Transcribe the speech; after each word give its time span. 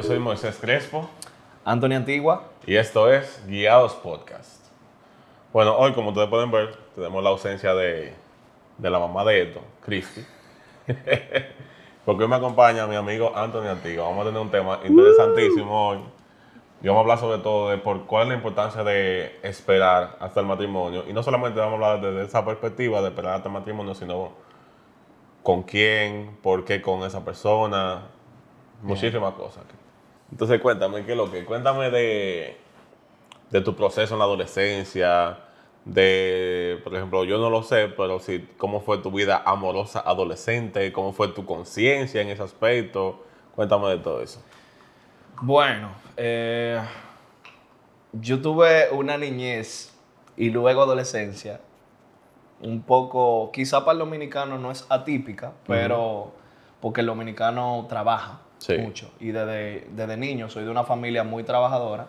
yo 0.00 0.06
soy 0.06 0.18
Moisés 0.18 0.56
Crespo 0.58 1.10
Anthony 1.62 1.92
Antigua. 1.92 2.44
y 2.66 2.76
esto 2.76 3.12
es 3.12 3.44
Guiados 3.46 3.92
Podcast. 3.96 4.64
Bueno, 5.52 5.76
hoy 5.76 5.92
como 5.92 6.08
ustedes 6.08 6.30
pueden 6.30 6.50
ver, 6.50 6.74
tenemos 6.94 7.22
la 7.22 7.28
ausencia 7.28 7.74
de, 7.74 8.14
de 8.78 8.90
la 8.90 8.98
mamá 8.98 9.26
de 9.26 9.42
Eto, 9.42 9.60
Cristi. 9.84 10.24
Porque 12.06 12.22
hoy 12.22 12.30
me 12.30 12.36
acompaña 12.36 12.86
mi 12.86 12.96
amigo 12.96 13.36
Anthony 13.36 13.66
Antigua. 13.66 14.04
Vamos 14.04 14.22
a 14.22 14.28
tener 14.30 14.40
un 14.40 14.50
tema 14.50 14.80
interesantísimo 14.86 15.88
hoy. 15.90 15.98
Y 16.80 16.88
vamos 16.88 17.00
a 17.00 17.02
hablar 17.02 17.18
sobre 17.18 17.42
todo 17.42 17.68
de 17.68 17.76
por 17.76 18.06
cuál 18.06 18.22
es 18.22 18.28
la 18.30 18.34
importancia 18.36 18.82
de 18.82 19.38
esperar 19.42 20.16
hasta 20.18 20.40
el 20.40 20.46
matrimonio. 20.46 21.04
Y 21.06 21.12
no 21.12 21.22
solamente 21.22 21.60
vamos 21.60 21.78
a 21.78 21.90
hablar 21.90 22.00
desde 22.00 22.26
esa 22.26 22.42
perspectiva 22.42 23.02
de 23.02 23.08
esperar 23.08 23.34
hasta 23.34 23.48
el 23.50 23.52
matrimonio, 23.52 23.94
sino 23.94 24.30
con 25.42 25.62
quién, 25.62 26.38
por 26.42 26.64
qué 26.64 26.80
con 26.80 27.02
esa 27.02 27.22
persona, 27.22 28.04
muchísimas 28.80 29.34
cosas. 29.34 29.64
Entonces 30.30 30.60
cuéntame, 30.60 31.04
¿qué 31.04 31.12
es 31.12 31.16
lo 31.16 31.30
que? 31.30 31.44
Cuéntame 31.44 31.90
de, 31.90 32.56
de 33.50 33.60
tu 33.60 33.74
proceso 33.74 34.14
en 34.14 34.18
la 34.18 34.24
adolescencia, 34.24 35.38
de, 35.84 36.80
por 36.84 36.94
ejemplo, 36.94 37.24
yo 37.24 37.38
no 37.38 37.50
lo 37.50 37.62
sé, 37.62 37.88
pero 37.88 38.20
si, 38.20 38.40
cómo 38.56 38.80
fue 38.80 38.98
tu 38.98 39.10
vida 39.10 39.42
amorosa 39.44 40.00
adolescente, 40.00 40.92
cómo 40.92 41.12
fue 41.12 41.28
tu 41.28 41.44
conciencia 41.44 42.20
en 42.20 42.28
ese 42.28 42.42
aspecto, 42.42 43.24
cuéntame 43.54 43.88
de 43.88 43.98
todo 43.98 44.22
eso. 44.22 44.42
Bueno, 45.40 45.90
eh, 46.16 46.80
yo 48.12 48.40
tuve 48.40 48.90
una 48.90 49.16
niñez 49.16 49.96
y 50.36 50.50
luego 50.50 50.82
adolescencia 50.82 51.60
un 52.60 52.82
poco, 52.82 53.50
quizá 53.52 53.80
para 53.80 53.92
el 53.92 53.98
dominicano 54.00 54.58
no 54.58 54.70
es 54.70 54.86
atípica, 54.90 55.52
pero 55.66 56.32
porque 56.80 57.00
el 57.00 57.06
dominicano 57.06 57.86
trabaja 57.88 58.40
Sí. 58.60 58.78
mucho. 58.78 59.10
Y 59.20 59.32
desde, 59.32 59.88
desde 59.90 60.16
niño 60.16 60.48
soy 60.48 60.64
de 60.64 60.70
una 60.70 60.84
familia 60.84 61.24
muy 61.24 61.42
trabajadora 61.42 62.06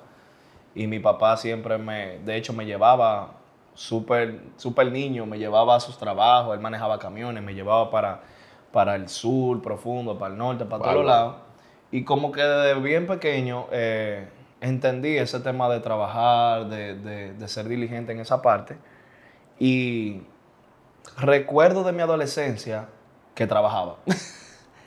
y 0.76 0.86
mi 0.88 1.00
papá 1.00 1.36
siempre 1.38 1.78
me, 1.78 2.20
de 2.20 2.36
hecho 2.38 2.54
me 2.54 2.66
llevaba 2.66 3.32
súper 3.74 4.42
súper 4.58 4.92
niño, 4.92 5.26
me 5.26 5.40
llevaba 5.40 5.76
a 5.78 5.80
sus 5.80 5.98
trabajos, 5.98 6.54
él 6.54 6.60
manejaba 6.62 7.00
camiones, 7.00 7.42
me 7.42 7.54
llevaba 7.54 7.90
para, 7.90 8.20
para 8.74 8.96
el 8.96 9.08
sur 9.10 9.62
profundo, 9.62 10.18
para 10.20 10.34
el 10.34 10.38
norte, 10.38 10.66
para 10.66 10.84
todos 10.84 10.96
Bárbaro. 10.98 11.08
lados. 11.08 11.36
Y 11.92 12.04
como 12.04 12.32
que 12.34 12.42
desde 12.44 12.80
bien 12.82 13.08
pequeño 13.08 13.68
eh, 13.72 14.28
entendí 14.62 15.18
ese 15.18 15.40
tema 15.40 15.68
de 15.70 15.80
trabajar, 15.80 16.68
de, 16.68 16.96
de- 16.96 17.34
de 17.34 17.48
ser 17.48 17.68
diligente 17.68 18.12
en 18.12 18.20
esa 18.20 18.42
parte. 18.42 18.78
Y 19.60 20.22
recuerdo 21.18 21.84
de 21.84 21.92
mi 21.94 22.02
adolescencia 22.02 22.88
que 23.36 23.48
trabajaba. 23.48 23.96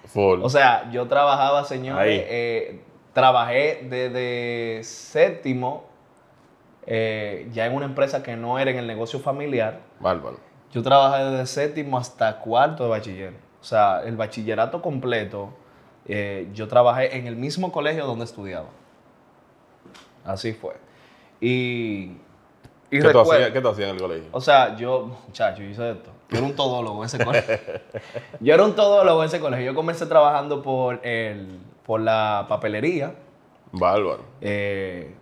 Full. 0.06 0.42
o 0.42 0.48
sea, 0.48 0.90
yo 0.90 1.06
trabajaba, 1.08 1.64
señores, 1.64 2.24
eh, 2.28 2.80
trabajé 3.12 3.86
desde 3.88 4.84
séptimo, 4.84 5.84
eh, 6.86 7.48
ya 7.52 7.66
en 7.66 7.74
una 7.74 7.86
empresa 7.86 8.22
que 8.22 8.36
no 8.36 8.58
era 8.58 8.70
en 8.70 8.78
el 8.78 8.86
negocio 8.86 9.18
familiar. 9.20 9.80
Bárbaro. 10.00 10.38
Yo 10.72 10.82
trabajé 10.82 11.24
desde 11.24 11.46
séptimo 11.46 11.96
hasta 11.96 12.40
cuarto 12.40 12.84
de 12.84 12.90
bachiller. 12.90 13.32
O 13.60 13.64
sea, 13.64 14.02
el 14.04 14.16
bachillerato 14.16 14.82
completo, 14.82 15.50
eh, 16.06 16.48
yo 16.52 16.68
trabajé 16.68 17.16
en 17.16 17.26
el 17.26 17.36
mismo 17.36 17.72
colegio 17.72 18.04
donde 18.06 18.24
estudiaba. 18.24 18.68
Así 20.24 20.52
fue. 20.52 20.74
Y, 21.40 22.16
y 22.90 22.96
¿Qué, 22.98 23.02
tú 23.02 23.08
recuerdo- 23.08 23.32
hacías, 23.32 23.50
¿Qué 23.50 23.60
tú 23.60 23.68
hacías 23.68 23.88
en 23.90 23.94
el 23.96 24.00
colegio? 24.02 24.28
o 24.32 24.40
sea, 24.40 24.76
yo, 24.76 25.10
muchacho, 25.26 25.62
yo 25.62 25.68
hice 25.68 25.90
esto. 25.92 26.10
Yo 26.30 26.38
era 26.38 26.46
un 26.46 26.54
todólogo 26.56 27.00
en 27.02 27.06
ese 27.06 27.24
colegio. 27.24 27.58
Yo 28.40 28.54
era 28.54 28.64
un 28.64 28.74
todólogo 28.74 29.22
en 29.22 29.28
ese 29.28 29.40
colegio. 29.40 29.66
Yo 29.66 29.74
comencé 29.74 30.06
trabajando 30.06 30.62
por, 30.62 31.04
el, 31.06 31.60
por 31.84 32.00
la 32.00 32.46
papelería, 32.48 33.14
Bárbaro. 33.72 34.22
eh, 34.40 35.14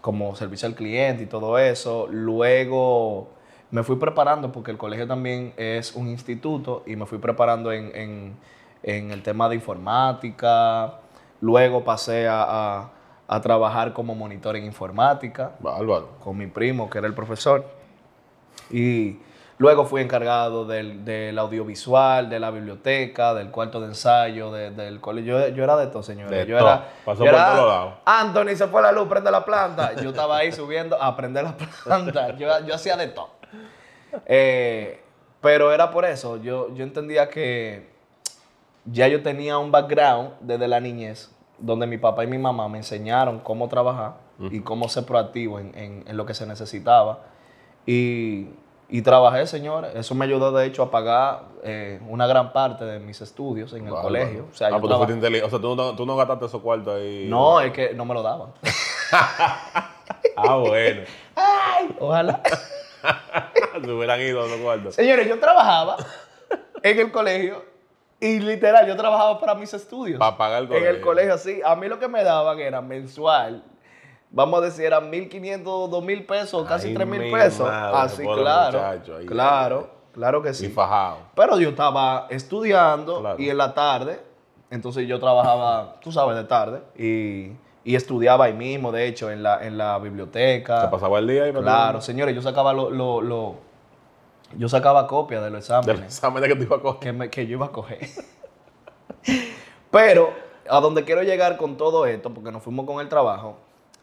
como 0.00 0.34
servicio 0.36 0.66
al 0.68 0.74
cliente 0.74 1.24
y 1.24 1.26
todo 1.26 1.58
eso. 1.58 2.06
Luego 2.10 3.28
me 3.70 3.82
fui 3.82 3.96
preparando 3.96 4.50
porque 4.52 4.70
el 4.70 4.78
colegio 4.78 5.06
también 5.06 5.52
es 5.56 5.94
un 5.94 6.08
instituto 6.08 6.82
y 6.86 6.96
me 6.96 7.06
fui 7.06 7.18
preparando 7.18 7.72
en, 7.72 7.90
en- 7.94 8.36
en 8.82 9.10
el 9.10 9.22
tema 9.22 9.48
de 9.48 9.56
informática. 9.56 11.00
Luego 11.40 11.84
pasé 11.84 12.28
a, 12.28 12.42
a- 12.42 12.90
a 13.28 13.40
trabajar 13.40 13.92
como 13.92 14.14
monitor 14.14 14.56
en 14.56 14.64
informática 14.64 15.52
Bárbaro. 15.58 16.10
con 16.22 16.36
mi 16.36 16.46
primo, 16.46 16.88
que 16.90 16.98
era 16.98 17.06
el 17.06 17.14
profesor. 17.14 17.64
Y 18.70 19.18
luego 19.58 19.84
fui 19.84 20.00
encargado 20.02 20.64
del, 20.64 21.04
del 21.04 21.38
audiovisual, 21.38 22.28
de 22.28 22.38
la 22.40 22.50
biblioteca, 22.50 23.34
del 23.34 23.50
cuarto 23.50 23.80
de 23.80 23.86
ensayo, 23.88 24.52
de- 24.52 24.70
del 24.70 25.00
colegio. 25.00 25.40
Yo, 25.40 25.48
yo 25.48 25.64
era 25.64 25.76
de 25.76 25.86
todo, 25.88 26.02
señores. 26.02 26.30
De 26.30 26.46
yo 26.46 26.58
todo. 26.58 26.68
era, 26.68 26.88
Pasó 27.04 27.24
yo 27.24 27.30
por 27.32 27.40
era, 27.40 27.54
todos 27.56 27.68
lados. 27.68 27.94
Anthony 28.04 28.54
se 28.56 28.66
fue 28.68 28.82
la 28.82 28.92
luz, 28.92 29.08
prende 29.08 29.30
la 29.30 29.44
planta. 29.44 29.94
Yo 30.00 30.10
estaba 30.10 30.36
ahí 30.38 30.52
subiendo 30.52 31.00
a 31.02 31.16
prender 31.16 31.44
la 31.44 31.56
planta. 31.84 32.36
Yo, 32.36 32.48
yo 32.66 32.74
hacía 32.74 32.96
de 32.96 33.08
todo. 33.08 33.30
Eh, 34.26 35.00
pero 35.40 35.72
era 35.72 35.90
por 35.90 36.04
eso. 36.04 36.36
Yo, 36.38 36.72
yo 36.74 36.84
entendía 36.84 37.28
que 37.28 37.88
ya 38.84 39.08
yo 39.08 39.22
tenía 39.22 39.58
un 39.58 39.70
background 39.72 40.30
desde 40.40 40.68
la 40.68 40.80
niñez, 40.80 41.30
donde 41.58 41.86
mi 41.86 41.98
papá 41.98 42.24
y 42.24 42.26
mi 42.26 42.38
mamá 42.38 42.68
me 42.68 42.78
enseñaron 42.78 43.40
cómo 43.40 43.68
trabajar 43.68 44.14
y 44.50 44.60
cómo 44.60 44.88
ser 44.90 45.04
proactivo 45.06 45.58
en, 45.58 45.76
en- 45.78 46.04
en 46.06 46.16
lo 46.16 46.26
que 46.26 46.34
se 46.34 46.46
necesitaba. 46.46 47.20
Y, 47.86 48.48
y 48.88 49.02
trabajé, 49.02 49.46
señores. 49.46 49.94
Eso 49.94 50.14
me 50.14 50.26
ayudó, 50.26 50.52
de 50.52 50.66
hecho, 50.66 50.82
a 50.82 50.90
pagar 50.90 51.44
eh, 51.62 52.00
una 52.08 52.26
gran 52.26 52.52
parte 52.52 52.84
de 52.84 52.98
mis 53.00 53.20
estudios 53.22 53.72
en 53.72 53.86
el 53.86 53.94
colegio. 53.94 54.46
O 54.52 54.54
sea, 54.54 54.68
ah, 54.68 54.78
pues 54.78 54.90
tú 54.92 54.96
fuiste 54.98 55.14
inteligente. 55.14 55.46
O 55.46 55.50
sea, 55.50 55.60
tú 55.60 55.74
no, 55.74 55.96
tú 55.96 56.04
no 56.06 56.16
gastaste 56.16 56.44
esos 56.46 56.60
cuartos 56.60 56.94
ahí. 57.00 57.26
No, 57.28 57.60
es 57.60 57.72
que 57.72 57.94
no 57.94 58.04
me 58.04 58.14
lo 58.14 58.22
daban. 58.22 58.50
Ah, 60.38 60.56
bueno. 60.56 61.02
Ojalá. 61.98 62.42
Se 63.82 63.90
hubieran 63.90 64.20
ido 64.20 64.44
esos 64.44 64.58
cuartos. 64.60 64.94
Señores, 64.94 65.26
yo 65.28 65.38
trabajaba 65.40 65.96
en 66.82 66.98
el 67.00 67.10
colegio 67.10 67.64
y 68.20 68.40
literal, 68.40 68.86
yo 68.86 68.96
trabajaba 68.96 69.38
para 69.40 69.54
mis 69.54 69.72
estudios. 69.74 70.18
Para 70.18 70.36
pagar 70.36 70.62
el 70.62 70.68
En 70.72 70.74
el 70.76 71.00
colegio. 71.00 71.04
colegio, 71.06 71.38
sí. 71.38 71.60
A 71.64 71.76
mí 71.76 71.86
lo 71.88 71.98
que 71.98 72.08
me 72.08 72.24
daban 72.24 72.58
era 72.60 72.80
mensual. 72.80 73.62
Vamos 74.30 74.60
a 74.60 74.64
decir, 74.64 74.84
eran 74.86 75.10
1.500, 75.10 75.62
2.000 75.90 76.26
pesos, 76.26 76.66
casi 76.66 76.88
Ay, 76.88 76.94
3.000 76.94 77.06
mi 77.06 77.30
pesos. 77.32 77.66
madre, 77.68 77.96
Así, 77.98 78.22
pobre 78.24 78.42
claro. 78.42 78.78
muchacho, 78.78 79.16
ahí. 79.16 79.26
claro, 79.26 79.90
claro 80.12 80.42
que 80.42 80.50
Y 80.50 80.54
sí. 80.54 80.68
fajado. 80.68 81.18
Pero 81.34 81.58
yo 81.60 81.68
estaba 81.70 82.26
estudiando 82.30 83.20
Claro. 83.20 83.36
y 83.38 83.48
en 83.50 83.56
la 83.58 83.72
tarde, 83.74 84.20
entonces 84.70 85.06
yo 85.06 85.20
trabajaba, 85.20 85.96
tú 86.00 86.10
sabes, 86.10 86.36
de 86.36 86.44
tarde 86.44 86.80
y, 86.96 87.52
y 87.84 87.94
estudiaba 87.94 88.46
ahí 88.46 88.52
mismo, 88.52 88.90
de 88.92 89.06
hecho, 89.06 89.30
en 89.30 89.42
la, 89.44 89.64
en 89.64 89.78
la 89.78 89.98
biblioteca. 89.98 90.80
Se 90.82 90.88
pasaba 90.88 91.18
el 91.20 91.28
día 91.28 91.44
ahí. 91.44 91.52
Claro, 91.52 92.00
señores, 92.00 92.34
yo 92.34 92.42
sacaba 92.42 92.72
lo, 92.72 92.90
lo- 92.90 93.20
lo- 93.22 93.65
yo 94.56 94.68
sacaba 94.68 95.06
copias 95.06 95.42
de 95.42 95.50
los 95.50 95.66
De 95.66 95.74
los 95.74 95.80
exámenes 95.82 96.04
exámenes 96.04 96.48
que 96.48 96.56
te 96.56 96.62
iba 96.64 96.76
a 96.76 96.80
coger. 96.80 97.00
que, 97.00 97.12
me- 97.12 97.30
que 97.30 97.46
yo 97.46 97.52
iba 97.52 97.66
a 97.66 97.72
coger. 97.72 97.98
Pero 99.90 100.32
a 100.68 100.80
donde 100.80 101.04
quiero 101.04 101.22
llegar 101.22 101.56
con 101.56 101.76
todo 101.76 102.06
esto, 102.06 102.32
porque 102.32 102.50
nos 102.52 102.62
fuimos 102.62 102.86
con 102.86 103.00
el 103.00 103.08
trabajo, 103.08 103.56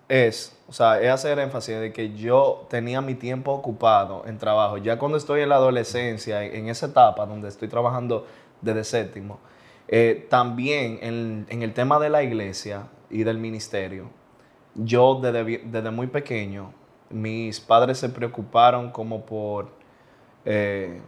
es, 0.10 0.58
o 0.68 0.74
sea, 0.74 1.00
es 1.02 1.10
hacer 1.10 1.40
énfasis 1.40 1.80
de 1.80 1.94
que 1.94 2.14
yo 2.14 2.66
tenía 2.70 3.02
mi 3.02 3.16
tiempo 3.16 3.52
ocupado 3.52 4.24
en 4.26 4.38
trabajo. 4.38 4.78
Ya 4.78 4.98
cuando 5.00 5.18
estoy 5.18 5.42
en 5.42 5.50
la 5.50 5.56
adolescencia, 5.56 6.44
en, 6.44 6.68
esa 6.70 6.88
etapa 6.88 7.26
donde 7.26 7.48
estoy 7.48 7.68
trabajando 7.68 8.26
desde 8.62 8.84
séptimo, 8.84 9.40
eh, 9.88 10.28
también 10.30 11.00
en, 11.02 11.46
en 11.50 11.64
el 11.64 11.74
tema 11.74 12.00
de 12.00 12.10
la 12.10 12.24
iglesia 12.24 12.88
y 13.10 13.24
del 13.24 13.38
ministerio, 13.38 14.10
yo 14.76 15.20
desde, 15.22 15.60
desde 15.66 15.92
muy 15.92 16.08
pequeño, 16.08 16.74
mis 17.10 17.60
padres 17.60 17.98
se 18.00 18.10
preocuparon 18.10 18.92
como 18.92 19.26
por... 19.26 19.83
eh, 20.46 21.02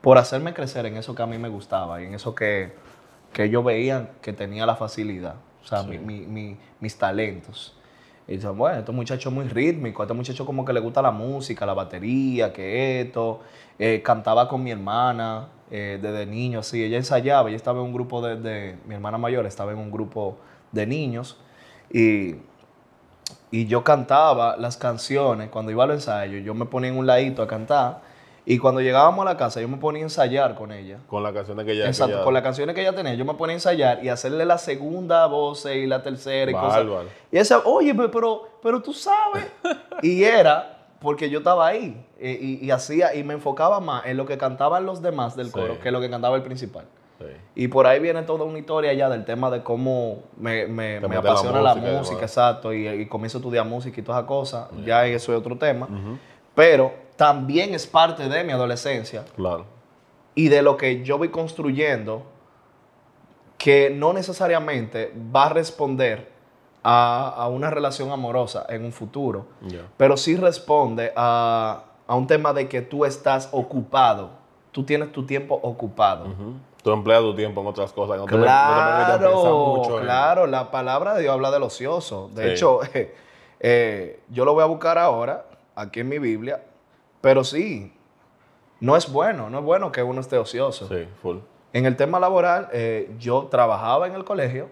por 0.00 0.18
hacerme 0.18 0.54
crecer 0.54 0.86
en 0.86 0.96
eso 0.96 1.14
que 1.14 1.22
a 1.22 1.26
mí 1.26 1.38
me 1.38 1.48
gustaba 1.48 2.00
y 2.00 2.06
en 2.06 2.14
eso 2.14 2.34
que, 2.34 2.72
que 3.32 3.50
yo 3.50 3.62
veía 3.62 4.10
que 4.22 4.32
tenía 4.32 4.66
la 4.66 4.76
facilidad, 4.76 5.34
o 5.62 5.66
sea, 5.66 5.82
mi- 5.82 5.98
mi- 5.98 6.26
mi- 6.26 6.56
mis 6.80 6.96
talentos. 6.96 7.74
Y 8.28 8.32
dicen, 8.36 8.56
bueno, 8.58 8.78
este 8.80 8.92
muchacho 8.92 9.28
es 9.28 9.34
muy 9.34 9.46
rítmico, 9.48 10.02
este 10.02 10.14
muchacho 10.14 10.44
como 10.46 10.64
que 10.64 10.72
le 10.72 10.80
gusta 10.80 11.00
la 11.00 11.12
música, 11.12 11.64
la 11.64 11.74
batería, 11.74 12.52
que 12.52 13.00
esto. 13.00 13.40
Eh, 13.78 14.00
cantaba 14.02 14.48
con 14.48 14.62
mi 14.64 14.70
hermana 14.70 15.48
eh, 15.70 15.98
desde 16.00 16.24
niño, 16.26 16.60
así, 16.60 16.82
ella 16.82 16.96
ensayaba, 16.96 17.48
ella 17.48 17.56
estaba 17.56 17.80
en 17.80 17.86
un 17.86 17.92
grupo 17.92 18.22
de, 18.26 18.36
de- 18.36 18.76
mi 18.86 18.94
hermana 18.94 19.18
mayor 19.18 19.44
estaba 19.46 19.72
en 19.72 19.78
un 19.78 19.90
grupo 19.90 20.38
de 20.72 20.86
niños 20.86 21.36
y 21.92 22.36
y 23.62 23.66
yo 23.66 23.82
cantaba 23.84 24.56
las 24.56 24.76
canciones 24.76 25.48
cuando 25.50 25.70
iba 25.72 25.84
al 25.84 25.92
ensayo. 25.92 26.38
Yo 26.38 26.52
me 26.54 26.66
ponía 26.66 26.90
en 26.90 26.98
un 26.98 27.06
ladito 27.06 27.42
a 27.42 27.46
cantar. 27.46 28.00
Y 28.48 28.58
cuando 28.58 28.80
llegábamos 28.80 29.26
a 29.26 29.30
la 29.30 29.36
casa, 29.36 29.60
yo 29.60 29.66
me 29.68 29.76
ponía 29.76 30.02
a 30.02 30.04
ensayar 30.04 30.54
con 30.54 30.70
ella. 30.70 30.98
Con 31.08 31.22
las 31.22 31.32
canciones 31.32 31.64
que 31.66 31.72
que 31.72 31.84
Exacto, 31.84 32.22
con 32.22 32.32
las 32.34 32.42
canciones 32.44 32.74
que 32.76 32.80
ella 32.82 32.94
tenía, 32.94 33.14
yo 33.14 33.24
me 33.24 33.34
ponía 33.34 33.54
a 33.54 33.56
ensayar 33.56 34.04
y 34.04 34.08
hacerle 34.08 34.44
la 34.44 34.58
segunda 34.58 35.26
voz 35.26 35.66
y 35.66 35.86
la 35.86 36.02
tercera 36.02 36.50
y 36.50 36.54
cosas. 36.54 36.86
Bárbaro. 36.86 37.08
Y 37.32 37.38
ella, 37.38 37.58
oye, 37.64 37.92
pe- 37.94 38.08
pero, 38.08 38.48
pero 38.62 38.80
tú 38.82 38.92
sabes. 38.92 39.46
y 40.02 40.22
era 40.22 40.72
porque 41.00 41.28
yo 41.28 41.38
estaba 41.38 41.66
ahí 41.66 42.06
eh, 42.20 42.38
y, 42.40 42.64
y 42.64 42.70
hacía 42.70 43.14
y 43.14 43.24
me 43.24 43.34
enfocaba 43.34 43.80
más 43.80 44.06
en 44.06 44.16
lo 44.16 44.26
que 44.26 44.38
cantaban 44.38 44.86
los 44.86 45.02
demás 45.02 45.34
del 45.34 45.46
Sí. 45.46 45.52
coro 45.52 45.80
que 45.80 45.90
lo 45.90 46.00
que 46.00 46.08
cantaba 46.08 46.36
el 46.36 46.42
principal. 46.42 46.84
Y 47.54 47.68
por 47.68 47.86
ahí 47.86 47.98
viene 48.00 48.22
toda 48.22 48.44
una 48.44 48.58
historia 48.58 48.92
ya 48.92 49.08
del 49.08 49.24
tema 49.24 49.50
de 49.50 49.62
cómo 49.62 50.18
me, 50.36 50.66
me, 50.66 51.00
me 51.00 51.16
apasiona 51.16 51.60
la 51.62 51.74
música 51.98 52.20
exacto, 52.22 52.72
y, 52.72 52.86
y 52.88 53.06
comienzo 53.06 53.38
a 53.38 53.40
estudiar 53.40 53.64
música 53.66 53.98
y 54.00 54.02
todas 54.02 54.18
esas 54.20 54.28
cosas. 54.28 54.68
Ya 54.84 55.06
eso 55.06 55.32
es 55.32 55.38
otro 55.38 55.56
tema. 55.56 55.88
Pero 56.54 56.92
también 57.16 57.74
es 57.74 57.86
parte 57.86 58.28
de 58.28 58.44
mi 58.44 58.52
adolescencia 58.52 59.24
Claro. 59.36 59.64
y 60.34 60.48
de 60.48 60.60
lo 60.62 60.76
que 60.76 61.02
yo 61.02 61.16
voy 61.18 61.30
construyendo 61.30 62.22
que 63.58 63.90
no 63.90 64.12
necesariamente 64.12 65.12
va 65.34 65.46
a 65.46 65.48
responder 65.48 66.30
a, 66.82 67.28
a 67.36 67.48
una 67.48 67.70
relación 67.70 68.10
amorosa 68.12 68.66
en 68.68 68.84
un 68.84 68.92
futuro, 68.92 69.46
pero 69.96 70.16
sí 70.16 70.36
responde 70.36 71.12
a, 71.16 71.82
a 72.06 72.14
un 72.14 72.26
tema 72.26 72.52
de 72.52 72.68
que 72.68 72.82
tú 72.82 73.04
estás 73.04 73.48
ocupado, 73.52 74.30
tú 74.72 74.84
tienes 74.84 75.10
tu 75.12 75.24
tiempo 75.24 75.58
ocupado. 75.62 76.26
Ujú. 76.26 76.52
Tú 76.86 76.92
empleas 76.92 77.20
tu 77.20 77.34
tiempo 77.34 77.62
en 77.62 77.66
otras 77.66 77.92
cosas. 77.92 78.16
No 78.16 78.26
te, 78.26 78.36
no 78.36 78.42
Claro, 78.42 79.02
en- 79.98 80.02
claro, 80.04 80.46
la 80.46 80.70
palabra 80.70 81.14
de 81.14 81.22
Dios 81.22 81.34
habla 81.34 81.50
del 81.50 81.64
ocioso. 81.64 82.30
De 82.32 82.44
Sí. 82.44 82.48
hecho, 82.52 82.78
eh, 83.58 84.20
yo 84.28 84.44
lo 84.44 84.54
voy 84.54 84.62
a 84.62 84.66
buscar 84.66 84.96
ahora, 84.96 85.46
aquí 85.74 85.98
en 85.98 86.08
mi 86.08 86.20
Biblia, 86.20 86.62
pero 87.20 87.42
sí, 87.42 87.92
no 88.78 88.94
es 88.96 89.10
bueno, 89.10 89.50
no 89.50 89.58
es 89.58 89.64
bueno 89.64 89.90
que 89.90 90.04
uno 90.04 90.20
esté 90.20 90.38
ocioso. 90.38 90.86
Sí, 90.86 91.08
full. 91.20 91.38
En 91.72 91.86
el 91.86 91.96
tema 91.96 92.20
laboral, 92.20 92.68
eh, 92.72 93.10
yo 93.18 93.48
trabajaba 93.50 94.06
en 94.06 94.14
el 94.14 94.22
colegio. 94.24 94.68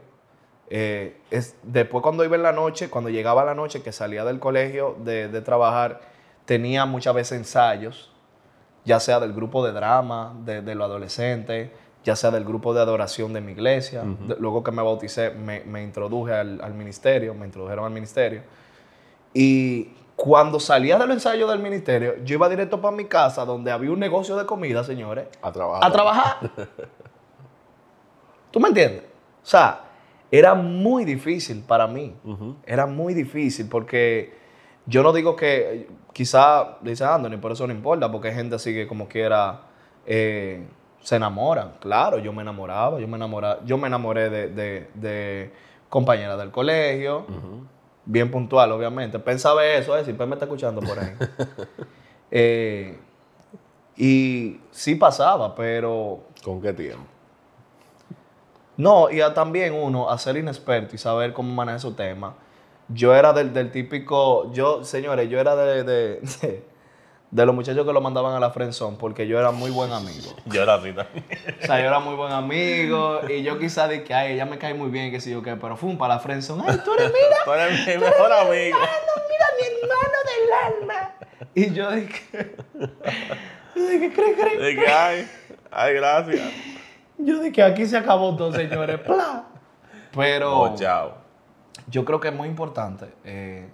eh, 0.71 1.21
es, 1.33 1.57
después 1.65 2.01
cuando 2.01 2.25
iba 2.25 2.37
en 2.37 2.45
la 2.45 2.53
noche, 2.53 2.89
cuando 2.91 3.11
llegaba 3.11 3.45
la 3.45 3.55
noche, 3.57 3.83
que 3.83 3.91
salía 3.91 4.25
del 4.25 4.39
colegio 4.39 4.95
de, 5.01 5.27
de 5.27 5.41
trabajar, 5.43 6.01
tenía 6.45 6.87
muchas 6.87 7.13
veces 7.13 7.39
ensayos, 7.39 8.13
ya 8.85 9.01
sea 9.01 9.19
del 9.19 9.33
grupo 9.33 9.67
de 9.67 9.73
drama, 9.73 10.33
de, 10.45 10.63
de 10.63 10.75
los 10.77 10.85
adolescentes, 10.87 11.71
ya 12.05 12.15
sea 12.15 12.31
del 12.31 12.45
grupo 12.45 12.75
de 12.75 12.81
adoración 12.81 13.33
de 13.33 13.41
mi 13.41 13.53
iglesia. 13.53 14.05
Luego 14.39 14.63
que 14.63 14.71
me 14.71 14.83
bauticé, 14.83 15.31
me, 15.31 15.65
me 15.65 15.83
introduje 15.83 16.35
al, 16.35 16.61
al 16.63 16.75
ministerio, 16.75 17.35
me 17.35 17.47
introdujeron 17.47 17.87
al 17.87 17.91
ministerio. 17.91 18.43
Y 19.33 19.89
cuando 20.15 20.61
salía 20.61 20.97
del 20.99 21.11
ensayo 21.11 21.49
del 21.49 21.59
ministerio, 21.59 22.15
yo 22.25 22.35
iba 22.35 22.49
directo 22.49 22.81
para 22.81 22.95
mi 22.95 23.07
casa, 23.07 23.45
donde 23.45 23.73
había 23.73 23.91
un 23.91 23.99
negocio 23.99 24.37
de 24.37 24.47
comida, 24.47 24.85
señores 24.85 25.27
A 25.43 25.51
trabajar. 25.51 25.85
a 25.85 25.93
trabajar. 25.93 26.51
¿Tú 28.51 28.61
me 28.61 28.69
entiendes? 28.69 29.03
O 29.43 29.47
sea, 29.47 29.81
era 30.31 30.55
muy 30.55 31.05
difícil 31.05 31.63
para 31.67 31.87
mí. 31.87 32.15
Era 32.67 32.87
muy 32.87 33.15
difícil 33.15 33.69
porque 33.69 34.35
yo 34.87 35.03
no 35.03 35.13
digo 35.13 35.35
que 35.35 35.89
quizá, 36.13 36.79
dice 36.83 37.05
Anthony, 37.05 37.39
por 37.41 37.53
eso 37.53 37.67
no 37.67 37.73
importa, 37.73 38.11
porque 38.13 38.29
hay 38.29 38.35
gente 38.35 38.55
así 38.55 38.73
que 38.73 38.87
como 38.87 39.09
quiera 39.09 39.63
eh, 40.07 40.65
se 41.05 41.17
enamoran. 41.17 41.75
Claro, 41.81 42.19
yo 42.19 42.33
me 42.33 42.43
enamoraba, 42.43 42.99
yo 42.99 43.07
me 43.07 43.17
enamoraba, 43.17 43.61
yo 43.65 43.77
me 43.77 43.87
enamoré 43.87 44.31
de, 44.31 44.49
de, 44.49 44.91
de 44.95 45.53
compañeras 45.91 46.39
del 46.39 46.51
colegio, 46.51 47.27
bien 48.07 48.31
puntual, 48.31 48.73
obviamente. 48.73 49.19
Pensaba 49.19 49.65
eso, 49.67 49.97
eh, 49.97 50.05
si 50.05 50.15
Pep 50.15 50.27
me 50.27 50.35
está 50.35 50.47
escuchando 50.47 50.81
por 50.81 50.99
ahí. 50.99 51.15
Eh, 52.37 52.99
y 53.97 54.59
sí 54.73 54.97
pasaba, 54.97 55.55
pero 55.55 56.25
¿Con 56.43 56.61
qué 56.61 56.73
tiempo? 56.73 57.05
no, 58.77 59.09
y 59.09 59.21
a 59.21 59.33
también 59.33 59.73
uno, 59.73 60.11
a 60.11 60.19
ser 60.19 60.37
inexperto 60.37 60.97
y 60.97 60.99
saber 60.99 61.33
cómo 61.33 61.55
manejar 61.55 61.77
esos 61.77 61.95
temas. 61.95 62.35
Yo 62.89 63.15
era 63.15 63.33
del, 63.33 63.53
del 63.53 63.71
típico, 63.71 64.51
yo, 64.53 64.83
señores, 64.83 65.31
yo 65.31 65.39
era 65.39 65.55
de, 65.55 65.85
de, 65.85 66.65
de, 67.35 67.47
los 67.47 67.55
muchachos 67.55 67.87
que 67.87 67.93
lo 67.93 68.01
mandaban 68.01 68.35
a 68.35 68.41
la 68.41 68.51
friendzone 68.51 68.97
porque 68.99 69.27
yo 69.27 69.39
era 69.39 69.51
muy 69.51 69.71
buen 69.71 69.93
amigo. 69.93 70.35
Yo 70.47 70.63
era 70.63 70.75
así 70.75 70.93
también. 70.93 71.25
O 71.63 71.67
sea, 71.67 71.81
yo 71.81 71.87
era 71.87 71.99
muy 71.99 72.15
buen 72.15 72.33
amigo 72.33 73.21
y 73.29 73.43
yo 73.43 73.59
quizá 73.59 73.89
de 73.89 74.05
que, 74.05 74.15
ay, 74.15 74.35
ella 74.35 74.45
me 74.45 74.59
cae 74.59 74.75
muy 74.75 74.91
bien, 74.91 75.11
que 75.11 75.21
sé 75.21 75.31
yo 75.31 75.43
qué, 75.43 75.57
pero 75.57 75.77
fue 75.77 75.95
para 75.97 76.15
la 76.15 76.21
friendzone. 76.21 76.65
Ay, 76.67 76.81
tú 76.85 76.93
eres, 76.95 77.13
mira, 77.13 77.37
Tú 77.45 77.53
eres 77.53 77.87
mi 77.87 78.05
mejor 78.05 78.33
amigo. 78.33 78.79
mira, 78.79 79.47
mi 79.59 79.67
hermano 79.83 80.19
del 80.31 80.83
alma. 80.83 81.15
Y 81.55 81.73
yo 81.73 81.91
dije, 81.91 82.57
yo 83.75 83.89
dije, 83.89 84.13
cree, 84.13 84.35
cree. 84.35 84.59
De 84.59 84.75
que, 84.77 84.89
ay, 84.89 85.29
ay, 85.71 85.95
gracias. 85.95 86.53
Yo 87.19 87.41
dije, 87.41 87.63
aquí 87.63 87.87
se 87.87 87.97
acabó 87.97 88.37
todo, 88.37 88.53
señores. 88.53 88.99
Pla. 89.01 89.45
Pero... 90.15 90.61
Oh, 90.61 90.75
chao. 90.77 91.15
Yo 91.89 92.05
creo 92.05 92.21
que 92.21 92.29
es 92.29 92.35
muy 92.35 92.49
importante 92.49 93.07
eh, 93.25 93.69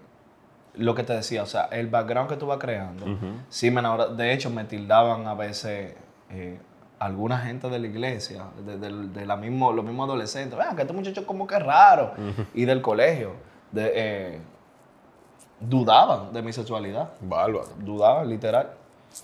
lo 0.75 0.95
que 0.95 1.03
te 1.03 1.13
decía, 1.13 1.43
o 1.43 1.47
sea, 1.47 1.65
el 1.73 1.89
background 1.89 2.29
que 2.31 2.37
tú 2.37 2.47
vas 2.47 2.59
creando. 2.59 3.07
Sí, 3.49 3.71
me 3.71 3.83
de 4.17 4.33
hecho, 4.33 4.51
me 4.51 4.65
tildaban 4.65 5.27
a 5.27 5.35
veces 5.35 5.95
eh, 6.31 6.59
alguna 6.99 7.39
gente 7.39 7.69
de 7.69 7.79
la 7.79 7.87
iglesia, 7.87 8.45
de, 8.65 8.79
de- 8.79 9.09
de 9.09 9.27
la 9.27 9.37
mismo, 9.37 9.73
los 9.73 9.85
mismos 9.85 10.09
adolescentes. 10.09 10.59
Vean, 10.59 10.77
que 10.77 10.83
este 10.83 10.95
muchacho 10.95 11.27
como 11.27 11.47
que 11.47 11.59
raro. 11.59 12.13
Y 12.55 12.65
del 12.67 12.81
colegio. 12.83 13.33
De, 13.73 13.93
eh, 13.95 14.41
dudaban 15.61 16.33
de 16.33 16.43
mi 16.43 16.53
sexualidad. 16.53 17.11
Bárbaro. 17.21 17.69
Dudaban, 17.79 18.29
literal. 18.29 18.71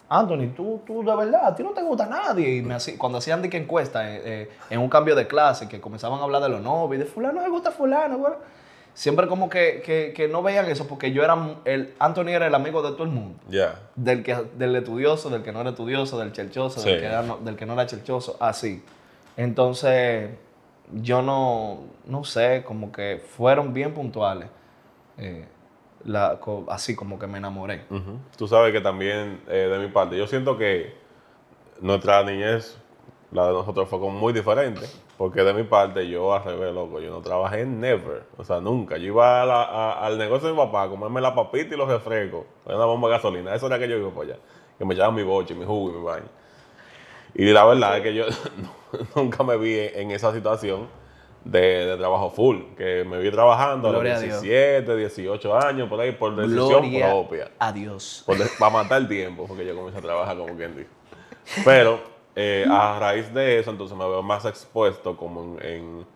Anthony, 0.08 0.48
tú, 0.54 0.80
tú 0.84 1.04
de 1.04 1.14
verdad, 1.14 1.46
a 1.46 1.54
ti 1.54 1.62
no 1.62 1.70
te 1.70 1.82
gusta 1.82 2.06
nadie. 2.06 2.56
Y 2.56 2.62
me 2.62 2.74
hacía- 2.74 2.98
cuando 2.98 3.18
hacían 3.18 3.40
de 3.40 3.48
que 3.48 3.56
encuesta 3.56 4.00
eh, 4.04 4.50
en 4.68 4.80
un 4.80 4.88
cambio 4.88 5.14
de 5.14 5.26
clase, 5.28 5.68
que 5.68 5.80
comenzaban 5.80 6.18
a 6.20 6.24
hablar 6.24 6.42
de 6.42 6.48
los 6.48 6.60
novios, 6.60 6.98
de 7.04 7.06
fulano 7.06 7.40
le 7.40 7.48
gusta 7.48 7.70
fulano, 7.70 8.18
bueno, 8.18 8.36
siempre 8.96 9.26
como 9.28 9.50
que, 9.50 9.82
que- 9.84 10.14
que 10.16 10.26
no 10.26 10.42
veían 10.42 10.64
eso, 10.70 10.88
porque 10.88 11.12
yo 11.12 11.22
era, 11.22 11.36
el, 11.66 11.92
Anthony 11.98 12.28
era 12.30 12.46
el 12.46 12.54
amigo 12.54 12.80
de 12.80 12.92
todo 12.92 13.02
el 13.04 13.10
mundo. 13.10 13.38
Ya. 13.50 13.78
Del, 13.94 14.22
que, 14.22 14.34
del 14.56 14.74
estudioso, 14.74 15.28
del 15.28 15.42
que 15.42 15.52
no 15.52 15.60
era 15.60 15.70
estudioso, 15.70 16.18
del 16.18 16.32
chelchoso, 16.32 16.80
del, 16.80 16.98
que 17.00 17.06
era 17.06 17.22
no- 17.22 17.36
del 17.36 17.56
que 17.56 17.66
no 17.66 17.74
era 17.74 17.84
chelchoso, 17.86 18.38
así. 18.40 18.82
Entonces, 19.36 20.30
yo 20.92 21.20
no, 21.20 21.80
no 22.06 22.24
sé, 22.24 22.62
como 22.66 22.90
que 22.90 23.22
fueron 23.36 23.72
bien 23.74 23.92
puntuales. 23.94 24.48
eh, 25.18 25.46
la- 26.04 26.38
así 26.68 26.94
como 26.96 27.18
que 27.18 27.26
me 27.26 27.38
enamoré. 27.38 27.84
Ujú. 27.90 28.18
Tú 28.38 28.46
sabes 28.48 28.72
que 28.72 28.80
también, 28.80 29.40
eh, 29.48 29.68
de 29.70 29.78
mi 29.78 29.88
parte, 29.88 30.16
yo 30.16 30.26
siento 30.26 30.56
que 30.56 30.94
nuestra 31.80 32.22
niñez, 32.22 32.78
la 33.32 33.46
de 33.48 33.52
nosotros, 33.52 33.88
fue 33.88 33.98
como 33.98 34.18
muy 34.18 34.32
diferente. 34.32 34.86
Porque 35.18 35.42
de 35.42 35.54
mi 35.54 35.62
parte, 35.64 36.06
yo 36.08 36.34
al 36.34 36.44
revés, 36.44 36.74
loco, 36.74 37.00
yo 37.00 37.10
no 37.10 37.22
trabajé 37.22 37.64
never. 37.64 38.24
O 38.36 38.44
sea, 38.44 38.60
nunca. 38.60 38.98
Yo 38.98 39.06
iba 39.06 39.42
a 39.42 39.46
la- 39.46 39.62
a- 39.62 40.06
al 40.06 40.18
negocio 40.18 40.48
de 40.48 40.52
mi 40.54 40.58
papá 40.60 40.82
a 40.84 40.88
comerme 40.88 41.20
la 41.22 41.34
papita 41.34 41.74
y 41.74 41.78
los 41.78 41.88
refrescos. 41.88 42.44
Una 42.66 42.84
bomba 42.84 43.08
de 43.08 43.14
gasolina. 43.14 43.54
Eso 43.54 43.66
era 43.66 43.78
que 43.78 43.88
yo 43.88 43.96
iba 43.96 44.10
para 44.10 44.32
allá. 44.32 44.36
Que 44.78 44.84
me 44.84 44.92
echaban 44.94 45.14
mi 45.14 45.22
boche, 45.22 45.54
mi 45.54 45.64
jugo 45.64 45.88
y 45.90 45.92
mi 45.94 46.02
baño. 46.04 46.26
Y 47.34 47.46
la 47.46 47.64
verdad 47.64 47.96
es 47.96 48.02
que 48.02 48.14
yo 48.14 48.24
nunca 49.16 49.42
me 49.42 49.56
vi 49.56 49.78
en 49.78 50.10
esa 50.10 50.32
situación 50.34 50.86
de, 51.44 51.86
de 51.86 51.96
trabajo 51.96 52.28
full. 52.30 52.58
Que 52.76 53.04
me 53.04 53.18
vi 53.18 53.30
trabajando 53.30 53.88
a 53.88 53.92
los 53.92 54.00
Gloria 54.02 54.16
a 54.18 54.20
Dios. 54.20 54.42
17, 54.42 54.96
18 54.96 55.56
años, 55.56 55.88
por 55.88 55.98
ahí, 56.00 56.12
por 56.12 56.36
decisión 56.36 56.66
Gloria 56.82 57.06
propia 57.10 57.50
a 57.58 57.72
Dios. 57.72 58.22
por 58.26 58.36
de- 58.36 58.50
para 58.58 58.70
matar 58.70 59.00
el 59.00 59.08
tiempo, 59.08 59.46
porque 59.46 59.64
yo 59.64 59.74
comencé 59.74 59.98
a 59.98 60.02
trabajar 60.02 60.36
como 60.36 60.54
quien. 60.56 60.86
Pero 61.64 62.00
eh, 62.36 62.66
a 62.70 62.98
raíz 63.00 63.32
de 63.34 63.58
eso, 63.58 63.70
entonces 63.70 63.96
me 63.96 64.06
veo 64.06 64.22
más 64.22 64.44
expuesto 64.44 65.16
como 65.16 65.56
en, 65.60 66.06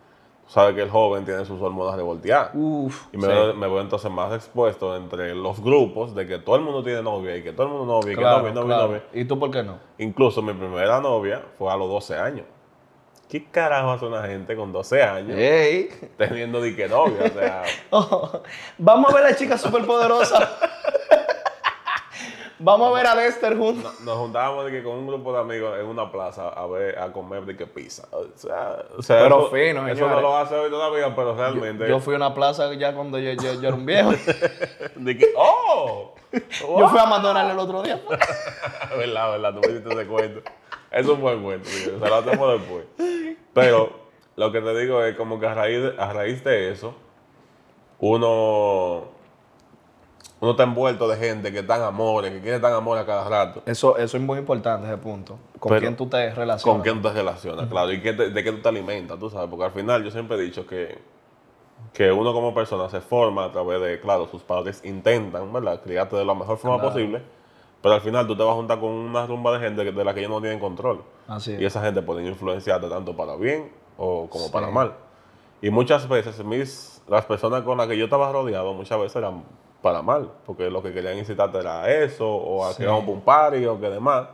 sabes 0.47 0.75
que 0.75 0.81
el 0.83 0.89
joven 0.89 1.25
tiene 1.25 1.43
sus 1.45 1.59
hormonas 1.61 1.95
revolteadas. 1.95 2.51
Uf. 2.53 3.07
Y 3.11 3.17
me, 3.17 3.23
sí. 3.23 3.27
veo, 3.29 3.53
me 3.55 3.67
veo 3.67 3.81
entonces 3.81 4.09
más 4.11 4.31
expuesto 4.33 4.95
entre 4.95 5.33
los 5.35 5.59
grupos 5.61 6.13
de 6.13 6.27
que 6.27 6.37
todo 6.37 6.55
el 6.57 6.61
mundo 6.61 6.83
tiene 6.83 7.01
novia 7.01 7.35
y 7.37 7.41
que 7.43 7.51
todo 7.53 7.67
el 7.67 7.73
mundo 7.73 7.85
novia 7.93 8.11
y 8.13 8.15
que 8.15 8.21
Claro, 8.21 8.37
novia, 8.39 8.53
novia, 8.53 8.75
claro. 8.75 8.87
novia. 8.89 9.03
¿Y 9.13 9.25
tú 9.25 9.39
por 9.39 9.49
qué 9.51 9.63
no? 9.63 9.79
Incluso 9.97 10.41
mi 10.41 10.53
primera 10.53 10.99
novia 11.01 11.41
fue 11.57 11.71
a 11.71 11.75
los 11.75 11.89
12 11.89 12.15
años. 12.17 12.45
¿Qué 13.27 13.45
carajo 13.49 13.91
hace 13.91 14.05
una 14.05 14.23
gente 14.23 14.57
con 14.57 14.73
12 14.73 15.01
años 15.03 15.37
teniendo 16.17 16.61
dique 16.61 16.87
novia? 16.89 17.23
O 17.25 17.29
sea, 17.29 17.63
Oh, 17.89 18.41
vamos 18.77 19.09
a 19.11 19.15
ver 19.15 19.25
a 19.25 19.29
la 19.29 19.35
chica 19.37 19.57
superpoderosa. 19.57 20.51
vamos 22.63 22.89
a 22.91 22.93
ver 22.95 23.07
a 23.07 23.15
Dexter 23.15 23.57
juntos. 23.57 23.99
nos 24.01 24.17
juntábamos 24.17 24.65
de 24.65 24.71
que 24.71 24.83
con 24.83 24.93
un 24.93 25.07
grupo 25.07 25.33
de 25.33 25.39
amigos 25.39 25.77
en 25.79 25.85
una 25.85 26.11
plaza 26.11 26.49
a 26.49 26.65
ver 26.67 26.97
a 26.99 27.11
comer 27.11 27.45
de 27.45 27.57
que 27.57 27.67
pizza. 27.67 28.07
O 28.11 28.25
sea, 28.35 28.77
o 28.97 29.01
sea, 29.01 29.23
Pero 29.23 29.39
eso, 29.41 29.49
fino, 29.51 29.87
Eso 29.87 29.95
señores. 29.95 30.15
no 30.15 30.21
lo 30.21 30.37
hace 30.37 30.55
hoy 30.55 30.69
todavía, 30.69 31.13
pero 31.15 31.35
realmente. 31.35 31.87
Yo 31.87 31.99
fui 31.99 32.13
a 32.13 32.17
una 32.17 32.33
plaza 32.33 32.73
ya 32.73 32.93
cuando 32.95 33.19
yo, 33.19 33.31
yo- 33.33 33.53
yo 33.61 33.67
era 33.67 33.75
un 33.75 33.85
viejo. 33.85 34.11
de 34.95 35.17
que, 35.17 35.27
¡Oh! 35.35 36.13
Yo 36.31 36.87
fui 36.87 36.97
a 36.99 37.05
McDonald's 37.05 37.51
el 37.53 37.59
otro 37.59 37.83
día. 37.83 37.99
verdad, 38.97 39.31
verdad, 39.31 39.53
tú 39.53 39.59
me 39.67 39.73
hiciste 39.73 39.93
ese 39.93 40.07
cuento. 40.07 40.41
Es 40.89 41.05
un 41.07 41.19
buen 41.19 41.43
cuento, 41.43 41.67
tío, 41.69 41.99
se 41.99 42.09
lo 42.09 42.15
hacemos 42.15 42.53
después. 42.59 42.85
Pero 43.53 43.89
lo 44.37 44.51
que 44.51 44.61
te 44.61 44.79
digo 44.79 45.03
es 45.03 45.17
como 45.17 45.39
que 45.41 45.47
a 45.47 45.53
raíz 45.53 45.81
a 45.97 46.13
raíz 46.13 46.41
de 46.45 46.71
eso, 46.71 46.93
uno, 47.99 49.10
uno 50.41 50.51
está 50.51 50.63
envuelto 50.63 51.07
de 51.07 51.17
gente 51.17 51.51
que 51.51 51.59
está 51.59 51.77
en 51.77 51.83
amores, 51.83 52.31
que 52.31 52.41
quiere 52.41 52.57
en 52.57 52.65
amores 52.65 53.03
a 53.03 53.05
cada 53.05 53.29
rato. 53.29 53.61
Eso, 53.65 53.95
eso 53.97 54.17
es 54.17 54.23
muy 54.23 54.39
importante, 54.39 54.87
ese 54.87 54.97
punto. 54.97 55.37
¿Con 55.59 55.69
Pero- 55.69 55.81
quién 55.81 55.95
tú 55.95 56.07
te 56.07 56.17
relacionas? 56.33 56.63
¿Con 56.63 56.81
quién 56.81 57.01
te 57.01 57.11
relacionas? 57.13 57.67
Claro, 57.69 57.91
y 57.93 58.01
qué 58.01 58.13
te- 58.13 58.31
de 58.31 58.43
qué 58.43 58.51
tú 58.51 58.57
te 58.59 58.67
alimentas, 58.69 59.17
tú 59.19 59.29
sabes, 59.29 59.47
porque 59.49 59.65
al 59.65 59.71
final 59.71 60.03
yo 60.03 60.09
siempre 60.11 60.37
he 60.37 60.41
dicho 60.41 60.65
que, 60.65 60.97
que 61.93 62.11
uno 62.11 62.33
como 62.33 62.53
persona 62.55 62.89
se 62.89 63.01
forma 63.01 63.45
a 63.45 63.51
través 63.51 63.79
de, 63.81 63.99
claro, 63.99 64.27
sus 64.27 64.41
padres 64.41 64.81
intentan, 64.83 65.53
¿verdad?, 65.53 65.79
criarte 65.83 66.15
de 66.15 66.25
la 66.25 66.33
mejor 66.33 66.57
forma 66.57 66.77
Claro. 66.77 66.91
posible, 66.93 67.21
Pero 67.83 67.95
al 67.95 68.01
final 68.01 68.27
tú 68.27 68.35
te 68.37 68.43
vas 68.43 68.51
a 68.51 68.55
juntar 68.55 68.79
con 68.79 68.89
una 68.91 69.25
rumba 69.25 69.51
de 69.57 69.59
gente 69.67 69.83
de 69.91 70.03
la 70.03 70.13
que 70.13 70.19
ellos 70.19 70.29
no 70.31 70.39
tienen 70.39 70.59
control. 70.59 71.01
Así 71.27 71.53
Y 71.53 71.55
es. 71.65 71.75
esa 71.75 71.81
gente 71.81 72.03
puede 72.03 72.23
influenciarte 72.23 72.87
tanto 72.87 73.15
para 73.17 73.35
bien 73.35 73.71
o 73.97 74.27
como 74.29 74.45
Sí. 74.45 74.51
para 74.51 74.69
mal. 74.69 74.93
Y 75.63 75.71
muchas 75.71 76.07
veces 76.07 76.43
mis, 76.45 77.01
las 77.07 77.25
personas 77.25 77.63
con 77.63 77.79
las 77.79 77.87
que 77.87 77.97
yo 77.97 78.03
estaba 78.03 78.31
rodeado 78.31 78.75
muchas 78.75 78.99
veces 78.99 79.15
eran 79.15 79.43
para 79.81 80.01
mal, 80.01 80.29
porque 80.45 80.69
lo 80.69 80.81
que 80.83 80.93
querían 80.93 81.17
incitarte 81.17 81.57
era 81.59 81.89
eso, 81.91 82.27
o 82.29 82.65
a 82.65 82.71
Sí. 82.73 82.77
que 82.83 82.85
vamos 82.85 83.07
un 83.07 83.21
party 83.21 83.65
o 83.65 83.79
que 83.79 83.89
demás. 83.89 84.27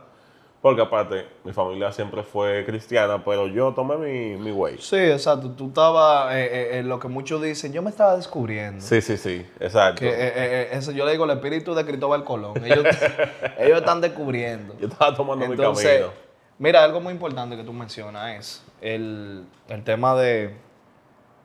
Porque 0.60 0.82
aparte, 0.82 1.24
mi 1.44 1.52
familia 1.52 1.92
siempre 1.92 2.24
fue 2.24 2.64
cristiana, 2.66 3.22
pero 3.24 3.46
yo 3.46 3.72
tomé 3.74 3.96
mi, 3.96 4.36
mi 4.36 4.50
way. 4.50 4.76
Sí, 4.78 4.96
exacto. 4.96 5.52
Tú 5.52 5.68
estabas 5.68 6.34
eh, 6.34 6.48
eh, 6.74 6.78
en 6.78 6.88
lo 6.88 6.98
que 6.98 7.06
muchos 7.06 7.40
dicen, 7.40 7.72
yo 7.72 7.80
me 7.80 7.90
estaba 7.90 8.16
descubriendo. 8.16 8.80
Sí, 8.84 9.00
sí, 9.00 9.16
sí, 9.16 9.46
exacto. 9.60 10.00
Que, 10.00 10.08
eh, 10.08 10.14
eh, 10.18 10.32
eh, 10.34 10.68
eso 10.72 10.90
yo 10.90 11.06
le 11.06 11.12
digo 11.12 11.26
el 11.26 11.30
espíritu 11.30 11.76
de 11.76 11.86
Cristóbal 11.86 12.24
Colón. 12.24 12.54
Ellos, 12.64 12.84
ellos 13.58 13.78
están 13.78 14.00
descubriendo. 14.00 14.74
Yo 14.80 14.88
estaba 14.88 15.14
tomando 15.14 15.44
Entonces, 15.44 15.84
mi 15.84 15.90
camino. 16.00 16.12
mira, 16.58 16.82
algo 16.82 17.00
muy 17.00 17.12
importante 17.12 17.56
que 17.56 17.62
tú 17.62 17.72
mencionas 17.72 18.36
es 18.40 18.64
el, 18.80 19.44
el 19.68 19.84
tema 19.84 20.16
de, 20.16 20.56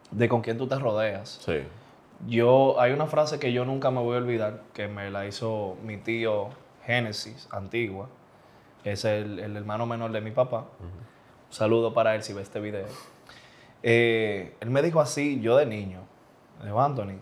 de 0.10 0.28
con 0.28 0.42
quién 0.42 0.58
tú 0.58 0.66
te 0.68 0.76
rodeas. 0.80 1.40
Sí. 1.46 1.60
Yo, 2.28 2.80
hay 2.80 2.92
una 2.94 3.08
frase 3.08 3.40
que 3.40 3.52
yo 3.52 3.66
nunca 3.66 3.92
me 3.92 4.00
voy 4.02 4.16
a 4.16 4.20
olvidar, 4.20 4.62
que 4.74 4.88
me 4.88 5.10
la 5.12 5.26
hizo 5.26 5.76
mi 5.84 5.98
tío 5.98 6.50
Génesis, 6.86 7.48
Antigua. 7.52 8.08
Es 8.84 9.06
el, 9.06 9.40
el 9.40 9.56
hermano 9.58 9.86
menor 9.86 10.12
de 10.12 10.22
mi 10.22 10.32
papá. 10.32 10.66
Un 10.80 11.54
saludo 11.54 11.94
para 11.94 12.16
él 12.16 12.24
si 12.24 12.34
ve 12.34 12.42
este 12.42 12.60
video. 12.60 12.88
Eh, 13.82 14.56
él 14.62 14.70
me 14.70 14.82
dijo 14.82 15.02
así, 15.02 15.42
yo 15.42 15.58
de 15.58 15.66
niño, 15.66 16.00
dijo, 16.64 16.82
Anthony, 16.82 17.20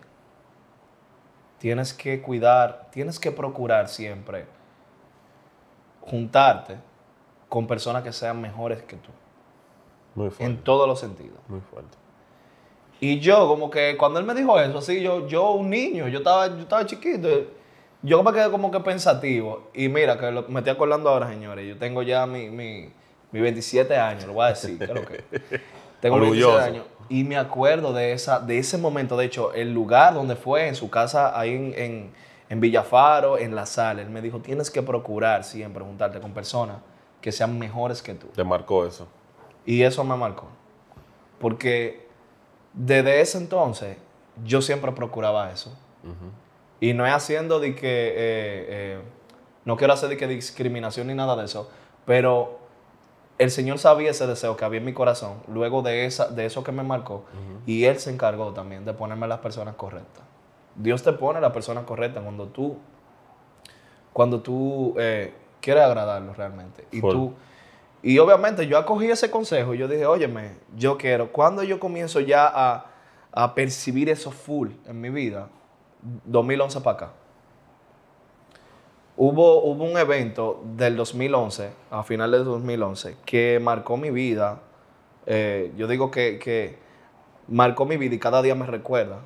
tienes 1.58 1.92
que 1.92 2.20
cuidar, 2.22 2.88
tienes 2.92 3.18
que 3.18 3.32
procurar 3.32 3.88
siempre 3.88 4.46
juntarte 6.00 6.78
con 7.48 7.66
personas 7.66 8.02
que 8.02 8.12
sean 8.12 8.40
mejores 8.40 8.82
que 8.82 8.96
tú, 8.96 9.10
Muy 10.14 10.26
en 10.26 10.32
fuerte. 10.32 10.56
todos 10.64 10.88
los 10.88 10.98
sentidos. 11.00 11.38
Muy 11.48 11.60
fuerte. 11.60 11.96
Y 13.04 13.18
yo, 13.18 13.48
como 13.48 13.68
que 13.68 13.96
cuando 13.96 14.20
él 14.20 14.24
me 14.24 14.32
dijo 14.32 14.60
eso, 14.60 14.78
así, 14.78 15.02
yo, 15.02 15.26
yo 15.26 15.50
un 15.54 15.68
niño, 15.70 16.06
yo 16.06 16.18
estaba, 16.18 16.46
yo 16.46 16.58
estaba 16.60 16.86
chiquito, 16.86 17.28
yo 18.00 18.22
me 18.22 18.32
quedé 18.32 18.48
como 18.48 18.70
que 18.70 18.78
pensativo. 18.78 19.70
Y 19.74 19.88
mira, 19.88 20.16
que 20.16 20.30
lo- 20.30 20.44
me 20.48 20.60
estoy 20.60 20.72
acordando 20.72 21.10
ahora, 21.10 21.28
señores, 21.28 21.66
yo 21.68 21.76
tengo 21.78 22.02
ya 22.04 22.26
mi, 22.26 22.48
mi, 22.48 22.92
mi 23.32 23.40
27 23.40 23.96
años, 23.96 24.26
lo 24.26 24.34
voy 24.34 24.44
a 24.46 24.48
decir, 24.50 24.78
creo 24.78 25.04
que. 25.04 25.24
Tengo 26.00 26.20
27 26.20 26.44
Orgulloso. 26.46 26.58
años. 26.58 26.84
Y 27.08 27.24
me 27.24 27.36
acuerdo 27.36 27.92
de, 27.92 28.12
esa, 28.12 28.38
de 28.38 28.58
ese 28.58 28.78
momento, 28.78 29.16
de 29.16 29.24
hecho, 29.26 29.52
el 29.52 29.74
lugar 29.74 30.14
donde 30.14 30.36
fue, 30.36 30.68
en 30.68 30.76
su 30.76 30.88
casa, 30.88 31.36
ahí 31.38 31.50
en, 31.54 31.74
en, 31.76 32.12
en 32.50 32.60
Villafaro, 32.60 33.36
en 33.36 33.56
la 33.56 33.66
sala, 33.66 34.02
él 34.02 34.10
me 34.10 34.22
dijo, 34.22 34.38
tienes 34.38 34.70
que 34.70 34.80
procurar 34.80 35.42
siempre 35.42 35.82
juntarte 35.82 36.20
con 36.20 36.32
personas 36.32 36.76
que 37.20 37.32
sean 37.32 37.58
mejores 37.58 38.00
que 38.00 38.14
tú. 38.14 38.28
Te 38.28 38.44
marcó 38.44 38.86
eso. 38.86 39.08
Y 39.66 39.82
eso 39.82 40.04
me 40.04 40.16
marcó. 40.16 40.46
Porque 41.40 42.01
desde 42.72 43.20
ese 43.20 43.38
entonces 43.38 43.96
yo 44.44 44.62
siempre 44.62 44.92
procuraba 44.92 45.50
eso. 45.50 45.76
Y 46.80 46.94
no 46.94 47.06
es 47.06 47.12
haciendo 47.12 47.60
de 47.60 47.76
que, 47.76 48.08
eh, 48.08 48.14
eh, 48.16 49.00
no 49.64 49.76
quiero 49.76 49.92
hacer 49.92 50.08
de 50.08 50.16
que 50.16 50.26
discriminación 50.26 51.06
ni 51.06 51.14
nada 51.14 51.36
de 51.36 51.44
eso, 51.44 51.70
pero 52.04 52.58
el 53.38 53.50
Señor 53.50 53.78
sabía 53.78 54.10
ese 54.10 54.26
deseo 54.26 54.56
que 54.56 54.64
había 54.64 54.78
en 54.78 54.84
mi 54.84 54.92
corazón, 54.92 55.34
luego 55.46 55.82
de, 55.82 56.06
esa, 56.06 56.28
de 56.28 56.44
eso 56.44 56.64
que 56.64 56.72
me 56.72 56.82
marcó, 56.82 57.24
y 57.66 57.84
Él 57.84 57.98
se 58.00 58.10
encargó 58.10 58.52
también 58.52 58.84
de 58.84 58.94
ponerme 58.94 59.28
las 59.28 59.38
personas 59.38 59.76
correctas. 59.76 60.24
Dios 60.74 61.02
te 61.02 61.12
pone 61.12 61.40
las 61.40 61.52
personas 61.52 61.84
correctas 61.84 62.22
cuando 62.22 62.46
tú, 62.48 62.76
cuando 64.12 64.40
tú 64.40 64.94
eh, 64.98 65.32
quieres 65.60 65.84
agradarlo 65.84 66.34
realmente. 66.34 66.86
Y 66.90 67.00
Full. 67.00 67.12
tú, 67.12 67.32
y 68.02 68.18
obviamente 68.18 68.66
yo 68.66 68.78
acogí 68.78 69.06
ese 69.10 69.30
consejo 69.30 69.74
y 69.74 69.78
yo 69.78 69.88
dije, 69.88 70.06
óyeme, 70.06 70.56
yo 70.76 70.98
quiero, 70.98 71.30
cuando 71.30 71.62
yo 71.62 71.78
comienzo 71.78 72.20
ya 72.20 72.50
a, 72.52 72.86
a 73.30 73.54
percibir 73.54 74.08
eso 74.08 74.30
full 74.30 74.70
en 74.86 75.00
mi 75.00 75.10
vida, 75.10 75.48
2011 76.24 76.80
para 76.80 76.96
acá. 76.96 77.12
Hubo, 79.16 79.62
hubo 79.62 79.84
un 79.84 79.96
evento 79.98 80.62
del 80.74 80.96
2011, 80.96 81.70
a 81.90 82.02
finales 82.02 82.40
del 82.40 82.48
2011, 82.48 83.16
que 83.24 83.60
marcó 83.62 83.96
mi 83.96 84.10
vida. 84.10 84.60
Eh, 85.26 85.72
yo 85.76 85.86
digo 85.86 86.10
que, 86.10 86.38
que 86.38 86.78
marcó 87.46 87.84
mi 87.84 87.96
vida 87.98 88.14
y 88.14 88.18
cada 88.18 88.42
día 88.42 88.54
me 88.54 88.66
recuerda 88.66 89.20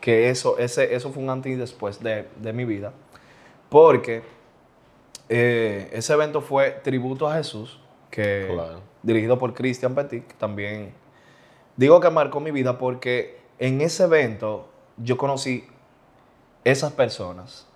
que 0.00 0.30
eso, 0.30 0.56
ese, 0.58 0.94
eso 0.94 1.12
fue 1.12 1.22
un 1.22 1.30
antes 1.30 1.52
y 1.52 1.56
después 1.56 2.00
de, 2.00 2.28
de 2.36 2.52
mi 2.52 2.64
vida. 2.64 2.92
Porque 3.68 4.22
eh, 5.28 5.90
ese 5.92 6.12
evento 6.12 6.40
fue 6.40 6.70
Tributo 6.82 7.28
a 7.28 7.34
Jesús, 7.34 7.80
que 8.12 8.48
Claro. 8.52 8.80
dirigido 9.02 9.38
por 9.38 9.54
Christian 9.54 9.96
Petit, 9.96 10.24
que 10.24 10.34
también 10.34 10.92
digo 11.76 11.98
que 11.98 12.10
marcó 12.10 12.38
mi 12.38 12.52
vida 12.52 12.78
porque 12.78 13.40
en 13.58 13.80
ese 13.80 14.04
evento 14.04 14.68
yo 14.98 15.16
conocí 15.16 15.66
esas 16.62 16.92
personas 16.92 17.66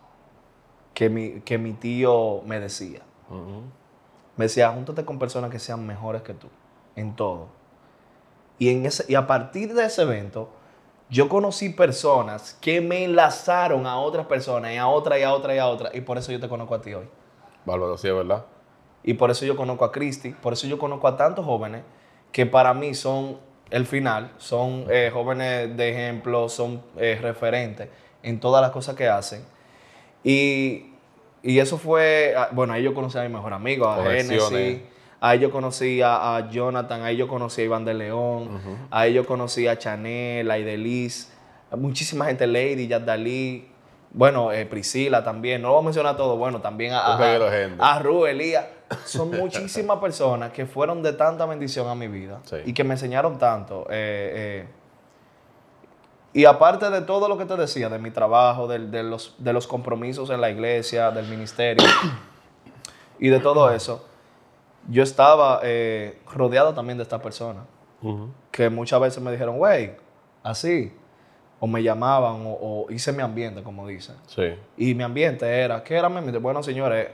que 0.95 1.09
mi, 1.09 1.41
que 1.41 1.59
mi 1.59 1.73
tío 1.73 2.43
me 2.45 2.61
decía. 2.61 3.01
Me 4.37 4.45
decía, 4.45 4.71
júntate 4.71 5.05
con 5.05 5.19
personas 5.19 5.51
que 5.51 5.59
sean 5.59 5.85
mejores 5.87 6.23
que 6.23 6.35
tú, 6.35 6.49
en 6.95 7.17
todo. 7.17 7.49
Y, 8.59 8.69
en 8.69 8.87
ese, 8.87 9.05
y 9.09 9.15
a 9.15 9.27
partir 9.27 9.75
de 9.75 9.87
ese 9.87 10.03
evento, 10.03 10.51
yo 11.09 11.29
conocí 11.29 11.71
personas 11.71 12.57
que 12.61 12.81
me 12.81 13.05
enlazaron 13.05 13.87
a 13.87 13.99
otras 13.99 14.27
personas, 14.27 14.73
y 14.73 14.77
a 14.77 14.87
otra, 14.87 15.19
y 15.19 15.23
a 15.23 15.33
otra, 15.33 15.55
y 15.55 15.59
a 15.59 15.67
otra. 15.67 15.91
Y 15.95 16.03
por 16.03 16.19
eso 16.19 16.31
yo 16.31 16.39
te 16.39 16.49
conozco 16.49 16.75
a 16.75 16.83
ti 16.83 16.95
hoy. 16.95 17.09
Bárbaro, 17.65 17.97
sí, 17.97 18.09
es 18.09 18.15
verdad. 18.15 18.45
Y 19.07 19.15
por 19.15 19.31
eso 19.31 19.47
yo 19.47 19.57
conozco 19.57 19.85
a 19.85 19.93
Cristi, 19.93 20.31
por 20.31 20.53
eso 20.53 20.67
yo 20.67 20.79
conozco 20.79 21.07
a 21.07 21.17
tantos 21.17 21.45
jóvenes 21.47 21.83
que 22.33 22.45
para 22.45 22.75
mí 22.75 22.93
son 22.93 23.39
el 23.71 23.87
final, 23.87 24.33
son 24.37 24.85
eh, 24.91 25.11
jóvenes 25.13 25.77
de 25.77 25.91
ejemplo, 25.91 26.49
son 26.49 26.83
eh, 26.99 27.17
referentes 27.23 27.89
en 28.25 28.41
todas 28.41 28.61
las 28.61 28.73
cosas 28.73 28.97
que 28.97 29.09
hacen. 29.09 29.45
Y, 30.25 30.87
y 31.41 31.61
eso 31.61 31.79
fue, 31.79 32.35
ah, 32.37 32.49
bueno, 32.51 32.73
ahí 32.73 32.83
yo 32.83 32.95
conocí 32.95 33.17
a 33.17 33.23
mi 33.23 33.29
mejor 33.29 33.53
amigo, 33.53 33.89
a. 33.89 34.03
Genesis, 34.03 34.81
ahí 35.21 35.39
yo 35.39 35.53
conocí 35.53 36.03
a, 36.03 36.37
a 36.37 36.51
Jonathan, 36.51 37.05
ahí 37.05 37.17
yo 37.17 37.29
conocí 37.29 37.63
a 37.63 37.65
Iván 37.65 37.85
de 37.85 37.95
León, 37.95 38.61
ahí 38.91 39.13
yo 39.15 39.25
conocí 39.25 39.69
a 39.69 39.79
Chanel, 39.79 40.51
a 40.51 40.59
Ideliz, 40.59 41.33
muchísima 41.71 42.25
gente, 42.27 42.49
Lady, 42.49 42.89
Yadalí, 42.89 43.69
bueno, 44.11 44.51
eh, 44.51 44.67
Priscila 44.67 45.23
también, 45.23 45.63
no 45.63 45.69
lo 45.69 45.75
voy 45.75 45.83
a 45.83 45.85
mencionar 45.85 46.17
todo, 46.17 46.37
bueno, 46.37 46.61
también 46.61 46.93
a, 46.93 47.15
a, 47.15 47.17
a 47.79 47.99
Ru, 48.01 48.27
Elías. 48.27 48.65
Son 49.05 49.31
muchísimas 49.39 49.99
personas 49.99 50.53
que 50.53 50.67
fueron 50.67 51.03
de 51.03 51.13
tanta 51.13 51.45
bendición 51.47 51.89
a 51.89 51.95
mi 51.95 52.09
vida 52.09 52.41
Sí. 52.45 52.57
y 52.65 52.73
que 52.73 52.85
me 52.85 52.95
enseñaron 52.95 53.39
tanto. 53.39 53.87
eh, 53.91 54.65
eh, 54.65 54.69
y 56.33 56.45
aparte 56.45 56.91
de 56.91 57.01
todo 57.01 57.29
lo 57.29 57.39
que 57.39 57.47
te 57.47 57.57
decía, 57.57 57.89
de 57.89 57.99
mi 57.99 58.11
trabajo, 58.11 58.69
de, 58.69 58.79
los, 59.03 59.35
de 59.39 59.53
los 59.55 59.67
compromisos 59.67 60.29
en 60.29 60.43
la 60.43 60.51
iglesia, 60.51 61.11
del 61.11 61.27
ministerio 61.29 61.87
y 63.19 63.29
de 63.29 63.41
todo 63.41 63.71
eso, 63.71 64.05
yo 64.89 65.03
estaba 65.03 65.61
eh, 65.63 66.19
rodeado 66.31 66.75
también 66.75 66.99
de 66.99 67.05
estas 67.05 67.21
personas 67.23 67.65
que 68.53 68.69
muchas 68.71 69.01
veces 69.01 69.21
me 69.23 69.33
dijeron, 69.33 69.57
güey, 69.59 69.97
así, 70.43 70.95
o 71.59 71.67
me 71.67 71.83
llamaban, 71.83 72.43
o, 72.47 72.51
o 72.85 72.87
hice 72.91 73.13
mi 73.13 73.23
ambiente, 73.23 73.63
como 73.65 73.87
dicen. 73.89 74.15
Sí, 74.27 74.55
Y 74.77 74.95
mi 74.95 75.03
ambiente 75.03 75.45
era, 75.49 75.83
¿qué 75.83 75.97
era 75.97 76.09
mi 76.11 76.19
ambiente? 76.19 76.39
Bueno, 76.39 76.63
señores, 76.63 77.09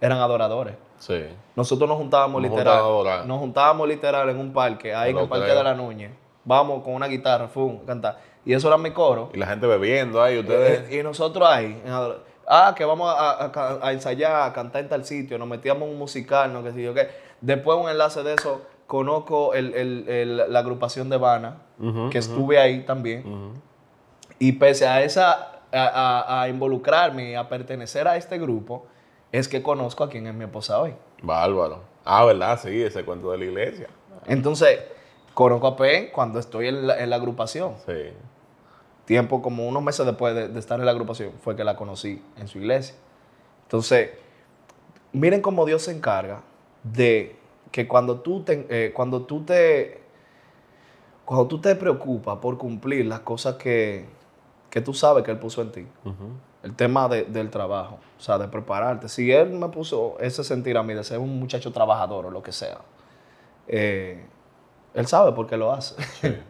eran 0.00 0.18
adoradores. 0.18 0.74
Sí. 0.98 1.24
Nosotros 1.54 1.88
nos 1.88 1.98
juntábamos 1.98 2.42
Nos 2.42 2.50
literal. 2.50 2.80
juntábamos. 2.82 3.26
Nos 3.26 3.38
juntábamos 3.38 3.88
literal 3.88 4.28
en 4.28 4.38
un 4.38 4.52
parque, 4.52 4.94
ahí 4.94 5.10
en 5.12 5.18
el 5.18 5.28
Parque 5.28 5.44
creo. 5.46 5.56
de 5.58 5.64
la 5.64 5.74
Núñez. 5.74 6.10
Vamos 6.44 6.82
con 6.84 6.94
una 6.94 7.06
guitarra, 7.06 7.48
fum, 7.48 7.78
cantar. 7.86 8.18
Y 8.44 8.52
eso 8.52 8.68
era 8.68 8.76
mi 8.78 8.90
coro. 8.92 9.30
Y 9.34 9.38
la 9.38 9.46
gente 9.46 9.66
bebiendo 9.66 10.22
ahí, 10.22 10.38
ustedes. 10.38 10.88
Eh, 10.90 11.00
y 11.00 11.02
nosotros 11.02 11.48
ahí, 11.48 11.82
ah, 12.46 12.74
que 12.76 12.84
vamos 12.84 13.08
a, 13.12 13.30
a- 13.32 13.50
a- 13.54 13.78
a 13.88 13.92
ensayar, 13.92 14.42
a 14.48 14.52
cantar 14.52 14.82
en 14.82 14.88
tal 14.88 15.04
sitio, 15.04 15.38
nos 15.38 15.48
metíamos 15.48 15.82
en 15.88 15.94
un 15.94 15.98
musical, 15.98 16.52
no 16.52 16.62
qué 16.62 16.72
sé 16.72 16.82
yo 16.82 16.94
qué. 16.94 17.08
Después, 17.40 17.76
un 17.78 17.88
enlace 17.90 18.22
de 18.22 18.34
eso, 18.34 18.62
conozco 18.86 19.54
el- 19.54 19.74
el- 19.74 20.08
el- 20.08 20.52
la 20.52 20.58
agrupación 20.60 21.08
de 21.08 21.16
Habana, 21.16 21.56
Ujú, 21.80 22.10
que 22.10 22.18
estuve 22.18 22.60
ahí 22.60 22.82
también. 22.84 23.24
Y 24.38 24.52
pese 24.52 24.86
a 24.86 25.02
esa, 25.02 25.32
a, 25.72 25.86
a- 26.28 26.42
a 26.42 26.48
involucrarme 26.48 27.30
y 27.32 27.34
a 27.34 27.48
pertenecer 27.48 28.06
a 28.06 28.16
este 28.16 28.38
grupo, 28.38 28.86
es 29.36 29.48
que 29.48 29.62
conozco 29.62 30.04
a 30.04 30.08
quien 30.08 30.26
es 30.26 30.34
mi 30.34 30.44
esposa 30.44 30.80
hoy. 30.80 30.94
Bárbaro. 31.22 31.80
Ah, 32.04 32.24
¿verdad? 32.24 32.60
Sí, 32.62 32.82
ese 32.82 33.04
cuento 33.04 33.30
de 33.32 33.38
la 33.38 33.44
iglesia. 33.44 33.88
Entonces, 34.26 34.80
conozco 35.34 35.66
a 35.66 35.76
Pen 35.76 36.10
cuando 36.12 36.38
estoy 36.38 36.68
en 36.68 36.86
la, 36.86 36.98
en 37.02 37.10
la 37.10 37.16
agrupación. 37.16 37.74
Sí. 37.86 38.12
Tiempo, 39.04 39.42
como 39.42 39.66
unos 39.66 39.82
meses 39.82 40.04
después 40.06 40.34
de, 40.34 40.48
de 40.48 40.58
estar 40.58 40.78
en 40.78 40.86
la 40.86 40.92
agrupación, 40.92 41.32
fue 41.42 41.54
que 41.56 41.64
la 41.64 41.76
conocí 41.76 42.22
en 42.36 42.48
su 42.48 42.58
iglesia. 42.58 42.94
Entonces, 43.62 44.10
miren 45.12 45.40
cómo 45.40 45.64
Dios 45.64 45.82
se 45.82 45.92
encarga 45.92 46.42
de 46.82 47.36
que 47.72 47.88
cuando 47.88 48.20
tú 48.20 48.42
te, 48.42 48.66
eh, 48.70 48.92
cuando 48.92 49.22
tú 49.22 49.44
te, 49.44 50.00
cuando 51.24 51.46
tú 51.46 51.60
te 51.60 51.74
preocupas 51.74 52.38
por 52.38 52.58
cumplir 52.58 53.06
las 53.06 53.20
cosas 53.20 53.56
que, 53.56 54.06
que 54.70 54.80
tú 54.80 54.94
sabes 54.94 55.24
que 55.24 55.30
Él 55.30 55.38
puso 55.38 55.62
en 55.62 55.72
ti. 55.72 55.86
El 56.66 56.74
tema 56.74 57.08
del 57.08 57.48
trabajo, 57.50 58.00
o 58.18 58.20
sea, 58.20 58.38
de 58.38 58.48
prepararte. 58.48 59.08
Si 59.08 59.30
Él 59.30 59.50
me 59.50 59.68
puso 59.68 60.16
ese 60.18 60.42
sentir 60.42 60.76
a 60.76 60.82
mí 60.82 60.94
de 60.94 61.04
ser 61.04 61.20
un 61.20 61.38
muchacho 61.38 61.70
trabajador 61.72 62.26
o 62.26 62.30
lo 62.32 62.42
que 62.42 62.50
sea, 62.50 62.78
eh, 63.68 64.26
Él 64.92 65.06
sabe 65.06 65.30
por 65.30 65.46
qué 65.46 65.56
lo 65.56 65.72
hace. 65.72 65.94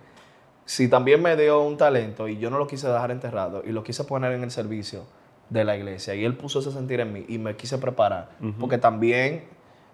si 0.64 0.88
también 0.88 1.20
me 1.20 1.36
dio 1.36 1.60
un 1.60 1.76
talento 1.76 2.28
y 2.28 2.38
yo 2.38 2.48
no 2.48 2.56
lo 2.56 2.66
quise 2.66 2.88
dejar 2.88 3.10
enterrado 3.10 3.62
y 3.62 3.72
lo 3.72 3.84
quise 3.84 4.04
poner 4.04 4.32
en 4.32 4.42
el 4.42 4.50
servicio 4.50 5.02
de 5.50 5.64
la 5.64 5.76
iglesia 5.76 6.14
y 6.14 6.24
Él 6.24 6.34
puso 6.34 6.60
ese 6.60 6.72
sentir 6.72 7.00
en 7.00 7.12
mí 7.12 7.26
y 7.28 7.36
me 7.36 7.54
quise 7.54 7.76
preparar, 7.76 8.30
porque 8.58 8.78
también 8.78 9.44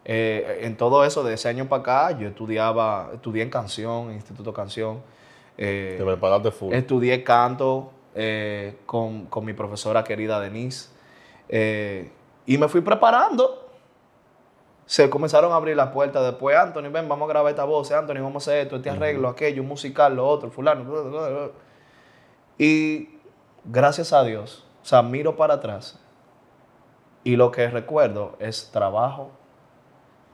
eh, 0.05 0.61
en 0.63 0.77
todo 0.77 1.05
eso, 1.05 1.25
de 1.25 1.35
ese 1.35 1.49
año 1.49 1.69
para 1.69 1.81
acá, 1.81 2.19
yo 2.19 2.29
estudiaba, 2.29 3.11
estudié 3.13 3.43
en 3.43 3.51
canción, 3.51 4.13
Instituto 4.13 4.53
Canción. 4.53 5.01
Eh, 5.59 5.97
Te 5.99 6.05
preparaste 6.05 6.53
full. 6.53 6.73
Estudié 6.73 7.25
canto 7.25 7.91
eh, 8.15 8.79
con, 8.87 9.29
mi 9.43 9.53
profesora 9.53 10.05
querida 10.05 10.41
Denise. 10.41 10.91
y 12.47 12.59
me 12.59 12.69
fui 12.69 12.81
preparando. 12.81 13.59
Se 14.87 15.09
comenzaron 15.09 15.53
a 15.53 15.57
abrir 15.57 15.77
las 15.77 15.91
puertas. 15.91 16.23
Después, 16.25 16.57
Anthony, 16.57 16.91
ven, 16.91 17.09
vamos 17.09 17.27
a 17.27 17.33
grabar 17.33 17.51
esta 17.51 17.65
voz. 17.65 17.91
Anthony, 17.93 18.21
vamos 18.21 18.47
a 18.47 18.51
hacer 18.51 18.63
esto, 18.65 18.77
este 18.77 18.91
arreglo, 18.91 19.29
aquello, 19.29 19.63
musical, 19.63 20.17
lo 20.17 20.29
otro, 20.29 20.51
fulano. 20.51 20.85
Y 22.59 23.09
gracias 23.65 24.13
a 24.13 24.23
Dios, 24.25 24.67
o 24.83 24.85
sea, 24.85 25.03
miro 25.03 25.37
para 25.37 25.55
atrás. 25.55 25.99
Y 27.25 27.37
lo 27.37 27.51
que 27.51 27.69
recuerdo 27.69 28.37
es 28.41 28.71
trabajo, 28.73 29.31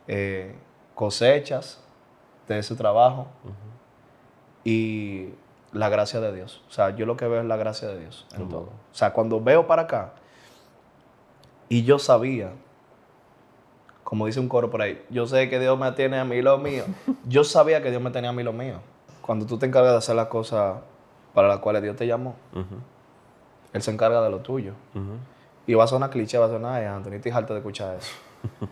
eh, 0.06 0.54
cosechas 0.94 1.82
de 2.46 2.58
ese 2.58 2.74
trabajo 2.74 3.26
y 4.64 5.28
la 5.72 5.88
gracia 5.88 6.20
de 6.20 6.32
Dios. 6.32 6.62
O 6.68 6.72
sea, 6.72 6.90
yo 6.90 7.06
lo 7.06 7.16
que 7.16 7.26
veo 7.26 7.40
es 7.40 7.46
la 7.46 7.56
gracia 7.56 7.88
de 7.88 8.00
Dios 8.00 8.26
en 8.36 8.48
todo. 8.48 8.70
O 8.92 8.94
sea, 8.94 9.12
cuando 9.12 9.40
veo 9.40 9.66
para 9.66 9.82
acá 9.82 10.12
y 11.68 11.84
yo 11.84 11.98
sabía, 11.98 12.52
como 14.04 14.26
dice 14.26 14.40
un 14.40 14.48
coro 14.48 14.70
por 14.70 14.82
ahí, 14.82 15.04
yo 15.10 15.26
sé 15.26 15.48
que 15.48 15.58
Dios 15.58 15.78
me 15.78 15.90
tiene 15.92 16.18
a 16.18 16.24
mí 16.24 16.40
lo 16.40 16.58
mío. 16.58 16.84
yo 17.26 17.44
sabía 17.44 17.82
que 17.82 17.90
Dios 17.90 18.02
me 18.02 18.10
tenía 18.10 18.30
a 18.30 18.32
mí 18.32 18.42
lo 18.42 18.52
mío. 18.52 18.80
Cuando 19.22 19.44
tú 19.44 19.58
te 19.58 19.66
encargas 19.66 19.92
de 19.92 19.98
hacer 19.98 20.16
las 20.16 20.28
cosas 20.28 20.78
para 21.34 21.48
las 21.48 21.58
cuales 21.58 21.82
Dios 21.82 21.96
te 21.96 22.06
llamó, 22.06 22.34
Él 23.72 23.82
se 23.82 23.90
encarga 23.90 24.22
de 24.22 24.30
lo 24.30 24.38
tuyo. 24.38 24.72
Y 25.66 25.74
va 25.74 25.84
a 25.84 25.86
sonar 25.86 26.08
cliché, 26.08 26.38
va 26.38 26.46
a 26.46 26.48
sonar, 26.48 26.82
Anthony, 26.82 27.14
estoy 27.14 27.32
harto 27.32 27.52
de 27.52 27.60
escuchar 27.60 27.96
eso. 27.96 28.12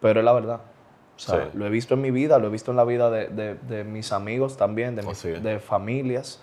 Pero 0.00 0.18
es 0.18 0.24
la 0.24 0.32
verdad. 0.32 0.60
Lo 1.54 1.66
he 1.66 1.70
visto 1.70 1.94
en 1.94 2.00
mi 2.00 2.10
vida, 2.10 2.38
lo 2.38 2.46
he 2.48 2.50
visto 2.50 2.70
en 2.70 2.76
la 2.76 2.84
vida 2.84 3.10
de, 3.10 3.84
mis 3.84 4.12
amigos 4.12 4.56
también, 4.56 4.96
de, 4.96 5.40
de 5.40 5.58
familias. 5.58 6.40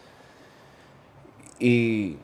Y, 1.59 2.17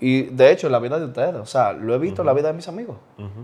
de 0.00 0.50
hecho, 0.50 0.66
en 0.66 0.72
la 0.72 0.78
vida 0.78 0.98
de 0.98 1.06
ustedes, 1.06 1.34
o 1.34 1.46
sea, 1.46 1.72
lo 1.72 1.94
he 1.94 1.98
visto 1.98 2.22
en 2.22 2.26
la 2.26 2.32
vida 2.32 2.48
de 2.48 2.54
mis 2.54 2.68
amigos. 2.68 2.96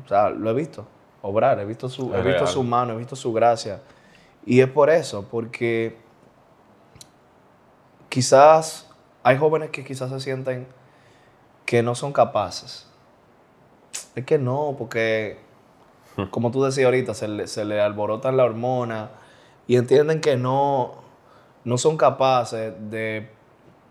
O 0.05 0.09
sea, 0.09 0.31
lo 0.31 0.51
he 0.51 0.55
visto 0.55 0.87
obrar, 1.23 1.59
he 1.59 1.65
visto, 1.65 1.89
su, 1.89 2.15
he 2.15 2.23
visto 2.23 2.47
su 2.47 2.63
mano, 2.63 2.93
he 2.95 2.97
visto 2.97 3.17
su 3.17 3.33
gracia. 3.33 3.81
Y 4.45 4.61
es 4.61 4.69
por 4.69 4.91
eso, 4.91 5.27
porque 5.29 5.97
quizás 8.09 8.89
hay 9.25 9.37
jóvenes 9.37 9.71
que 9.71 9.85
quizás 9.85 10.11
se 10.11 10.21
sienten 10.21 10.69
que 11.65 11.83
no 11.83 11.97
son 11.97 12.13
capaces. 12.13 12.87
Es 14.15 14.25
que 14.25 14.39
no, 14.39 14.77
porque 14.79 15.39
como 16.31 16.51
tú 16.51 16.63
decías 16.63 16.87
ahorita, 16.87 17.15
se 17.15 17.29
le, 17.29 17.47
se 17.47 17.65
le 17.65 17.81
alborotan 17.81 18.37
la 18.37 18.45
hormona 18.45 19.11
y 19.67 19.77
entienden 19.77 20.21
que 20.21 20.37
no, 20.37 20.95
no 21.65 21.79
son 21.79 21.97
capaces 21.97 22.75
de 22.91 23.31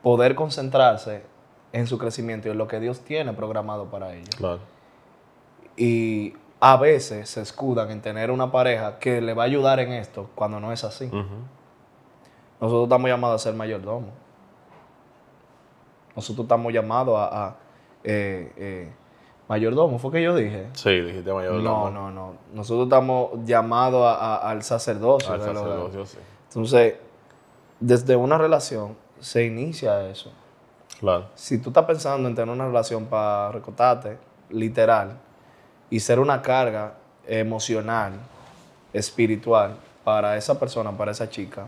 poder 0.01 0.35
concentrarse 0.35 1.23
en 1.71 1.87
su 1.87 1.97
crecimiento 1.97 2.47
y 2.47 2.51
en 2.51 2.57
lo 2.57 2.67
que 2.67 2.79
Dios 2.79 3.01
tiene 3.01 3.33
programado 3.33 3.85
para 3.85 4.13
ellos. 4.13 4.35
Claro. 4.35 4.59
Y 5.75 6.33
a 6.59 6.77
veces 6.77 7.29
se 7.29 7.41
escudan 7.41 7.91
en 7.91 8.01
tener 8.01 8.31
una 8.31 8.51
pareja 8.51 8.97
que 8.97 9.21
le 9.21 9.33
va 9.33 9.43
a 9.43 9.45
ayudar 9.45 9.79
en 9.79 9.91
esto 9.91 10.29
cuando 10.35 10.59
no 10.59 10.71
es 10.71 10.83
así. 10.83 11.09
Nosotros 12.61 12.83
estamos 12.83 13.09
llamados 13.09 13.41
a 13.41 13.43
ser 13.43 13.55
mayordomo. 13.55 14.07
Nosotros 16.15 16.45
estamos 16.45 16.71
llamados 16.71 17.15
a, 17.19 17.57
eh, 18.03 18.53
eh, 18.55 18.93
Mayordomo, 19.47 19.99
¿fue 19.99 20.11
que 20.11 20.23
yo 20.23 20.35
dije? 20.35 20.67
Sí, 20.73 21.01
dijiste 21.01 21.31
mayordomo. 21.31 21.89
No, 21.89 21.91
no, 21.91 22.11
no. 22.11 22.33
Nosotros 22.53 22.87
estamos 22.87 23.31
llamados 23.45 24.17
al 24.19 24.63
sacerdocio. 24.63 25.33
Al 25.33 25.41
sacerdocio, 25.41 26.05
sí. 26.05 26.17
Entonces, 26.49 26.95
desde 27.79 28.15
una 28.15 28.37
relación 28.37 28.95
se 29.19 29.45
inicia 29.45 30.09
eso. 30.09 30.31
Claro. 30.99 31.27
Si 31.35 31.59
tú 31.59 31.69
estás 31.69 31.85
pensando 31.85 32.27
en 32.27 32.35
tener 32.35 32.53
una 32.53 32.65
relación 32.65 33.05
para 33.05 33.51
recotarte, 33.51 34.17
literal, 34.49 35.17
y 35.89 35.99
ser 35.99 36.19
una 36.19 36.41
carga 36.41 36.95
emocional, 37.27 38.13
espiritual, 38.93 39.75
para 40.03 40.37
esa 40.37 40.59
persona, 40.59 40.91
para 40.91 41.11
esa 41.11 41.29
chica, 41.29 41.67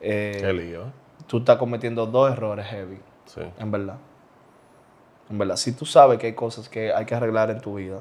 eh, 0.00 0.38
Qué 0.40 0.52
lío. 0.52 0.84
tú 1.26 1.38
estás 1.38 1.56
cometiendo 1.56 2.06
dos 2.06 2.32
errores 2.32 2.66
heavy. 2.66 2.98
Sí. 3.26 3.42
En 3.58 3.70
verdad. 3.70 3.96
En 5.32 5.38
verdad, 5.38 5.56
si 5.56 5.72
tú 5.72 5.86
sabes 5.86 6.18
que 6.18 6.26
hay 6.26 6.34
cosas 6.34 6.68
que 6.68 6.92
hay 6.92 7.06
que 7.06 7.14
arreglar 7.14 7.50
en 7.50 7.58
tu 7.58 7.76
vida, 7.76 8.00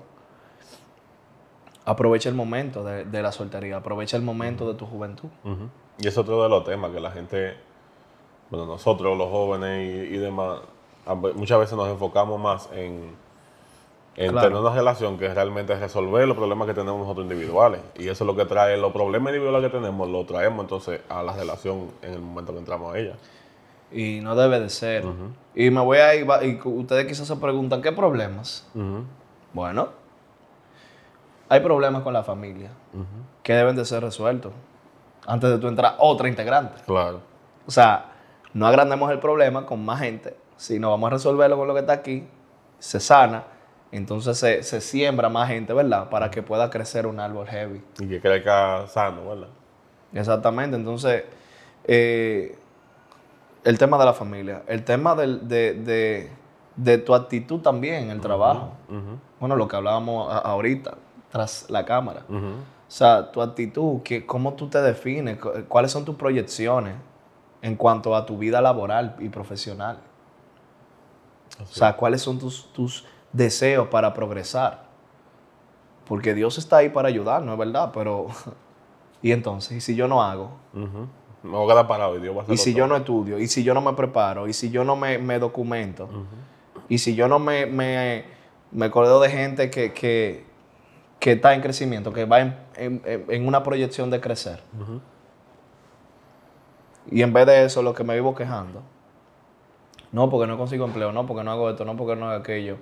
aprovecha 1.85 2.27
el 2.27 2.35
momento 2.35 2.83
de, 2.83 3.21
la 3.21 3.31
soltería, 3.31 3.77
aprovecha 3.77 4.17
el 4.17 4.23
momento 4.23 4.67
de 4.67 4.77
tu 4.77 4.85
juventud. 4.85 5.29
Y 5.97 6.07
es 6.07 6.17
otro 6.17 6.43
de 6.43 6.49
los 6.49 6.65
temas 6.65 6.91
que 6.91 6.99
la 6.99 7.09
gente, 7.09 7.55
bueno, 8.49 8.65
nosotros 8.65 9.17
los 9.17 9.29
jóvenes 9.29 10.11
y, 10.11 10.17
demás, 10.17 10.59
muchas 11.33 11.57
veces 11.57 11.77
nos 11.77 11.87
enfocamos 11.87 12.37
más 12.37 12.67
en, 12.73 13.15
tener 14.13 14.53
una 14.53 14.75
relación 14.75 15.17
que 15.17 15.33
realmente 15.33 15.73
resolver 15.75 16.27
los 16.27 16.35
problemas 16.35 16.67
que 16.67 16.73
tenemos 16.73 16.99
nosotros 16.99 17.23
individuales. 17.23 17.79
Y 17.95 18.09
eso 18.09 18.25
es 18.25 18.27
lo 18.27 18.35
que 18.35 18.43
trae, 18.43 18.75
los 18.75 18.91
problemas 18.91 19.31
individuales 19.31 19.71
que 19.71 19.77
tenemos, 19.77 20.09
lo 20.09 20.25
traemos 20.25 20.65
entonces 20.65 20.99
a 21.07 21.23
la 21.23 21.31
relación 21.31 21.91
en 22.01 22.11
el 22.11 22.19
momento 22.19 22.51
que 22.51 22.59
entramos 22.59 22.93
a 22.93 22.99
ella. 22.99 23.13
Y 23.91 24.19
no 24.21 24.35
debe 24.35 24.59
de 24.59 24.69
ser. 24.69 25.05
Y 25.53 25.69
me 25.69 25.81
voy 25.81 25.97
a 25.97 26.15
ir, 26.15 26.27
y 26.43 26.59
ustedes 26.67 27.05
quizás 27.05 27.27
se 27.27 27.35
preguntan, 27.35 27.81
¿qué 27.81 27.91
problemas? 27.91 28.67
Bueno, 29.53 29.89
hay 31.49 31.59
problemas 31.59 32.03
con 32.03 32.13
la 32.13 32.23
familia 32.23 32.71
que 33.43 33.53
deben 33.53 33.75
de 33.75 33.83
ser 33.85 34.01
resueltos 34.03 34.53
antes 35.27 35.49
de 35.49 35.57
tú 35.57 35.67
entrar 35.67 35.95
otra 35.99 36.29
integrante. 36.29 36.81
Claro. 36.85 37.21
O 37.67 37.71
sea, 37.71 38.11
no 38.53 38.65
agrandemos 38.65 39.11
el 39.11 39.19
problema 39.19 39.65
con 39.65 39.83
más 39.83 39.99
gente, 39.99 40.35
sino 40.57 40.89
vamos 40.89 41.07
a 41.07 41.09
resolverlo 41.11 41.57
con 41.57 41.67
lo 41.67 41.73
que 41.73 41.81
está 41.81 41.93
aquí, 41.93 42.27
se 42.79 42.99
sana, 42.99 43.43
entonces 43.91 44.37
se, 44.37 44.81
siembra 44.81 45.27
más 45.27 45.49
gente, 45.49 45.73
¿verdad? 45.73 46.09
Para 46.09 46.31
que 46.31 46.41
pueda 46.41 46.69
crecer 46.69 47.05
un 47.05 47.19
árbol 47.19 47.47
heavy. 47.47 47.83
Y 47.99 48.07
que 48.07 48.21
crezca 48.21 48.87
sano, 48.87 49.27
¿verdad? 49.27 49.49
Exactamente, 50.13 50.77
entonces... 50.77 51.23
Eh, 51.83 52.57
el 53.63 53.77
tema 53.77 53.97
de 53.97 54.05
la 54.05 54.13
familia, 54.13 54.63
el 54.67 54.83
tema 54.83 55.15
de, 55.15 56.29
tu 57.05 57.13
actitud 57.13 57.59
también 57.59 58.05
en 58.05 58.09
el 58.11 58.21
trabajo. 58.21 58.73
Bueno, 59.39 59.55
lo 59.55 59.67
que 59.67 59.75
hablábamos 59.75 60.33
ahorita, 60.43 60.95
tras 61.31 61.69
la 61.69 61.85
cámara. 61.85 62.23
O 62.29 62.93
sea, 62.93 63.31
tu 63.31 63.41
actitud, 63.41 64.01
que, 64.01 64.25
cómo 64.25 64.53
tú 64.53 64.67
te 64.67 64.81
defines, 64.81 65.37
cuáles 65.67 65.91
son 65.91 66.03
tus 66.03 66.15
proyecciones 66.15 66.95
en 67.61 67.75
cuanto 67.75 68.15
a 68.15 68.25
tu 68.25 68.37
vida 68.37 68.59
laboral 68.61 69.15
y 69.19 69.29
profesional. 69.29 69.99
O 71.61 71.65
sea, 71.65 71.95
cuáles 71.95 72.21
son 72.21 72.39
tus, 72.39 72.71
tus 72.73 73.05
deseos 73.31 73.87
para 73.87 74.13
progresar. 74.13 74.83
Porque 76.05 76.33
Dios 76.33 76.57
está 76.57 76.77
ahí 76.77 76.89
para 76.89 77.07
ayudarnos, 77.07 77.53
es 77.53 77.59
verdad, 77.59 77.91
pero... 77.93 78.27
¿Y 79.21 79.31
entonces? 79.31 79.77
¿Y 79.77 79.81
si 79.81 79.95
yo 79.95 80.07
no 80.07 80.23
hago? 80.23 80.49
Me 81.43 81.51
voy 81.51 81.65
a 81.65 81.73
quedar 81.73 81.87
parado 81.87 82.17
y 82.17 82.21
Dios 82.21 82.35
va 82.35 82.41
a 82.41 82.43
hacer 82.43 82.55
Y 82.55 82.57
si 82.57 82.73
yo 82.73 82.87
no 82.87 82.95
estudio, 82.95 83.39
y 83.39 83.47
si 83.47 83.63
yo 83.63 83.73
no 83.73 83.81
me 83.81 83.93
preparo, 83.93 84.47
y 84.47 84.53
si 84.53 84.69
yo 84.69 84.83
no 84.83 84.95
me, 84.95 85.17
documento, 85.39 86.07
y 86.87 86.99
si 86.99 87.15
yo 87.15 87.27
no 87.27 87.39
me, 87.39 87.65
me, 87.65 88.25
me 88.71 88.85
acuerdo 88.85 89.19
de 89.19 89.29
gente 89.29 89.71
que, 89.71 89.93
que, 89.93 90.45
está 91.31 91.53
en 91.53 91.61
crecimiento, 91.61 92.13
que 92.13 92.25
va 92.25 92.41
en, 92.75 93.47
una 93.47 93.63
proyección 93.63 94.09
de 94.09 94.21
crecer. 94.21 94.61
Y 97.09 97.23
en 97.23 97.33
vez 97.33 97.47
de 97.47 97.65
eso, 97.65 97.81
lo 97.81 97.93
que 97.93 98.03
me 98.03 98.13
vivo 98.13 98.35
quejando, 98.35 98.81
no 100.11 100.29
porque 100.29 100.47
no 100.47 100.57
consigo 100.57 100.85
empleo, 100.85 101.11
no 101.11 101.25
porque 101.25 101.43
no 101.43 101.51
hago 101.51 101.69
esto, 101.69 101.85
no 101.85 101.97
porque 101.97 102.15
no 102.15 102.29
hago 102.29 102.39
aquello, 102.41 102.77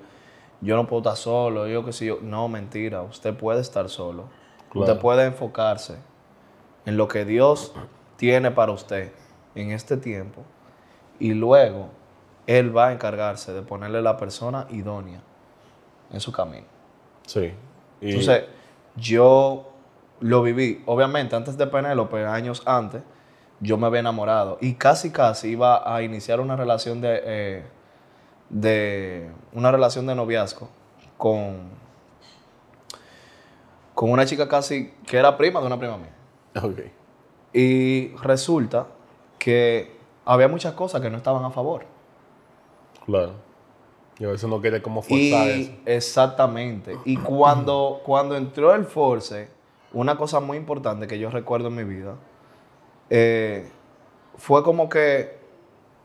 yo 0.62 0.76
no 0.76 0.88
puedo 0.88 1.02
estar 1.02 1.15
solo, 1.15 1.67
yo 1.67 1.86
que 1.86 1.93
si 1.93 2.08
yo, 2.08 2.19
no, 2.22 2.48
mentira, 2.50 3.02
usted 3.04 3.36
puede 3.36 3.62
estar 3.62 3.88
solo. 3.89 4.26
Usted 4.74 5.00
puede 5.00 5.26
enfocarse 5.26 5.95
en 6.86 6.98
lo 6.98 7.08
que 7.08 7.26
Dios 7.26 7.74
tiene 8.19 8.51
para 8.51 8.73
usted 8.73 9.13
en 9.55 9.71
este 9.71 9.95
tiempo 9.95 10.43
y 11.19 11.34
luego 11.34 11.89
Él 12.47 12.75
va 12.75 12.89
a 12.89 12.91
encargarse 12.91 13.53
de 13.53 13.62
ponerle 13.62 14.01
la 14.01 14.17
persona 14.17 14.67
idónea 14.71 15.21
en 16.12 16.19
su 16.19 16.34
camino. 16.34 16.67
Sí. 17.25 17.53
Entonces, 18.01 18.43
yo 18.97 19.71
lo 20.19 20.43
viví, 20.43 20.84
obviamente, 20.86 21.38
antes 21.38 21.58
de 21.58 21.65
Penélope, 21.65 22.25
años 22.25 22.62
antes, 22.65 23.01
yo 23.62 23.77
me 23.77 23.88
había 23.88 24.01
enamorado 24.01 24.58
y 24.60 24.73
casi, 24.73 25.12
casi 25.12 25.51
iba 25.51 25.95
a 25.95 26.01
iniciar 26.01 26.41
una 26.41 26.58
relación 26.58 26.99
de, 26.99 27.21
eh, 27.23 27.63
de 28.49 29.32
una 29.53 29.71
relación 29.71 30.05
de 30.08 30.15
noviazgo 30.15 30.67
con, 31.17 31.69
con 33.95 34.12
una 34.12 34.25
chica 34.25 34.49
casi 34.49 34.93
que 35.08 35.17
era 35.17 35.38
prima 35.38 35.62
de 35.62 35.67
una 35.67 35.79
prima 35.79 35.97
mía. 35.97 36.13
Ok. 36.62 36.98
Y 37.53 38.09
resulta 38.21 38.88
que 39.38 39.97
había 40.25 40.47
muchas 40.47 40.73
cosas 40.73 41.01
que 41.01 41.09
no 41.09 41.17
estaban 41.17 41.43
a 41.45 41.49
favor. 41.51 41.85
Claro. 43.05 43.33
Y 44.19 44.25
a 44.25 44.27
veces 44.27 44.43
uno 44.43 44.59
quiere 44.62 44.81
como 44.81 45.01
forzar 45.01 45.17
Y 45.47 45.62
eso. 45.62 45.71
exactamente. 45.85 46.97
Y 47.05 47.17
cuando, 47.17 48.01
cuando 48.05 48.35
entró 48.35 48.73
el 48.75 48.85
force, 48.85 49.49
una 49.93 50.17
cosa 50.17 50.39
muy 50.39 50.57
importante 50.57 51.07
que 51.07 51.17
yo 51.17 51.29
recuerdo 51.31 51.69
en 51.69 51.75
mi 51.75 51.83
vida, 51.83 52.15
eh, 53.09 53.69
fue 54.38 54.62
como 54.63 54.89
que 54.89 55.39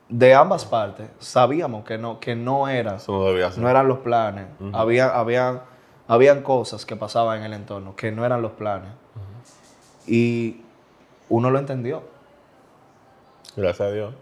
de 0.08 0.34
ambas 0.34 0.64
partes 0.64 1.08
sabíamos 1.18 1.84
que 1.84 1.98
no, 1.98 2.20
que 2.20 2.34
no 2.36 2.68
era, 2.68 2.96
Eso 2.96 3.12
no 3.12 3.24
debía 3.24 3.50
ser. 3.50 3.62
no 3.62 3.68
eran 3.68 3.88
los 3.88 3.98
planes. 3.98 4.46
había, 4.72 5.08
habían, 5.08 5.62
habían 6.06 6.42
cosas 6.42 6.86
que 6.86 6.94
pasaban 6.96 7.38
en 7.40 7.44
el 7.46 7.52
entorno 7.54 7.96
que 7.96 8.12
no 8.12 8.24
eran 8.24 8.40
los 8.42 8.52
planes. 8.52 8.90
Y 10.06 10.60
uno 11.34 11.50
lo 11.50 11.58
entendió. 11.58 12.02
Gracias 13.56 13.88
a 13.88 13.92
Dios. 13.92 14.14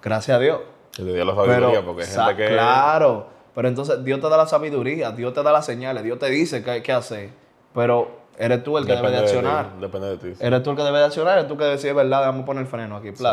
Gracias 0.00 0.36
a 0.36 0.40
Dios. 0.40 0.60
Que 0.92 1.02
te 1.02 1.12
dio 1.12 1.24
la 1.24 1.34
sabiduría, 1.34 1.68
Pero, 1.68 1.84
porque 1.84 2.02
hay 2.02 2.08
gente 2.08 2.36
que. 2.36 2.48
Claro, 2.48 3.26
pero 3.54 3.68
entonces 3.68 4.04
Dios 4.04 4.20
te 4.20 4.28
da 4.28 4.36
la 4.36 4.46
sabiduría, 4.46 5.10
Dios 5.10 5.32
te 5.34 5.42
da 5.42 5.50
las 5.52 5.66
señales, 5.66 6.04
Dios 6.04 6.18
te 6.18 6.30
dice 6.30 6.62
qué, 6.62 6.82
qué 6.82 6.92
hacer, 6.92 7.30
pero 7.74 8.10
eres 8.38 8.62
tú 8.62 8.78
el 8.78 8.86
que 8.86 8.94
debe 8.94 9.10
de 9.10 9.18
accionar. 9.18 9.78
depende 9.80 10.08
de 10.08 10.16
ti. 10.18 10.34
sí. 10.34 10.44
Eres 10.44 10.62
tú 10.62 10.70
el 10.70 10.76
que 10.76 10.82
debe 10.82 10.98
de 10.98 11.04
accionar, 11.04 11.38
eres 11.38 11.48
tú 11.48 11.56
que 11.56 11.64
decir, 11.64 11.90
es 11.90 11.96
verdad, 11.96 12.20
déjame 12.20 12.44
poner 12.44 12.66
freno 12.66 12.96
aquí. 12.96 13.10
Sí. 13.14 13.24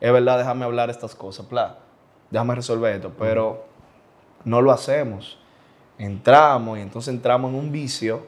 Es 0.00 0.12
verdad, 0.12 0.38
déjame 0.38 0.64
hablar 0.64 0.90
estas 0.90 1.14
cosas, 1.14 1.46
pla. 1.46 1.78
Déjame 2.30 2.56
resolver 2.56 2.94
esto, 2.94 3.12
pero 3.16 3.64
no 4.44 4.60
lo 4.60 4.72
hacemos. 4.72 5.38
Entramos 5.98 6.78
y 6.78 6.80
entonces 6.82 7.14
entramos 7.14 7.52
en 7.52 7.58
un 7.58 7.70
vicio, 7.70 8.26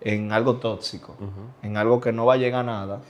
en 0.00 0.32
algo 0.32 0.56
tóxico, 0.56 1.14
en 1.62 1.76
algo 1.76 2.00
que 2.00 2.12
no 2.12 2.26
va 2.26 2.34
a 2.34 2.36
llegar 2.36 2.60
a 2.60 2.64
nada 2.64 3.00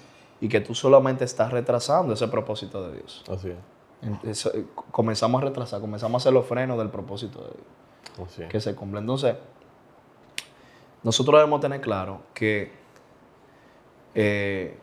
y 0.44 0.48
que 0.50 0.61
tú 0.61 0.74
solamente 0.74 1.24
estás 1.24 1.50
retrasando 1.50 2.12
ese 2.12 2.28
propósito 2.28 2.87
de 2.87 2.98
Dios. 2.98 3.24
Así 3.30 3.48
es. 3.48 4.28
Eso, 4.28 4.54
eh, 4.54 4.66
comenzamos 4.90 5.40
a 5.40 5.46
retrasar, 5.46 5.80
comenzamos 5.80 6.20
a 6.20 6.22
hacer 6.22 6.35
los 6.35 6.44
frenos 6.44 6.76
del 6.76 6.90
propósito 6.90 7.40
de 7.40 7.46
Dios, 7.48 8.28
Así 8.28 8.42
es. 8.42 8.50
que 8.50 8.61
se 8.61 8.74
cumple. 8.74 9.00
Entonces, 9.00 9.37
nosotros 11.02 11.38
debemos 11.38 11.62
tener 11.62 11.80
claro 11.80 12.20
que 12.35 12.72
eh, 14.14 14.78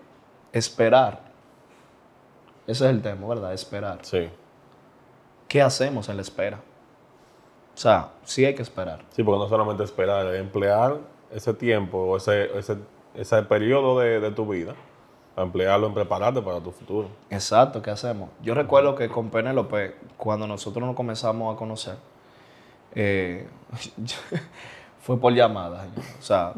esperar, 0.51 1.25
ese 2.65 2.85
es 2.85 2.89
el 2.89 3.03
tema, 3.03 3.27
¿verdad? 3.27 3.53
Esperar. 3.53 3.99
Sí. 4.01 4.29
¿Qué 5.47 5.61
hacemos 5.61 6.09
en 6.09 6.15
la 6.15 6.23
espera? 6.23 6.57
O 7.75 7.77
sea, 7.77 8.13
sí 8.23 8.45
hay 8.45 8.55
que 8.55 8.63
esperar. 8.63 9.05
Sí, 9.11 9.21
porque 9.21 9.37
no 9.37 9.47
solamente 9.47 9.83
esperar, 9.83 10.25
es 10.25 10.41
emplear 10.41 10.97
ese 11.31 11.53
tiempo 11.53 11.99
o 11.99 12.17
ese, 12.17 12.57
ese, 12.57 12.77
ese 13.13 13.43
periodo 13.43 13.99
de, 13.99 14.19
de 14.19 14.31
tu 14.31 14.47
vida, 14.47 14.73
emplearlo 15.43 15.87
en 15.87 15.93
prepararte 15.93 16.41
para 16.41 16.59
tu 16.59 16.71
futuro. 16.71 17.09
Exacto, 17.29 17.81
¿qué 17.81 17.91
hacemos? 17.91 18.29
Yo 18.41 18.53
recuerdo 18.53 18.95
que 18.95 19.09
con 19.09 19.29
Penélope, 19.29 19.95
cuando 20.17 20.47
nosotros 20.47 20.85
nos 20.85 20.95
comenzamos 20.95 21.53
a 21.53 21.57
conocer, 21.57 21.95
eh, 22.93 23.47
fue 25.01 25.19
por 25.19 25.33
llamada. 25.33 25.87
O 26.19 26.21
sea, 26.21 26.53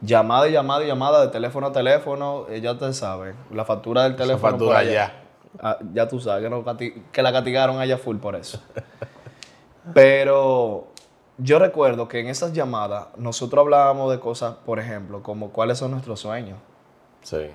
llamada 0.00 0.48
y 0.48 0.52
llamada 0.52 0.84
y 0.84 0.86
llamada 0.86 1.20
de 1.22 1.28
teléfono 1.28 1.68
a 1.68 1.72
teléfono, 1.72 2.46
eh, 2.48 2.60
ya 2.60 2.76
te 2.78 2.92
sabes, 2.92 3.34
la 3.52 3.64
factura 3.64 4.04
del 4.04 4.16
teléfono. 4.16 4.40
por 4.40 4.50
factura 4.50 4.78
allá. 4.78 4.92
ya. 4.92 5.14
Ah, 5.58 5.78
ya 5.92 6.06
tú 6.06 6.20
sabes 6.20 6.48
que, 6.78 7.02
que 7.10 7.22
la 7.22 7.32
castigaron 7.32 7.78
allá 7.78 7.98
full 7.98 8.18
por 8.18 8.36
eso. 8.36 8.62
Pero 9.94 10.88
yo 11.38 11.58
recuerdo 11.58 12.06
que 12.06 12.20
en 12.20 12.28
esas 12.28 12.52
llamadas 12.52 13.08
nosotros 13.16 13.62
hablábamos 13.62 14.10
de 14.10 14.20
cosas, 14.20 14.56
por 14.64 14.78
ejemplo, 14.78 15.22
como 15.22 15.50
cuáles 15.50 15.78
son 15.78 15.90
nuestros 15.90 16.20
sueños. 16.20 16.58
Sí. 17.22 17.50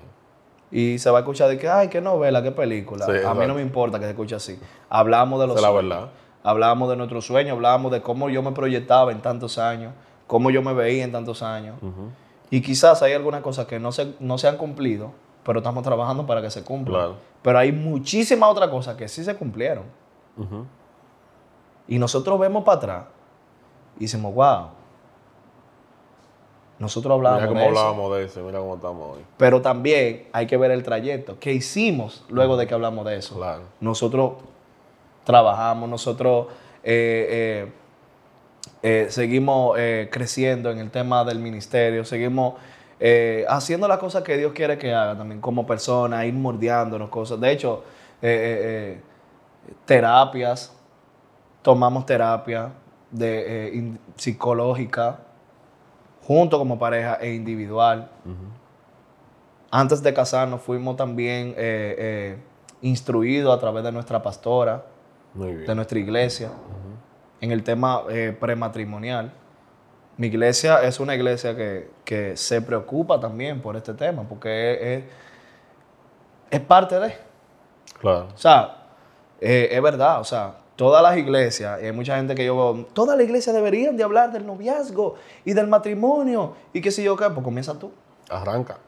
Y 0.70 0.98
se 0.98 1.10
va 1.10 1.18
a 1.18 1.20
escuchar 1.20 1.48
de 1.48 1.58
que, 1.58 1.68
ay, 1.68 1.88
qué 1.88 2.00
novela, 2.00 2.42
qué 2.42 2.50
película. 2.50 3.06
Sí, 3.06 3.12
a 3.24 3.34
mí 3.34 3.46
no 3.46 3.54
me 3.54 3.62
importa 3.62 3.98
que 3.98 4.04
se 4.04 4.10
escuche 4.10 4.34
así. 4.34 4.58
Hablábamos 4.88 5.40
de 5.40 5.46
los 5.46 5.60
sueños. 5.60 5.88
verdad. 5.88 6.08
Hablábamos 6.42 6.88
de 6.90 6.96
nuestros 6.96 7.26
sueños, 7.26 7.52
hablábamos 7.52 7.90
de 7.92 8.02
cómo 8.02 8.28
yo 8.28 8.42
me 8.42 8.52
proyectaba 8.52 9.10
en 9.12 9.20
tantos 9.20 9.58
años, 9.58 9.92
cómo 10.26 10.50
yo 10.50 10.62
me 10.62 10.72
veía 10.74 11.04
en 11.04 11.12
tantos 11.12 11.42
años. 11.42 11.76
Y 12.50 12.62
quizás 12.62 13.02
hay 13.02 13.12
algunas 13.12 13.42
cosas 13.42 13.66
que 13.66 13.80
no 13.80 13.90
se, 13.90 14.14
no 14.20 14.38
se 14.38 14.46
han 14.48 14.56
cumplido, 14.56 15.12
pero 15.44 15.58
estamos 15.58 15.82
trabajando 15.82 16.26
para 16.26 16.42
que 16.42 16.50
se 16.50 16.62
cumplan. 16.62 17.00
Claro. 17.00 17.16
Pero 17.42 17.58
hay 17.58 17.72
muchísimas 17.72 18.50
otras 18.50 18.68
cosas 18.70 18.96
que 18.96 19.08
sí 19.08 19.24
se 19.24 19.34
cumplieron. 19.36 19.84
Y 21.88 21.98
nosotros 21.98 22.38
vemos 22.38 22.64
para 22.64 22.76
atrás 22.78 23.04
y 23.98 24.02
decimos, 24.02 24.34
wow. 24.34 24.68
Nosotros 26.78 27.12
hablábamos 27.14 27.42
Mira 27.42 27.48
cómo 27.48 27.60
de 27.60 27.66
eso. 27.72 27.80
hablábamos 27.80 28.16
de 28.16 28.24
eso, 28.24 28.40
mira 28.44 28.58
cómo 28.58 28.74
estamos 28.74 29.16
hoy. 29.16 29.22
Pero 29.38 29.62
también 29.62 30.26
hay 30.32 30.46
que 30.46 30.56
ver 30.58 30.70
el 30.70 30.82
trayecto. 30.82 31.38
¿Qué 31.40 31.52
hicimos 31.52 32.24
luego 32.28 32.56
de 32.56 32.66
que 32.66 32.74
hablamos 32.74 33.06
de 33.06 33.16
eso? 33.16 33.34
Claro. 33.36 33.62
Nosotros 33.80 34.32
trabajamos, 35.24 35.88
nosotros 35.88 36.48
eh, 36.84 37.66
eh, 38.82 39.04
eh, 39.04 39.06
seguimos 39.10 39.76
creciendo 40.10 40.70
en 40.70 40.78
el 40.78 40.90
tema 40.90 41.24
del 41.24 41.38
ministerio, 41.38 42.04
seguimos 42.04 42.54
haciendo 43.48 43.88
las 43.88 43.98
cosas 43.98 44.22
que 44.22 44.36
Dios 44.36 44.52
quiere 44.52 44.76
que 44.78 44.92
haga 44.94 45.16
también 45.16 45.40
como 45.40 45.66
persona, 45.66 46.24
ir 46.26 46.34
mordiándonos 46.34 47.08
cosas. 47.08 47.40
De 47.40 47.50
hecho, 47.52 47.84
terapias, 49.84 50.72
tomamos 51.62 52.06
terapia 52.06 52.72
de, 53.10 53.70
in- 53.74 53.98
psicológica, 54.16 55.18
junto 56.26 56.58
como 56.58 56.78
pareja 56.78 57.18
e 57.20 57.34
individual. 57.34 58.08
Antes 59.70 60.02
de 60.02 60.12
casarnos 60.14 60.60
fuimos 60.62 60.96
también 60.96 61.48
eh, 61.56 61.94
eh, 61.98 62.38
instruidos 62.82 63.54
a 63.56 63.60
través 63.60 63.84
de 63.84 63.92
nuestra 63.92 64.22
pastora, 64.22 64.84
Muy 65.34 65.52
bien. 65.54 65.66
de 65.66 65.74
nuestra 65.74 65.98
iglesia, 65.98 66.50
en 67.40 67.52
el 67.52 67.62
tema 67.62 68.02
eh, 68.08 68.36
prematrimonial. 68.38 69.32
Mi 70.16 70.28
iglesia 70.28 70.82
es 70.82 70.98
una 70.98 71.14
iglesia 71.14 71.54
que, 71.54 71.90
que 72.04 72.36
se 72.36 72.62
preocupa 72.62 73.20
también 73.20 73.60
por 73.60 73.76
este 73.76 73.92
tema, 73.92 74.22
porque 74.22 74.72
es, 74.72 74.80
es- 75.04 75.04
es 76.48 76.60
parte 76.60 76.98
de... 77.00 77.14
Claro. 78.00 78.28
O 78.34 78.38
sea, 78.38 78.76
eh, 79.40 79.68
es 79.72 79.82
verdad, 79.82 80.20
o 80.20 80.24
sea, 80.24 80.54
todas 80.76 81.02
las 81.02 81.16
iglesias, 81.16 81.80
y 81.82 81.86
hay 81.86 81.92
mucha 81.92 82.16
gente 82.16 82.34
que 82.34 82.44
yo 82.44 82.54
veo, 82.56 82.86
todas 82.92 83.16
las 83.16 83.26
iglesias 83.26 83.54
deberían 83.56 83.96
de 83.96 84.04
hablar 84.04 84.30
del 84.32 84.46
noviazgo 84.46 85.14
y 85.44 85.52
del 85.54 85.66
matrimonio, 85.66 86.54
y 86.72 86.80
qué 86.80 86.90
sé 86.90 87.02
yo 87.02 87.16
qué, 87.16 87.28
pues 87.30 87.42
comienza 87.42 87.78
tú. 87.78 87.90
Arranca. 88.28 88.78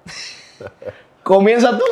Comienza 1.22 1.76
tú. 1.78 1.84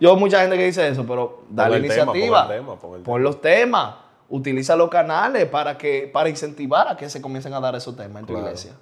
Yo 0.00 0.16
mucha 0.16 0.40
gente 0.40 0.56
que 0.56 0.64
dice 0.66 0.86
eso, 0.88 1.04
pero 1.06 1.42
dale 1.48 1.76
el 1.76 1.82
tema, 1.88 2.06
pon 2.06 2.16
el 2.16 2.20
iniciativa. 2.22 2.48
tema, 2.48 2.76
pon 2.78 3.02
Pon 3.02 3.22
los 3.22 3.40
temas. 3.40 3.94
Utiliza 4.28 4.74
los 4.74 4.88
canales 4.88 5.46
para, 5.46 5.76
que, 5.78 6.10
para 6.12 6.28
incentivar 6.28 6.88
a 6.88 6.96
que 6.96 7.08
se 7.08 7.20
comiencen 7.20 7.52
a 7.54 7.60
dar 7.60 7.74
esos 7.76 7.94
temas 7.96 8.20
en 8.20 8.26
tu 8.26 8.32
Claro. 8.32 8.46
iglesia. 8.48 8.72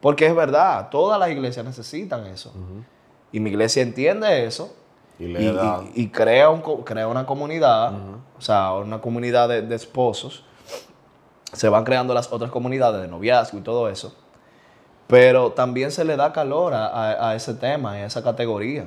Porque 0.00 0.26
es 0.26 0.34
verdad, 0.34 0.88
todas 0.90 1.18
las 1.18 1.30
iglesias 1.30 1.64
necesitan 1.64 2.26
eso. 2.26 2.52
Y 3.32 3.40
mi 3.40 3.50
iglesia 3.50 3.82
entiende 3.82 4.44
eso 4.44 4.72
Y 5.18 5.24
y, 5.24 5.28
le 5.28 5.52
da. 5.52 5.82
y- 5.94 6.02
y 6.02 6.08
crea, 6.10 6.48
un, 6.50 6.60
crea 6.84 7.08
una 7.08 7.26
comunidad, 7.26 7.92
o 8.38 8.40
sea, 8.40 8.72
una 8.74 9.00
comunidad 9.00 9.48
de, 9.48 9.62
de 9.62 9.74
esposos. 9.74 10.44
Se 11.52 11.68
van 11.68 11.84
creando 11.84 12.14
las 12.14 12.30
otras 12.32 12.50
comunidades 12.50 13.00
de 13.02 13.08
noviazgo 13.08 13.58
y 13.58 13.62
todo 13.62 13.88
eso. 13.88 14.14
Pero 15.06 15.52
también 15.52 15.90
se 15.90 16.04
le 16.04 16.16
da 16.16 16.32
calor 16.32 16.74
a, 16.74 16.86
a- 16.86 17.30
a 17.30 17.34
ese 17.34 17.54
tema, 17.54 17.92
a 17.92 18.04
esa 18.04 18.22
categoría. 18.22 18.84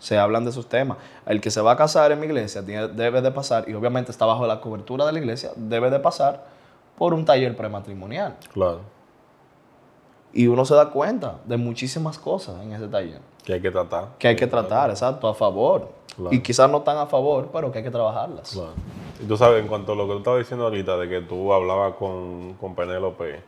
Se 0.00 0.16
hablan 0.18 0.44
de 0.44 0.50
esos 0.50 0.68
temas. 0.68 0.98
El 1.26 1.40
que 1.40 1.50
se 1.50 1.60
va 1.60 1.72
a 1.72 1.76
casar 1.76 2.12
en 2.12 2.20
mi 2.20 2.26
iglesia 2.26 2.64
tiene- 2.64 2.88
debe 2.88 3.20
de 3.22 3.30
pasar, 3.32 3.68
y 3.68 3.74
obviamente 3.74 4.10
está 4.12 4.26
bajo 4.26 4.46
la 4.46 4.60
cobertura 4.60 5.04
de 5.06 5.12
la 5.12 5.18
iglesia, 5.18 5.50
debe 5.56 5.90
de 5.90 5.98
pasar 5.98 6.46
por 6.96 7.14
un 7.14 7.24
taller 7.24 7.56
prematrimonial. 7.56 8.36
Claro. 8.52 8.80
Y 10.32 10.46
uno 10.46 10.64
se 10.64 10.74
da 10.74 10.90
cuenta 10.90 11.38
de 11.44 11.56
muchísimas 11.56 12.18
cosas 12.18 12.62
en 12.62 12.72
ese 12.72 12.86
taller 12.88 13.20
Que 13.44 13.54
hay 13.54 13.60
que 13.62 13.70
tratar. 13.70 14.08
que 14.18 14.28
hay 14.28 14.36
que 14.36 14.46
tratar, 14.46 14.90
exacto, 14.90 15.26
a 15.28 15.34
favor. 15.34 15.88
Claro. 16.16 16.34
Y 16.34 16.40
quizás 16.40 16.68
no 16.70 16.82
tan 16.82 16.98
a 16.98 17.06
favor, 17.06 17.48
pero 17.52 17.70
que 17.72 17.78
hay 17.78 17.84
que 17.84 17.90
trabajarlas. 17.90 18.50
Claro. 18.50 18.72
Y 19.22 19.26
tú 19.26 19.36
sabes, 19.36 19.60
en 19.62 19.68
cuanto 19.68 19.92
a 19.92 19.96
lo 19.96 20.06
que 20.06 20.12
tú 20.12 20.18
estabas 20.18 20.40
diciendo 20.40 20.64
ahorita, 20.64 20.96
de 20.96 21.08
que 21.08 21.20
tú 21.22 21.52
hablabas 21.52 21.94
con, 21.94 22.54
con 22.54 22.74
Penélope 22.74 23.40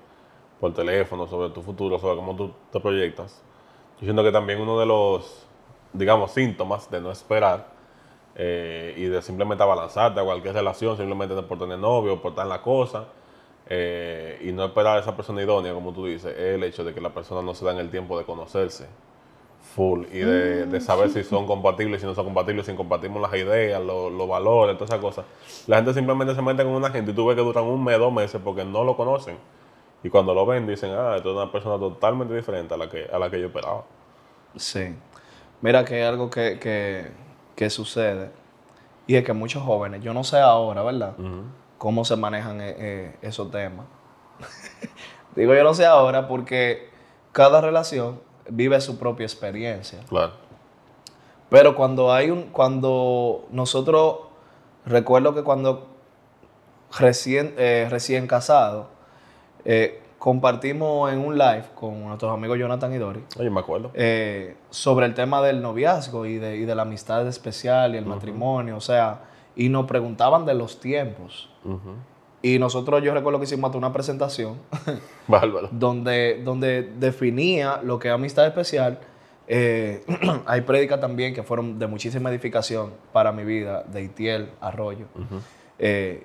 por 0.59 0.73
teléfono 0.73 1.27
sobre 1.27 1.51
tu 1.51 1.63
futuro, 1.63 1.99
sobre 1.99 2.17
cómo 2.17 2.35
tú 2.37 2.51
te 2.71 2.81
proyectas, 2.81 3.41
yo 4.01 4.05
siento 4.07 4.23
que 4.23 4.33
también 4.33 4.61
uno 4.61 4.79
de 4.79 4.87
los, 4.87 5.47
digamos, 5.93 6.31
síntomas 6.31 6.91
de 6.91 7.01
no 7.01 7.11
esperar 7.11 7.67
eh, 8.37 8.95
y 8.97 9.05
de 9.05 9.21
simplemente 9.21 9.63
abalanzarte 9.63 10.21
a 10.21 10.25
cualquier 10.25 10.55
relación, 10.55 10.97
simplemente 10.97 11.35
por 11.43 11.59
tener 11.59 11.79
novio, 11.79 12.21
por 12.23 12.31
estar 12.31 12.45
en 12.45 12.51
la 12.51 12.63
cosa, 12.63 13.05
eh, 13.73 14.41
y 14.43 14.51
no 14.51 14.65
esperar 14.65 14.97
a 14.97 15.01
esa 15.01 15.17
persona 15.17 15.41
idónea, 15.41 15.73
como 15.73 15.93
tú 15.93 16.07
dices, 16.07 16.37
es 16.37 16.57
el 16.57 16.65
hecho 16.65 16.83
de 16.83 16.93
que 16.93 17.01
la 17.01 17.11
persona 17.11 17.41
no 17.41 17.55
se 17.55 17.65
da 17.65 17.71
en 17.71 17.79
el 17.79 17.89
tiempo 17.89 18.19
de 18.19 18.25
conocerse. 18.25 18.89
Full. 19.77 20.07
Y 20.13 20.19
de, 20.19 20.67
de 20.67 20.81
saber 20.81 21.11
si 21.11 21.23
son 21.23 21.47
compatibles, 21.47 22.01
si 22.01 22.07
no 22.07 22.15
son 22.17 22.25
compatibles, 22.25 22.67
si 22.67 22.75
compartimos 22.75 23.23
las 23.23 23.33
ideas, 23.35 23.81
los, 23.81 24.11
los 24.11 24.29
valores, 24.29 24.77
todas 24.77 24.91
esas 24.91 25.01
cosas. 25.01 25.25
La 25.69 25.77
gente 25.77 25.95
simplemente 25.95 26.35
se 26.35 26.43
mete 26.43 26.65
con 26.65 26.73
una 26.73 26.91
gente 26.91 27.13
y 27.13 27.15
tú 27.15 27.27
ves 27.27 27.37
que 27.37 27.43
duran 27.43 27.65
un 27.65 27.85
mes, 27.85 27.97
dos 27.97 28.13
meses 28.13 28.41
porque 28.43 28.65
no 28.65 28.83
lo 28.83 28.97
conocen. 28.97 29.39
Y 30.03 30.11
cuando 30.11 30.35
lo 30.35 30.45
ven 30.47 30.67
dicen, 30.67 30.91
ah, 30.91 31.15
esto 31.17 31.31
es 31.31 31.37
una 31.37 31.53
persona 31.53 31.79
totalmente 31.79 32.35
diferente 32.35 32.75
a 32.75 32.77
la 32.77 32.89
que, 32.89 33.05
a 33.13 33.19
la 33.21 33.31
que 33.31 33.41
yo 33.41 33.47
esperaba. 33.47 33.85
Sí. 34.57 34.97
Mira 35.61 35.85
que 35.85 35.97
hay 35.97 36.03
algo 36.03 36.29
que, 36.29 36.59
que, 36.59 37.13
que 37.55 37.71
sucede. 37.71 38.31
Y 39.07 39.15
es 39.15 39.25
que 39.25 39.33
muchos 39.33 39.63
jóvenes, 39.63 40.03
yo 40.03 40.13
no 40.13 40.25
sé 40.25 40.39
ahora, 40.39 40.83
¿verdad? 40.83 41.15
Cómo 41.81 42.05
se 42.05 42.15
manejan 42.15 42.61
eh, 42.61 42.75
eh, 42.77 43.17
esos 43.23 43.51
temas. 43.51 43.87
Digo 45.35 45.55
yo 45.55 45.65
no 45.65 45.73
sé 45.73 45.87
ahora 45.87 46.29
porque 46.29 46.91
cada 47.33 47.63
relación 47.63 48.21
vive 48.51 48.79
su 48.83 48.99
propia 48.99 49.25
experiencia. 49.25 50.01
Claro. 50.07 50.33
Pero 51.49 51.75
cuando 51.75 52.13
hay 52.13 52.31
un, 52.31 52.51
cuando 52.51 53.47
nosotros, 53.51 54.17
recuerdo 54.85 55.35
que 55.35 55.43
cuando 55.43 55.89
recién, 56.99 57.55
eh, 57.57 57.87
recién 57.91 58.27
casado, 58.27 58.89
eh, 59.65 60.03
compartimos 60.19 61.11
en 61.11 61.19
un 61.19 61.39
live 61.39 61.65
con 61.75 62.05
nuestros 62.05 62.31
amigos 62.31 62.59
Jonathan 62.59 62.93
y 62.93 62.99
Dori 62.99 63.25
Oye, 63.39 63.49
me 63.49 63.61
acuerdo. 63.61 63.91
eh, 63.95 64.55
sobre 64.69 65.07
el 65.07 65.15
tema 65.15 65.41
del 65.41 65.63
noviazgo 65.63 66.27
y 66.27 66.37
de, 66.37 66.57
y 66.57 66.67
de 66.67 66.75
la 66.75 66.83
amistad 66.83 67.27
especial 67.27 67.95
y 67.95 67.99
el 67.99 68.05
matrimonio, 68.05 68.77
o 68.77 68.83
sea, 68.83 69.21
y 69.61 69.69
nos 69.69 69.85
preguntaban 69.85 70.47
de 70.47 70.55
los 70.55 70.81
tiempos. 70.81 71.51
Y 72.41 72.59
nosotros, 72.59 73.03
yo 73.03 73.13
recuerdo 73.13 73.39
que 73.39 73.45
hicimos 73.45 73.69
hasta 73.69 73.77
una 73.77 73.93
presentación 73.93 74.57
Bárbaro. 75.29 75.69
donde, 75.71 76.41
donde 76.43 76.83
definía 76.99 77.79
lo 77.85 77.99
que 77.99 78.09
es 78.09 78.15
amistad 78.15 78.47
especial. 78.47 79.01
Eh, 79.49 80.03
hay 80.47 80.63
prédicas 80.63 80.99
también 80.99 81.35
que 81.35 81.43
fueron 81.43 81.79
de 81.79 81.87
muchísima 81.87 82.31
edificación 82.31 82.95
para 83.13 83.33
mi 83.33 83.45
vida, 83.45 83.83
de 83.83 84.03
Itiel 84.05 84.49
Arroyo, 84.63 85.05
eh, 85.79 86.25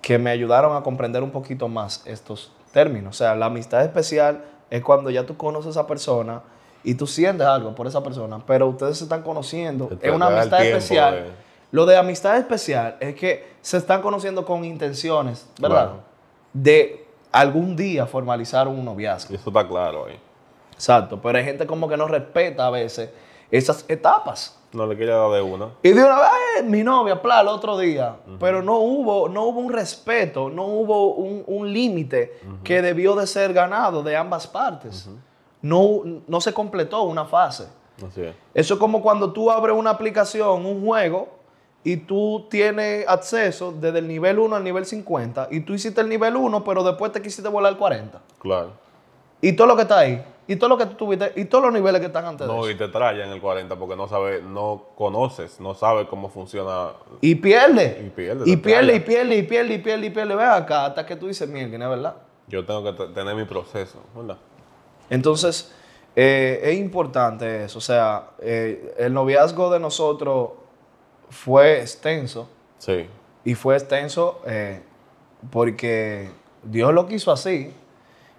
que 0.00 0.18
me 0.18 0.30
ayudaron 0.30 0.74
a 0.74 0.82
comprender 0.82 1.22
un 1.22 1.30
poquito 1.30 1.68
más 1.68 2.02
estos 2.06 2.52
términos. 2.72 3.16
O 3.16 3.18
sea, 3.18 3.34
la 3.34 3.46
amistad 3.46 3.82
especial 3.84 4.46
es 4.70 4.80
cuando 4.82 5.10
ya 5.10 5.26
tú 5.26 5.36
conoces 5.36 5.66
a 5.66 5.80
esa 5.80 5.86
persona 5.86 6.40
y 6.82 6.94
tú 6.94 7.06
sientes 7.06 7.46
algo 7.46 7.74
por 7.74 7.86
esa 7.86 8.02
persona, 8.02 8.40
pero 8.46 8.66
ustedes 8.68 8.96
se 8.96 9.04
están 9.04 9.20
conociendo. 9.20 9.90
Es 10.00 10.10
una 10.10 10.28
amistad 10.28 10.60
tiempo 10.60 10.78
especial. 10.78 11.14
de- 11.14 11.51
Lo 11.72 11.84
de 11.86 11.96
amistad 11.96 12.36
especial 12.38 12.96
es 13.00 13.14
que 13.16 13.52
se 13.60 13.78
están 13.78 14.00
conociendo 14.02 14.44
con 14.44 14.64
intenciones, 14.64 15.48
¿verdad? 15.58 15.84
Claro. 15.86 16.00
De 16.52 17.06
algún 17.32 17.74
día 17.74 18.06
formalizar 18.06 18.68
un 18.68 18.84
noviazgo. 18.84 19.34
Eso 19.34 19.50
está 19.50 19.66
claro 19.66 20.06
ahí. 20.06 20.18
Exacto, 20.74 21.20
pero 21.20 21.38
hay 21.38 21.44
gente 21.44 21.66
como 21.66 21.88
que 21.88 21.96
no 21.96 22.06
respeta 22.06 22.66
a 22.66 22.70
veces 22.70 23.10
esas 23.50 23.84
etapas. 23.88 24.58
No 24.72 24.86
le 24.86 24.96
quiere 24.96 25.12
dar 25.12 25.30
de 25.30 25.42
una. 25.42 25.68
Y 25.82 25.90
de 25.92 26.02
una 26.02 26.16
vez, 26.16 26.28
"Ay, 26.58 26.62
mi 26.64 26.82
novia, 26.82 27.20
pla, 27.20 27.40
el 27.42 27.48
otro 27.48 27.76
día. 27.76 28.16
Pero 28.40 28.62
no 28.62 28.78
hubo, 28.78 29.28
no 29.28 29.44
hubo 29.44 29.60
un 29.60 29.72
respeto, 29.72 30.48
no 30.50 30.64
hubo 30.64 31.14
un, 31.14 31.42
un 31.46 31.72
límite 31.72 32.38
que 32.64 32.80
debió 32.80 33.14
de 33.14 33.26
ser 33.26 33.52
ganado 33.52 34.02
de 34.02 34.16
ambas 34.16 34.46
partes. 34.46 35.08
no, 35.60 36.02
no 36.26 36.40
se 36.40 36.52
completó 36.52 37.02
una 37.02 37.24
fase. 37.24 37.66
Así 38.06 38.22
es. 38.22 38.34
Eso 38.54 38.74
es 38.74 38.80
como 38.80 39.00
cuando 39.00 39.32
tú 39.32 39.50
abres 39.50 39.76
una 39.76 39.90
aplicación, 39.90 40.66
un 40.66 40.84
juego, 40.84 41.28
y 41.84 41.96
tú 41.96 42.46
tienes 42.50 43.06
acceso 43.08 43.72
desde 43.72 43.98
el 43.98 44.08
nivel 44.08 44.38
1 44.38 44.54
al 44.56 44.64
nivel 44.64 44.86
50, 44.86 45.48
y 45.50 45.60
tú 45.60 45.74
hiciste 45.74 46.00
el 46.00 46.08
nivel 46.08 46.36
1, 46.36 46.62
pero 46.64 46.82
después 46.84 47.10
te 47.12 47.20
quisiste 47.20 47.48
volar 47.48 47.72
al 47.72 47.78
40. 47.78 48.20
Claro. 48.38 48.70
Y 49.40 49.52
todo 49.54 49.66
lo 49.66 49.74
que 49.76 49.82
está 49.82 49.98
ahí, 49.98 50.22
y 50.46 50.54
todo 50.56 50.68
lo 50.70 50.78
que 50.78 50.86
tú 50.86 50.94
tuviste, 50.94 51.32
y 51.34 51.46
todos 51.46 51.64
los 51.64 51.72
niveles 51.72 52.00
que 52.00 52.06
están 52.06 52.24
antes 52.24 52.46
de 52.46 52.52
No, 52.52 52.60
eso. 52.60 52.70
y 52.70 52.76
te 52.76 52.86
trayan 52.88 53.30
el 53.30 53.40
40 53.40 53.74
porque 53.76 53.96
no 53.96 54.06
sabes, 54.06 54.42
no 54.44 54.84
conoces, 54.96 55.58
no 55.58 55.74
sabes 55.74 56.06
cómo 56.08 56.28
funciona. 56.28 56.90
Y 57.20 57.34
pierde. 57.34 58.02
Y 58.06 58.10
pierde, 58.10 58.44
Y 58.48 58.56
pierde, 58.56 58.94
y 58.96 59.00
pierde, 59.00 59.36
y 59.36 59.42
pierde, 59.42 59.74
y 59.74 59.78
pierde, 59.78 60.06
y 60.06 60.10
pierde. 60.10 60.36
Ve 60.36 60.44
acá, 60.44 60.86
hasta 60.86 61.04
que 61.04 61.16
tú 61.16 61.26
dices, 61.26 61.48
mierda, 61.48 61.76
¿no 61.78 61.84
es 61.84 61.90
verdad? 61.90 62.14
Yo 62.46 62.64
tengo 62.64 62.84
que 62.84 62.92
te- 62.92 63.06
tener 63.12 63.34
mi 63.34 63.44
proceso, 63.44 63.98
¿verdad? 64.14 64.36
Entonces, 65.10 65.72
eh, 66.14 66.60
es 66.62 66.78
importante 66.78 67.64
eso. 67.64 67.78
O 67.78 67.82
sea, 67.82 68.30
eh, 68.40 68.94
el 68.98 69.12
noviazgo 69.12 69.70
de 69.70 69.80
nosotros 69.80 70.50
fue 71.32 71.80
extenso. 71.80 72.48
Sí. 72.78 73.06
Y 73.44 73.54
fue 73.54 73.74
extenso 73.76 74.40
eh, 74.46 74.82
porque 75.50 76.30
Dios 76.62 76.92
lo 76.92 77.06
quiso 77.06 77.32
así. 77.32 77.72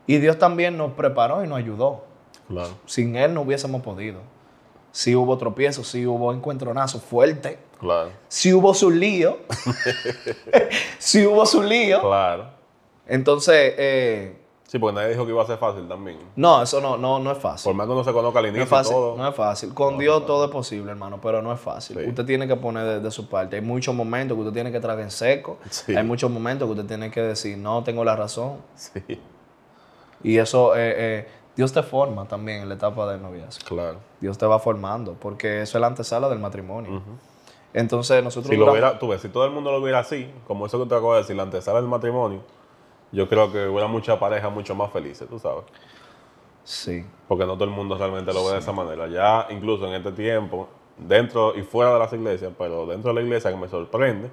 Y 0.05 0.17
Dios 0.17 0.37
también 0.37 0.77
nos 0.77 0.93
preparó 0.93 1.43
y 1.43 1.47
nos 1.47 1.57
ayudó. 1.57 2.05
Claro. 2.47 2.71
Sin 2.85 3.15
Él 3.15 3.33
no 3.33 3.41
hubiésemos 3.41 3.81
podido. 3.81 4.19
Sí 4.91 5.15
hubo 5.15 5.37
tropiezos, 5.37 5.87
sí 5.87 6.05
hubo 6.05 6.31
encuentronazos 6.31 7.01
fuertes. 7.01 7.57
Claro. 7.79 8.11
Sí 8.27 8.53
hubo 8.53 8.73
su 8.73 8.91
lío. 8.91 9.39
sí 10.99 11.25
hubo 11.25 11.45
su 11.45 11.63
lío. 11.63 12.01
Claro. 12.01 12.49
Entonces, 13.07 13.73
eh, 13.77 14.37
Sí, 14.73 14.79
porque 14.79 14.95
nadie 14.95 15.09
dijo 15.09 15.23
que 15.23 15.31
iba 15.31 15.43
a 15.43 15.45
ser 15.45 15.59
fácil 15.59 15.87
también. 15.87 16.17
no, 16.35 16.63
eso 16.63 16.81
no, 16.81 16.97
no, 16.97 17.19
no 17.19 17.31
es 17.31 17.37
fácil. 17.37 17.65
Por 17.69 17.75
más 17.75 17.85
que 17.85 17.93
uno 17.93 18.03
se 18.03 18.11
conozca 18.11 18.39
al 18.39 18.45
No 18.45 18.49
inicio 18.49 18.63
es 18.63 18.69
fácil, 18.69 18.93
todo. 18.95 19.15
no 19.15 19.27
es 19.27 19.35
fácil. 19.35 19.71
Con 19.71 19.99
Dios 19.99 20.25
todo 20.25 20.45
es 20.45 20.49
posible, 20.49 20.89
hermano, 20.89 21.19
pero 21.21 21.43
no 21.43 21.53
es 21.53 21.59
fácil. 21.59 21.99
Sí. 21.99 22.09
Usted 22.09 22.25
tiene 22.25 22.47
que 22.47 22.55
poner 22.55 22.83
de, 22.83 22.99
de 22.99 23.11
su 23.11 23.29
parte. 23.29 23.57
Hay 23.57 23.61
muchos 23.61 23.93
momentos 23.93 24.35
que 24.35 24.41
usted 24.41 24.53
tiene 24.53 24.71
que 24.71 24.79
tragar 24.79 25.03
en 25.03 25.11
seco. 25.11 25.59
Sí. 25.69 25.95
Hay 25.95 26.03
muchos 26.03 26.31
momentos 26.31 26.65
que 26.65 26.71
usted 26.71 26.87
tiene 26.87 27.11
que 27.11 27.21
decir, 27.21 27.55
no, 27.55 27.83
tengo 27.83 28.03
la 28.03 28.15
razón. 28.15 28.53
Sí. 28.73 29.21
Y 30.23 30.39
eso, 30.39 30.75
eh, 30.75 30.93
eh, 30.97 31.27
Dios 31.55 31.71
te 31.71 31.83
forma 31.83 32.27
también 32.27 32.61
en 32.63 32.69
la 32.69 32.73
etapa 32.73 33.05
del 33.11 33.21
noviazgo. 33.21 33.63
Claro. 33.67 33.99
Dios 34.21 34.39
te 34.39 34.47
va 34.47 34.57
formando, 34.57 35.13
porque 35.13 35.61
eso 35.61 35.77
es 35.77 35.81
la 35.81 35.85
antesala 35.87 36.29
del 36.29 36.39
matrimonio. 36.39 36.99
Entonces, 37.75 38.23
nosotros... 38.23 38.49
Si 38.49 38.57
lo 38.57 38.71
hubiera, 38.71 38.97
tú 38.97 39.09
ves, 39.09 39.21
si 39.21 39.29
todo 39.29 39.45
el 39.45 39.51
mundo 39.51 39.71
lo 39.71 39.79
viera 39.83 39.99
así, 39.99 40.27
como 40.47 40.65
eso 40.65 40.79
que 40.81 40.89
te 40.89 40.95
acabo 40.95 41.13
de 41.13 41.19
decir, 41.21 41.35
la 41.35 41.43
antesala 41.43 41.79
del 41.79 41.89
matrimonio, 41.89 42.41
yo 43.13 43.29
creo 43.29 43.51
que 43.51 43.67
hubiera 43.67 43.87
muchas 43.87 44.17
parejas 44.17 44.51
mucho 44.51 44.75
más 44.75 44.91
felices, 44.91 45.27
tú 45.29 45.39
sabes. 45.39 45.63
Sí. 46.63 47.05
Porque 47.27 47.45
no 47.45 47.53
todo 47.53 47.65
el 47.65 47.69
mundo 47.69 47.97
realmente 47.97 48.33
lo 48.33 48.45
ve 48.45 48.53
de 48.53 48.59
esa 48.59 48.71
manera. 48.71 49.07
Ya 49.07 49.47
incluso 49.49 49.87
en 49.87 49.93
este 49.93 50.11
tiempo, 50.11 50.67
dentro 50.97 51.55
y 51.55 51.61
fuera 51.61 51.93
de 51.93 51.99
las 51.99 52.13
iglesias, 52.13 52.51
pero 52.57 52.85
dentro 52.85 53.09
de 53.13 53.15
la 53.15 53.21
iglesia 53.21 53.51
que 53.51 53.57
me 53.57 53.67
sorprende, 53.67 54.29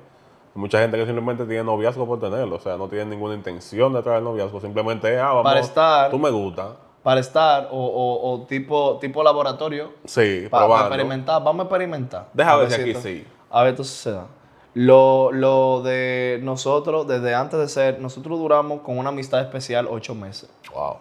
mucha 0.55 0.79
gente 0.81 0.97
que 0.97 1.05
simplemente 1.07 1.45
tiene 1.45 1.65
noviazgo 1.65 2.07
por 2.07 2.21
tenerlo. 2.21 2.57
O 2.57 2.61
sea, 2.61 2.77
no 2.77 2.89
tiene 2.89 3.07
ninguna 3.07 3.35
intención 3.35 3.93
de 3.93 4.03
traer 4.03 4.23
noviazgo. 4.23 4.61
Simplemente 4.61 5.13
es, 5.15 5.21
ah, 5.21 5.29
vamos, 5.29 5.45
Para 5.45 5.61
estar- 5.61 6.11
tú 6.11 6.19
me 6.19 6.31
gusta. 6.31 6.77
Para 7.03 7.21
estar, 7.21 7.69
o, 7.73 7.79
o- 7.79 8.33
o 8.35 8.41
tipo, 8.47 8.99
tipo 9.01 9.23
laboratorio, 9.23 9.93
Sí, 10.05 10.47
para, 10.51 10.67
experimentar. 10.81 11.43
Vamos 11.43 11.61
a 11.61 11.65
experimentar. 11.65 12.29
Deja 12.35 12.53
A 12.53 12.57
ver 12.59 12.71
si 12.71 12.81
aquí 12.81 12.95
sí. 12.95 13.27
A 13.51 13.63
ver, 13.63 13.71
entonces 13.71 13.95
se 13.97 14.13
da. 14.13 14.27
Lo, 14.75 15.33
lo 15.33 15.83
de 15.83 16.39
nosotros, 16.43 17.07
desde 17.09 17.35
antes 17.35 17.59
de 17.59 17.69
ser, 17.69 18.01
nosotros 18.01 18.39
duramos 18.39 18.83
con 18.83 18.99
una 18.99 19.09
amistad 19.09 19.41
especial 19.41 19.89
ocho 19.91 20.15
meses. 20.15 20.49
Wow. 20.73 20.99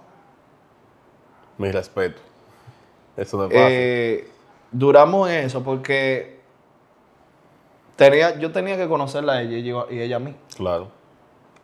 Mi 1.58 1.72
respeto. 1.72 2.20
Eso 3.16 3.38
no 3.38 3.44
es 3.46 3.50
fácil. 3.54 3.68
Eh, 3.72 4.28
duramos 4.72 5.30
en 5.30 5.46
eso 5.46 5.64
porque 5.64 6.40
tenía, 7.96 8.40
yo 8.40 8.52
tenía 8.52 8.78
que 8.78 8.88
conocerla 8.88 9.34
a 9.34 9.42
ella 9.42 9.58
y 9.58 9.70
ella- 9.70 9.86
y 9.90 10.00
ella 10.02 10.16
a 10.16 10.20
mí. 10.20 10.36
claro. 10.56 10.88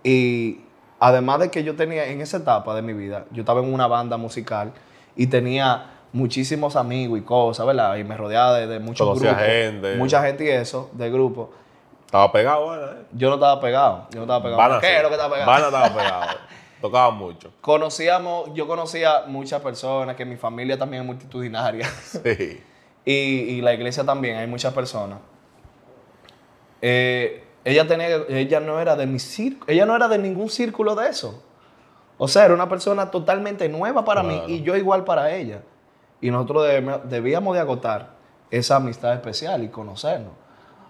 Y 0.03 0.59
además 0.99 1.39
de 1.39 1.49
que 1.49 1.63
yo 1.63 1.75
tenía, 1.75 2.05
en 2.05 2.21
esa 2.21 2.37
etapa 2.37 2.75
de 2.75 2.83
mi 2.83 2.93
vida, 2.93 3.25
yo 3.31 3.41
estaba 3.41 3.61
en 3.61 3.73
una 3.73 3.87
banda 3.87 4.17
musical 4.17 4.71
y 5.15 5.25
tenía 5.27 5.93
muchísimos 6.13 6.75
amigos 6.75 7.17
y 7.17 7.23
cosas, 7.23 7.65
¿verdad? 7.65 7.95
Y 7.97 8.03
me 8.03 8.15
rodeaba 8.15 8.55
de, 8.59 8.67
de 8.67 8.79
muchos 8.79 9.07
Conocía 9.07 9.31
grupos. 9.31 9.47
gente. 9.47 9.95
Mucha 9.95 10.21
gente 10.23 10.45
y 10.45 10.49
eso, 10.49 10.91
de 10.93 11.09
grupo. 11.09 11.49
Estaba 12.05 12.31
pegado, 12.31 12.71
Ana, 12.71 12.85
¿eh? 12.91 13.05
Yo 13.13 13.29
no 13.29 13.35
estaba 13.35 13.59
pegado, 13.59 14.07
yo 14.11 14.17
no 14.17 14.23
estaba 14.23 14.43
pegado. 14.43 14.57
Vana 14.61 14.79
¿Qué 14.79 14.87
sí. 14.87 14.93
es 14.93 15.01
lo 15.03 15.09
que 15.09 15.15
estaba 15.15 15.33
pegado? 15.33 15.51
Vana 15.51 15.65
estaba 15.65 15.89
pegado. 15.89 16.37
Tocaba 16.81 17.11
mucho. 17.11 17.51
Conocíamos, 17.61 18.53
yo 18.53 18.67
conocía 18.67 19.23
muchas 19.27 19.61
personas, 19.61 20.15
que 20.15 20.25
mi 20.25 20.35
familia 20.37 20.77
también 20.77 21.01
es 21.03 21.07
multitudinaria. 21.07 21.87
Sí. 21.87 22.63
y, 23.05 23.11
y 23.13 23.61
la 23.61 23.73
iglesia 23.73 24.03
también, 24.05 24.37
hay 24.37 24.47
muchas 24.47 24.73
personas. 24.73 25.19
Eh, 26.81 27.43
ella 27.63 27.87
tenía, 27.87 28.07
ella 28.29 28.59
no 28.59 28.79
era 28.79 28.95
de 28.95 29.07
mi 29.07 29.17
círculo, 29.19 29.71
ella 29.71 29.85
no 29.85 29.95
era 29.95 30.07
de 30.07 30.17
ningún 30.19 30.49
círculo 30.49 30.93
de 30.95 31.09
eso. 31.09 31.43
O 32.17 32.27
sea, 32.27 32.45
era 32.45 32.53
una 32.53 32.69
persona 32.69 33.09
totalmente 33.11 33.67
nueva 33.67 34.05
para 34.05 34.21
Claro. 34.21 34.47
mí 34.47 34.53
y 34.55 34.61
yo 34.61 34.75
igual 34.75 35.03
para 35.03 35.33
ella. 35.33 35.61
Y 36.21 36.29
nosotros 36.31 36.65
debíamos 37.05 37.55
de 37.55 37.61
agotar 37.61 38.09
esa 38.51 38.77
amistad 38.77 39.13
especial 39.13 39.63
y 39.63 39.69
conocernos. 39.69 40.31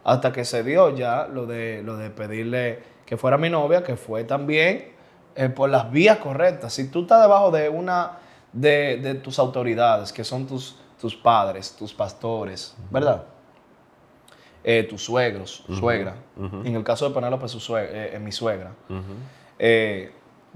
Hasta 0.05 0.31
que 0.31 0.45
se 0.45 0.63
dio 0.63 0.95
ya 0.95 1.27
lo 1.27 1.45
de, 1.45 1.81
lo 1.83 1.97
de 1.97 2.09
pedirle 2.11 2.83
que 3.05 3.17
fuera 3.17 3.37
mi 3.37 3.49
novia, 3.49 3.83
que 3.83 3.97
fue 3.97 4.23
también 4.23 4.93
eh, 5.35 5.49
por 5.49 5.69
las 5.69 5.91
vías 5.91 6.19
correctas. 6.19 6.73
Si 6.73 6.87
tú 6.89 7.01
estás 7.01 7.21
debajo 7.21 7.51
de 7.51 7.67
una 7.67 8.19
de, 8.53 8.97
de 8.97 9.15
tus 9.15 9.37
autoridades, 9.39 10.13
que 10.13 10.23
son 10.23 10.47
tus, 10.47 10.77
tus 11.01 11.15
padres, 11.15 11.75
tus 11.75 11.93
pastores, 11.93 12.77
¿verdad? 12.89 13.23
Eh, 14.63 14.83
tus 14.83 15.03
suegros, 15.03 15.65
suegra. 15.77 16.15
En 16.63 16.75
el 16.75 16.83
caso 16.83 17.09
de 17.09 17.13
Penélope, 17.13 17.47
su 17.47 17.77
eh, 17.77 18.17
mi 18.21 18.31
suegra. 18.31 18.71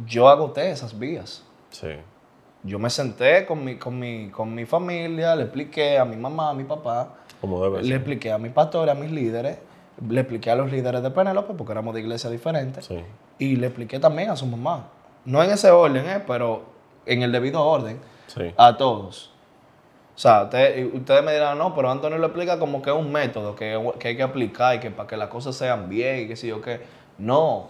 Yo 0.05 0.29
agoté 0.29 0.71
esas 0.71 0.97
vías. 0.97 1.43
Sí. 1.71 1.89
Yo 2.63 2.79
me 2.79 2.89
senté 2.89 3.45
con 3.45 3.63
mi, 3.63 3.77
con 3.77 3.97
mi, 3.97 4.29
con 4.29 4.53
mi 4.53 4.65
familia, 4.65 5.35
le 5.35 5.43
expliqué 5.43 5.97
a 5.97 6.05
mi 6.05 6.15
mamá, 6.15 6.49
a 6.51 6.53
mi 6.53 6.63
papá, 6.63 7.15
Como 7.41 7.63
debe 7.63 7.78
le 7.82 7.84
ser. 7.88 7.95
expliqué 7.97 8.32
a 8.32 8.38
mi 8.38 8.49
pastor, 8.49 8.89
a 8.89 8.93
mis 8.95 9.12
líderes, 9.12 9.58
le 10.08 10.21
expliqué 10.21 10.52
a 10.52 10.56
los 10.56 10.71
líderes 10.71 11.02
de 11.04 11.12
Penélope, 11.12 11.54
porque 11.54 11.71
éramos 11.73 11.93
de 11.93 12.02
iglesia 12.02 12.30
diferentes, 12.30 12.86
Sí. 12.86 12.99
y 13.38 13.56
le 13.56 13.67
expliqué 13.67 13.99
también 13.99 14.30
a 14.30 14.36
su 14.36 14.45
mamá. 14.45 14.88
No 15.25 15.43
en 15.43 15.52
ese 15.52 15.69
orden, 15.71 16.08
¿eh? 16.10 16.23
pero 16.25 16.63
en 17.06 17.21
el 17.23 17.32
debido 17.32 17.63
orden, 17.65 17.99
Sí. 18.28 18.54
a 18.58 18.78
todos. 18.78 19.32
O 20.15 20.21
sea, 20.21 20.43
ustedes 20.43 21.23
me 21.23 21.32
dirán, 21.34 21.58
no, 21.58 21.73
pero 21.73 21.89
Antonio 21.89 22.17
lo 22.17 22.25
explica 22.28 22.60
como 22.60 22.82
que 22.82 22.89
es 22.89 22.95
un 22.95 23.10
método 23.12 23.56
que, 23.56 23.91
que 23.99 24.10
hay 24.10 24.17
que 24.17 24.23
aplicar 24.23 24.75
y 24.75 24.80
que 24.80 24.91
para 24.91 25.08
que 25.08 25.15
las 25.15 25.30
cosas 25.30 25.56
sean 25.56 25.88
bien 25.88 26.19
y 26.19 26.28
que 26.28 26.36
si 26.36 26.47
yo 26.47 26.62
qué. 26.62 26.82
No, 27.17 27.67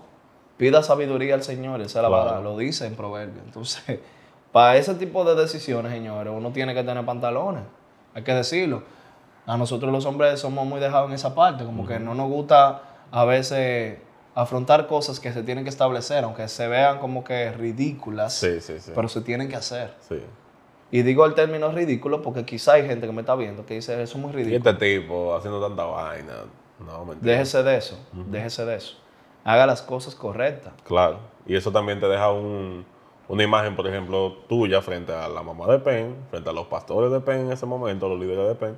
pida 0.57 0.81
sabiduría 0.81 1.35
al 1.35 1.43
Señor, 1.43 1.79
Él 1.79 1.89
se 1.89 2.01
la 2.01 2.09
va 2.09 2.21
a 2.21 2.23
Claro. 2.23 2.35
dar, 2.37 2.43
lo 2.43 2.57
dice 2.57 2.87
en 2.87 2.95
Proverbios. 2.95 3.43
Entonces, 3.45 3.99
para 4.51 4.77
ese 4.77 4.95
tipo 4.95 5.23
de 5.25 5.35
decisiones, 5.39 5.91
señores, 5.91 6.33
uno 6.35 6.51
tiene 6.51 6.73
que 6.73 6.83
tener 6.83 7.05
pantalones, 7.05 7.63
hay 8.15 8.23
que 8.23 8.33
decirlo. 8.33 8.81
A 9.49 9.57
nosotros 9.57 9.91
los 9.91 10.05
hombres 10.05 10.39
somos 10.39 10.63
muy 10.67 10.79
dejados 10.79 11.09
en 11.09 11.15
esa 11.15 11.33
parte, 11.33 11.65
como 11.65 11.87
que 11.87 11.99
no 11.99 12.13
nos 12.13 12.29
gusta 12.29 12.83
a 13.11 13.25
veces 13.25 13.97
afrontar 14.35 14.85
cosas 14.85 15.19
que 15.19 15.33
se 15.33 15.41
tienen 15.41 15.63
que 15.63 15.71
establecer, 15.71 16.23
aunque 16.23 16.47
se 16.47 16.67
vean 16.67 16.99
como 16.99 17.23
que 17.23 17.51
ridículas, 17.51 18.33
Sí, 18.35 18.61
sí, 18.61 18.79
sí. 18.79 18.91
pero 18.93 19.07
se 19.07 19.21
tienen 19.21 19.49
que 19.49 19.55
hacer. 19.55 19.95
Y 20.91 21.01
digo 21.01 21.25
el 21.25 21.33
término 21.33 21.71
ridículo 21.71 22.21
porque 22.21 22.45
quizá 22.45 22.73
hay 22.73 22.85
gente 22.85 23.07
que 23.07 23.11
me 23.13 23.21
está 23.21 23.33
viendo 23.35 23.65
que 23.65 23.73
dice 23.73 23.93
eso 24.01 24.17
es 24.17 24.23
muy 24.23 24.31
Y 24.33 24.35
ridículo. 24.35 24.69
este 24.69 24.99
tipo 24.99 25.35
haciendo 25.35 25.59
tanta 25.67 25.83
vaina. 25.85 26.33
No, 26.85 27.05
mentira. 27.05 27.31
Déjese 27.33 27.63
de 27.63 27.77
eso, 27.77 27.97
déjese 28.13 28.65
de 28.65 28.75
eso. 28.75 28.97
Haga 29.43 29.65
las 29.65 29.81
cosas 29.81 30.13
correctas. 30.13 30.73
Claro. 30.85 31.17
Y 31.47 31.55
eso 31.55 31.71
también 31.71 31.99
te 31.99 32.07
deja 32.07 32.31
un- 32.31 32.85
una 33.27 33.43
imagen, 33.43 33.75
por 33.75 33.87
ejemplo, 33.87 34.33
tuya 34.47 34.81
frente 34.83 35.11
a 35.11 35.27
la 35.27 35.41
mamá 35.41 35.65
de 35.67 35.79
Penn, 35.79 36.15
frente 36.29 36.49
a 36.49 36.53
los 36.53 36.67
pastores 36.67 37.11
de 37.11 37.19
Penn 37.19 37.47
en 37.47 37.51
ese 37.51 37.65
momento, 37.65 38.07
los 38.07 38.19
líderes 38.19 38.47
de 38.47 38.55
Penn, 38.55 38.77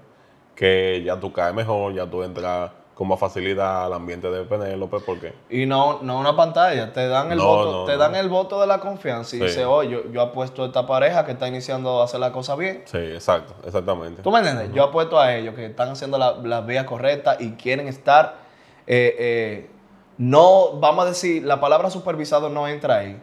que 0.55 1.01
ya 1.05 1.19
tú 1.19 1.31
caes 1.31 1.53
mejor, 1.53 1.93
ya 1.93 2.05
tú 2.05 2.23
entras 2.23 2.71
con 2.93 3.07
más 3.07 3.19
facilidad 3.19 3.85
al 3.85 3.93
ambiente 3.93 4.29
de 4.29 4.43
Penélope, 4.43 4.99
porque 4.99 5.33
Y 5.49 5.65
no, 5.65 5.99
no 6.03 6.19
una 6.19 6.35
pantalla, 6.35 6.93
te 6.93 7.07
dan 7.07 7.31
el 7.31 7.37
No, 7.39 7.45
voto, 7.47 7.71
no, 7.71 7.85
te 7.85 7.93
no. 7.93 7.97
dan 7.97 8.15
el 8.15 8.29
voto 8.29 8.61
de 8.61 8.67
la 8.67 8.79
confianza 8.79 9.35
y 9.35 9.39
Sí. 9.39 9.45
dice, 9.45 9.65
oh, 9.65 9.81
yo, 9.81 10.11
yo 10.11 10.21
apuesto 10.21 10.63
a 10.63 10.67
esta 10.67 10.85
pareja 10.85 11.25
que 11.25 11.31
está 11.31 11.47
iniciando 11.47 12.01
a 12.01 12.03
hacer 12.03 12.19
la 12.19 12.31
cosa 12.31 12.55
bien. 12.55 12.83
sí, 12.85 12.97
exacto, 12.97 13.55
exactamente. 13.65 14.21
¿Tú 14.21 14.29
me 14.31 14.39
entiendes? 14.39 14.71
Yo 14.73 14.83
apuesto 14.83 15.19
a 15.19 15.33
ellos 15.35 15.55
que 15.55 15.65
están 15.65 15.89
haciendo 15.89 16.19
la- 16.19 16.33
las 16.43 16.63
vías 16.65 16.85
correctas 16.85 17.37
y 17.39 17.53
quieren 17.53 17.87
estar, 17.87 18.35
eh, 18.85 19.15
eh, 19.17 19.69
no, 20.17 20.73
vamos 20.79 21.05
a 21.05 21.07
decir, 21.09 21.43
la 21.43 21.59
palabra 21.59 21.89
supervisado 21.89 22.49
no 22.49 22.67
entra 22.67 22.97
ahí. 22.99 23.19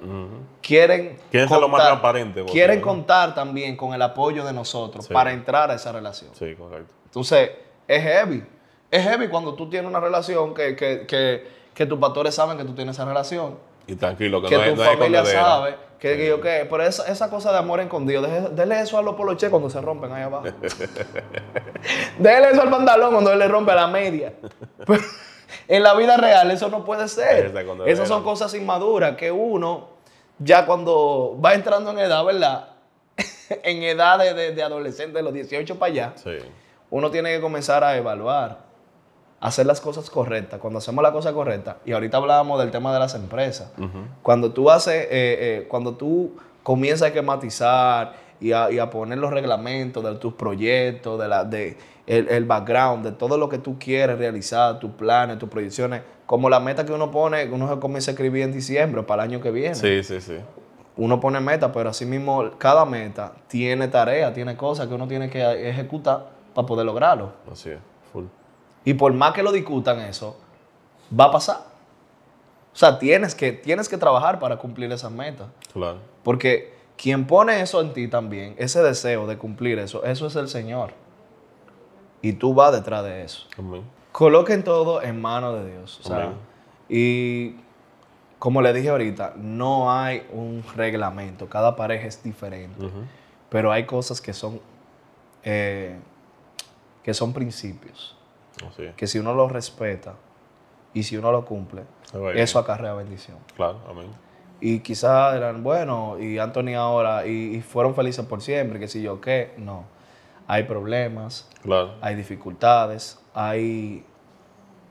Quieren, 0.63 1.17
Quieren 1.31 1.49
ser 1.49 1.61
lo 1.61 1.69
más 1.69 1.83
transparente 1.87 2.45
Quieren 2.45 2.81
¿no? 2.81 2.87
contar 2.87 3.35
también 3.35 3.77
con 3.77 3.95
el 3.95 4.03
apoyo 4.03 4.45
de 4.45 4.53
nosotros 4.53 5.07
Sí. 5.07 5.15
para 5.15 5.33
entrar 5.33 5.71
a 5.71 5.75
esa 5.75 5.93
relación. 5.93 6.31
Sí, 6.35 6.55
correcto. 6.57 6.93
Entonces, 7.05 7.51
es 7.87 8.03
heavy. 8.03 8.45
Es 8.91 9.03
heavy 9.05 9.29
cuando 9.29 9.55
tú 9.55 9.69
tienes 9.71 9.89
una 9.89 10.01
relación 10.01 10.55
que, 10.55 10.75
que, 10.75 11.07
que, 11.07 11.47
que 11.75 11.87
tus 11.87 11.99
pastores 11.99 12.35
saben 12.35 12.57
que 12.59 12.65
tú 12.65 12.75
tienes 12.75 12.97
esa 12.97 13.05
relación, 13.05 13.57
Y 13.87 13.95
tranquilo, 13.95 14.43
que, 14.43 14.49
que 14.49 14.57
no 14.57 14.65
tu 14.65 14.77
no 14.77 14.85
familia 14.85 15.25
sabe, 15.25 15.77
que, 15.99 16.17
que 16.17 16.27
yo 16.29 16.41
qué. 16.41 16.67
Pero 16.69 16.83
esa, 16.83 17.07
esa 17.11 17.31
cosa 17.31 17.53
de 17.53 17.59
amor 17.59 17.81
escondido, 17.81 18.23
dele 18.23 18.81
eso 18.81 18.99
a 18.99 19.03
los 19.03 19.15
poloches 19.15 19.51
cuando 19.51 19.71
se 19.71 19.81
rompen 19.81 20.13
ahí 20.13 20.23
abajo. 20.23 20.47
Dele 22.19 22.51
eso 22.51 22.63
al 22.63 22.71
pantalón 22.71 23.13
cuando 23.13 23.33
él 23.33 23.39
le 23.39 23.49
rompe 23.49 23.75
la 23.75 23.87
media. 23.87 24.35
En 25.69 25.83
la 25.83 25.95
vida 25.95 26.17
real 26.17 26.51
eso 26.51 26.69
no 26.71 26.85
puede 26.85 27.07
ser. 27.09 27.47
Esas 27.93 28.09
son 28.09 28.25
cosas 28.25 28.55
inmaduras 28.55 29.17
que 29.17 29.31
uno, 29.31 29.89
ya 30.39 30.65
cuando 30.67 31.39
va 31.45 31.55
entrando 31.55 31.91
en 31.91 31.99
edad, 31.99 32.25
¿verdad? 32.25 32.69
en 33.63 33.83
edad 33.83 34.19
de, 34.19 34.33
de- 34.35 34.53
de 34.55 34.63
adolescente, 34.63 35.19
de 35.19 35.23
los 35.23 35.33
18 35.33 35.79
para 35.79 35.93
allá, 35.93 36.13
Sí, 36.17 36.31
uno 36.91 37.11
tiene 37.11 37.35
que 37.35 37.41
comenzar 37.41 37.85
a 37.85 37.97
evaluar, 37.97 38.61
hacer 39.41 39.67
las 39.67 39.81
cosas 39.81 40.09
correctas. 40.11 40.59
Cuando 40.61 40.79
hacemos 40.79 41.03
la 41.03 41.13
cosa 41.13 41.33
correcta, 41.33 41.77
y 41.85 41.93
ahorita 41.93 42.17
hablábamos 42.17 42.59
del 42.61 42.71
tema 42.71 42.93
de 42.95 42.99
las 43.01 43.15
empresas, 43.15 43.71
cuando 44.23 44.53
tú 44.53 44.71
haces, 44.71 44.95
eh, 45.05 45.09
eh, 45.11 45.67
cuando 45.69 45.95
tú 45.97 46.37
comienzas 46.63 47.03
a 47.03 47.07
esquematizar 47.09 48.15
y 48.41 48.53
a, 48.53 48.71
y 48.71 48.79
a 48.79 48.89
poner 48.89 49.19
los 49.19 49.31
reglamentos 49.33 50.03
de 50.05 50.15
tus 50.17 50.33
proyectos, 50.35 51.19
de 51.21 51.29
la, 51.29 51.45
de 51.45 51.77
el, 52.09 52.27
el 52.31 52.47
background, 52.47 53.05
de 53.05 53.13
todo 53.13 53.37
lo 53.37 53.51
que 53.51 53.59
tú 53.59 53.79
quieres 53.79 54.19
realizar, 54.19 54.81
tus 54.81 54.91
planes, 54.93 55.39
tus 55.39 55.51
proyecciones, 55.51 56.01
como 56.25 56.49
la 56.49 56.59
meta 56.59 56.87
que 56.87 56.93
uno 56.93 57.11
pone, 57.11 57.45
uno 57.51 57.69
se 57.69 57.79
comienza 57.79 58.11
a 58.11 58.13
escribir 58.13 58.43
en 58.45 58.53
diciembre 58.53 59.03
para 59.03 59.25
el 59.25 59.31
año 59.31 59.41
que 59.43 59.51
viene 59.51 59.75
sí, 59.75 60.03
sí, 60.03 60.21
sí. 60.21 60.39
uno 60.97 61.21
pone 61.21 61.39
meta, 61.41 61.71
pero 61.71 61.91
así 61.91 62.07
mismo 62.07 62.51
cada 62.57 62.87
meta 62.87 63.35
tiene 63.47 63.89
tareas, 63.89 64.33
tiene 64.33 64.57
cosas 64.57 64.89
que 64.89 64.95
uno 64.95 65.07
tiene 65.07 65.29
que 65.29 65.69
ejecutar 65.69 66.31
para 66.55 66.67
poder 66.67 66.87
lograrlo. 66.87 67.33
Así 67.53 67.71
es, 67.71 67.79
full. 68.11 68.25
Y 68.85 68.95
por 68.95 69.13
más 69.13 69.35
que 69.35 69.43
lo 69.43 69.53
discutan 69.53 70.01
eso, 70.01 70.39
va 71.19 71.27
a 71.27 71.31
pasar. 71.31 71.59
O 72.73 72.77
sea, 72.77 72.99
tienes 72.99 73.35
que, 73.35 73.53
tienes 73.53 73.87
que 73.87 73.99
trabajar 73.99 74.39
para 74.39 74.57
cumplir 74.57 74.91
esas 74.93 75.13
metas. 75.13 75.49
Claro. 75.75 75.99
Porque 76.23 76.73
quien 76.97 77.27
pone 77.27 77.61
eso 77.61 77.83
en 77.83 77.93
ti 77.93 78.09
también, 78.09 78.55
ese 78.57 78.83
deseo 78.83 79.27
de 79.27 79.37
cumplir 79.37 79.79
eso, 79.79 80.05
eso 80.05 80.27
es 80.27 80.37
el 80.37 80.49
Señor. 80.49 80.93
Y 82.23 82.33
tú 82.35 82.55
vas 82.55 82.73
detrás 82.73 83.05
de 83.05 83.23
eso. 83.25 83.47
Amén. 83.59 83.83
Coloquen 84.13 84.65
todo 84.65 85.03
en 85.03 85.21
manos 85.21 85.63
de 85.63 85.71
Dios. 85.71 86.01
Amén. 86.11 86.33
y 86.89 87.57
como 88.39 88.63
le 88.63 88.73
dije 88.73 88.89
ahorita, 88.89 89.35
no 89.37 89.93
hay 89.93 90.27
un 90.33 90.65
reglamento. 90.77 91.49
Cada 91.49 91.75
pareja 91.75 92.07
es 92.07 92.23
diferente. 92.23 92.89
Pero 93.49 93.73
hay 93.73 93.85
cosas 93.85 94.21
que 94.21 94.33
son, 94.33 94.61
eh, 95.43 95.99
que 97.03 97.15
son 97.15 97.33
principios. 97.33 98.17
Que 98.97 99.07
si 99.07 99.19
uno 99.19 99.35
los 99.35 99.51
respeta 99.51 100.15
y 100.95 101.03
si 101.03 101.17
uno 101.17 101.33
lo 101.33 101.45
cumple, 101.45 101.83
eso 102.35 102.59
acarrea 102.59 102.95
bendición. 102.95 103.39
Claro, 103.57 103.81
amén. 103.89 104.09
Y 104.61 104.81
quizás 104.81 105.37
eran, 105.37 105.63
bueno, 105.63 106.19
y 106.19 106.39
Anthony 106.39 106.75
ahora, 106.77 107.27
y, 107.27 107.57
y 107.57 107.61
fueron 107.61 107.95
felices 107.95 108.25
por 108.27 108.41
siempre, 108.41 108.81
que 108.81 108.89
si 108.89 109.03
yo 109.03 109.21
qué. 109.21 109.55
No. 109.57 109.85
Hay 110.49 110.65
problemas, 110.65 111.49
Claro. 111.63 111.95
hay 112.01 112.15
dificultades, 112.17 113.19
hay, 113.35 114.05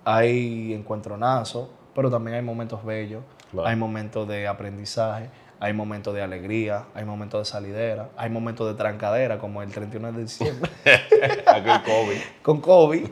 hay 0.06 0.74
encuentronazos, 0.74 1.67
pero 1.96 2.10
también 2.10 2.36
hay 2.38 2.43
momentos 2.43 2.86
bellos, 2.86 3.24
Claro. 3.52 3.67
hay 3.67 3.76
momentos 3.76 4.28
de 4.28 4.48
aprendizaje, 4.48 5.30
hay 5.60 5.74
momentos 5.74 6.13
de 6.13 6.22
alegría, 6.22 6.86
hay 6.93 7.04
momentos 7.06 7.41
de 7.41 7.46
salidera, 7.52 8.10
hay 8.17 8.30
momentos 8.30 8.67
de 8.67 8.76
trancadera, 8.76 9.39
como 9.39 9.62
el 9.63 9.72
31 9.72 10.12
de 10.12 10.22
diciembre 10.22 10.72
Aquel 11.48 11.82
COVID. 11.84 12.17
con 12.43 12.62
COVID. 12.62 13.08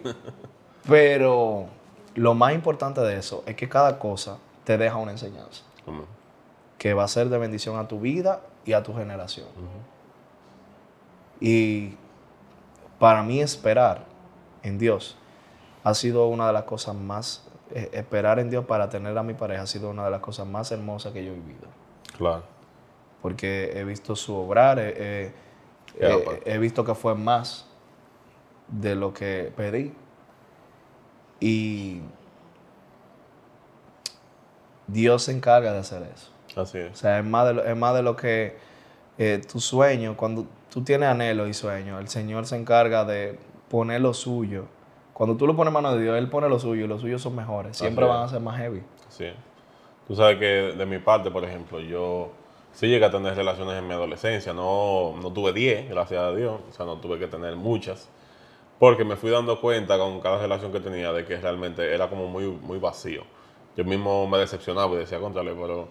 Pero 0.88 1.66
lo 2.14 2.34
más 2.36 2.54
importante 2.54 3.02
de 3.02 3.18
eso 3.18 3.44
es 3.48 3.56
que 3.56 3.68
cada 3.68 3.98
cosa 3.98 4.38
te 4.64 4.78
deja 4.78 4.98
una 4.98 5.12
enseñanza 5.12 5.64
Amén. 5.88 6.06
que 6.78 6.94
va 6.94 7.04
a 7.06 7.08
ser 7.08 7.30
de 7.30 7.38
bendición 7.40 7.78
a 7.80 7.88
tu 7.88 8.00
vida 8.00 8.42
y 8.66 8.74
a 8.74 8.84
tu 8.84 8.94
generación. 8.94 9.48
Y 11.40 11.96
para 13.00 13.24
mí 13.24 13.42
esperar 13.42 14.06
en 14.64 14.78
Dios 14.78 15.18
ha 15.84 15.94
sido 15.94 16.28
una 16.28 16.48
de 16.48 16.54
las 16.54 16.64
cosas 16.64 16.96
más, 16.96 17.48
eh, 17.72 17.90
esperar 17.94 18.40
en 18.40 18.50
Dios 18.50 18.66
para 18.66 18.90
tener 18.90 19.18
a 19.18 19.24
mi 19.24 19.34
pareja 19.34 19.64
ha 19.64 19.68
sido 19.68 19.90
una 19.90 20.06
de 20.06 20.12
las 20.12 20.20
cosas 20.22 20.48
más 20.48 20.72
hermosas 20.72 21.14
que 21.14 21.24
yo 21.24 21.32
he 21.32 21.36
vivido. 21.36 21.68
Claro. 22.18 22.44
Porque 23.22 23.72
he 23.76 23.84
visto 23.84 24.16
su 24.16 24.36
obrar, 24.36 24.80
eh, 24.80 24.94
eh, 24.98 25.34
eh, 26.00 26.22
pues. 26.24 26.40
he 26.46 26.58
visto 26.58 26.84
que 26.84 26.96
fue 26.96 27.16
más 27.16 27.66
de 28.68 28.96
lo 28.96 29.14
que 29.14 29.52
pedí. 29.56 29.94
Y 31.40 32.02
Dios 34.88 35.24
se 35.24 35.32
encarga 35.32 35.74
de 35.74 35.80
hacer 35.80 36.04
eso. 36.04 36.32
Así 36.60 36.78
O 36.78 36.88
es. 36.88 36.98
sea, 36.98 37.20
es 37.20 37.26
más 37.26 37.48
de 37.48 37.54
lo, 37.54 37.64
es 37.64 37.76
más 37.76 37.94
de 37.96 38.04
lo 38.04 38.16
que 38.16 38.58
eh, 39.18 39.42
tu 39.52 39.60
sueño, 39.60 40.16
cuando 40.16 40.46
tú 40.76 40.84
tienes 40.84 41.08
anhelo 41.08 41.48
y 41.48 41.54
sueño, 41.54 42.00
el 42.00 42.10
Señor 42.10 42.46
se 42.46 42.58
encarga 42.58 43.06
de 43.06 43.40
poner 43.70 44.02
lo 44.02 44.14
suyo. 44.14 44.66
Cuando 45.14 45.38
tú 45.38 45.48
lo 45.48 45.56
pones 45.56 45.70
en 45.70 45.74
manos 45.74 45.96
de 45.96 46.04
Dios, 46.04 46.18
Él 46.18 46.28
pone 46.28 46.50
lo 46.50 46.60
suyo 46.60 46.84
y 46.84 46.88
los 46.90 47.00
suyos 47.00 47.22
son 47.22 47.34
mejores. 47.34 47.78
Siempre 47.78 48.04
van 48.04 48.24
a 48.24 48.28
ser 48.28 48.42
más 48.42 48.58
heavy. 48.58 48.84
Sí. 49.08 49.28
Tú 50.06 50.18
sabes 50.18 50.38
que 50.38 50.76
de 50.78 50.86
mi 50.86 51.00
parte, 51.00 51.32
por 51.32 51.46
ejemplo, 51.46 51.80
yo 51.80 52.34
sí 52.74 52.88
llegué 52.88 53.06
a 53.06 53.10
tener 53.10 53.36
relaciones 53.36 53.78
en 53.78 53.88
mi 53.88 53.94
adolescencia. 53.94 54.52
No, 54.52 55.16
no 55.22 55.32
tuve 55.32 55.54
10, 55.54 55.92
gracias 55.92 56.20
a 56.20 56.36
Dios. 56.36 56.60
O 56.70 56.74
sea, 56.74 56.86
no 56.86 56.98
tuve 56.98 57.20
que 57.20 57.28
tener 57.28 57.56
muchas. 57.56 58.10
Porque 58.78 59.06
me 59.06 59.16
fui 59.16 59.32
dando 59.32 59.62
cuenta 59.62 59.98
con 59.98 60.20
cada 60.20 60.40
relación 60.40 60.74
que 60.74 60.82
tenía 60.82 61.14
de 61.14 61.24
que 61.24 61.38
realmente 61.38 61.96
era 61.96 62.10
como 62.10 62.28
muy, 62.28 62.48
muy 62.48 62.80
vacío. 62.80 63.24
Yo 63.78 63.86
mismo 63.86 64.28
me 64.28 64.40
decepcionaba 64.40 64.94
y 64.96 64.98
decía, 64.98 65.22
contrale, 65.22 65.54
pero 65.54 65.88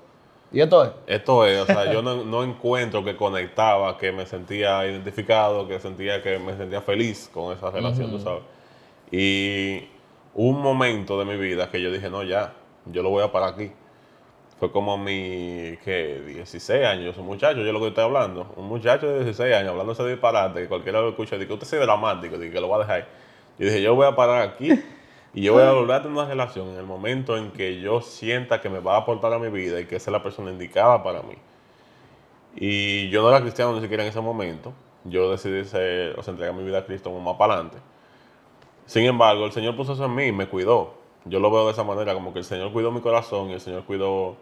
¿Y 0.52 0.60
esto 0.60 0.84
es? 0.84 0.90
esto 1.06 1.46
es, 1.46 1.60
o 1.60 1.66
sea, 1.66 1.92
yo 1.92 2.00
no, 2.00 2.24
no 2.24 2.44
encuentro 2.44 3.04
que 3.04 3.16
conectaba, 3.16 3.98
que 3.98 4.12
me 4.12 4.24
sentía 4.24 4.86
identificado, 4.86 5.66
que 5.66 5.80
sentía 5.80 6.22
que 6.22 6.38
me 6.38 6.56
sentía 6.56 6.80
feliz 6.80 7.28
con 7.32 7.52
esa 7.56 7.70
relación, 7.70 8.10
tú 8.10 8.20
sabes. 8.20 8.42
Y 9.10 9.88
hubo 10.34 10.48
un 10.50 10.62
momento 10.62 11.18
de 11.18 11.24
mi 11.24 11.36
vida 11.36 11.70
que 11.70 11.82
yo 11.82 11.90
dije, 11.90 12.08
no, 12.08 12.22
ya, 12.22 12.52
yo 12.86 13.02
lo 13.02 13.10
voy 13.10 13.24
a 13.24 13.32
parar 13.32 13.54
aquí. 13.54 13.72
fue 14.60 14.70
como 14.70 14.96
mi, 14.96 15.76
¿qué? 15.84 16.22
16 16.24 16.84
años, 16.84 17.16
un 17.18 17.26
muchacho, 17.26 17.62
yo 17.62 17.72
lo 17.72 17.80
que 17.80 17.88
estoy 17.88 18.04
hablando, 18.04 18.52
un 18.56 18.66
muchacho 18.66 19.08
de 19.08 19.24
16 19.24 19.54
años 19.54 19.70
hablando 19.70 19.92
ese 19.92 20.06
disparate, 20.06 20.62
que 20.62 20.68
cualquiera 20.68 21.00
lo 21.00 21.08
escucha, 21.08 21.36
dice 21.36 21.48
que 21.48 21.54
usted 21.54 21.78
es 21.78 21.84
dramático, 21.84 22.38
dice 22.38 22.52
que 22.52 22.60
lo 22.60 22.68
va 22.68 22.76
a 22.76 22.78
dejar. 22.80 22.96
ahí. 22.96 23.04
Yo 23.58 23.66
dije, 23.66 23.82
yo 23.82 23.94
voy 23.94 24.06
a 24.06 24.14
parar 24.14 24.42
aquí 24.42 24.70
y 25.34 25.42
yo 25.42 25.52
voy 25.52 25.62
a 25.62 25.72
volver 25.72 25.96
a 25.96 26.02
tener 26.02 26.16
una 26.16 26.28
relación 26.28 26.68
en 26.68 26.76
el 26.76 26.86
momento 26.86 27.36
en 27.36 27.50
que 27.50 27.80
yo 27.80 28.00
sienta 28.00 28.60
que 28.60 28.70
me 28.70 28.78
va 28.78 28.94
a 28.94 28.98
aportar 28.98 29.32
a 29.32 29.38
mi 29.40 29.48
vida 29.48 29.80
y 29.80 29.86
que 29.86 29.96
esa 29.96 30.10
es 30.10 30.12
la 30.12 30.22
persona 30.22 30.52
indicada 30.52 31.02
para 31.02 31.22
mí. 31.22 31.34
Y 32.56 33.08
yo 33.10 33.22
no 33.22 33.30
era 33.30 33.40
cristiano 33.40 33.74
ni 33.74 33.80
siquiera 33.80 34.04
en 34.04 34.10
ese 34.10 34.20
momento. 34.20 34.72
Yo 35.02 35.30
decidí 35.32 35.64
ser, 35.64 36.16
o 36.18 36.22
sea, 36.22 36.32
entregar 36.32 36.54
mi 36.54 36.62
vida 36.62 36.78
a 36.78 36.86
Cristo 36.86 37.10
como 37.10 37.20
más 37.20 37.36
para 37.36 37.54
adelante. 37.54 37.78
Sin 38.86 39.04
embargo, 39.04 39.44
el 39.44 39.52
Señor 39.52 39.76
puso 39.76 39.94
eso 39.94 40.04
en 40.04 40.14
mí 40.14 40.26
y 40.26 40.32
me 40.32 40.46
cuidó. 40.48 40.94
Yo 41.24 41.40
lo 41.40 41.50
veo 41.50 41.66
de 41.66 41.72
esa 41.72 41.82
manera, 41.82 42.14
como 42.14 42.32
que 42.32 42.38
el 42.38 42.44
Señor 42.44 42.72
cuidó 42.72 42.92
mi 42.92 43.00
corazón 43.00 43.50
y 43.50 43.54
el 43.54 43.60
Señor 43.60 43.84
cuidó 43.84 44.36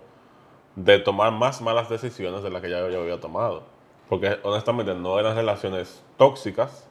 de 0.76 0.98
tomar 0.98 1.32
más 1.32 1.62
malas 1.62 1.88
decisiones 1.88 2.42
de 2.42 2.50
las 2.50 2.60
que 2.60 2.68
ya 2.68 2.86
yo 2.88 3.00
había 3.00 3.18
tomado. 3.20 3.62
Porque 4.08 4.38
honestamente 4.42 4.94
no 4.94 5.18
eran 5.18 5.36
relaciones 5.36 6.04
tóxicas, 6.18 6.88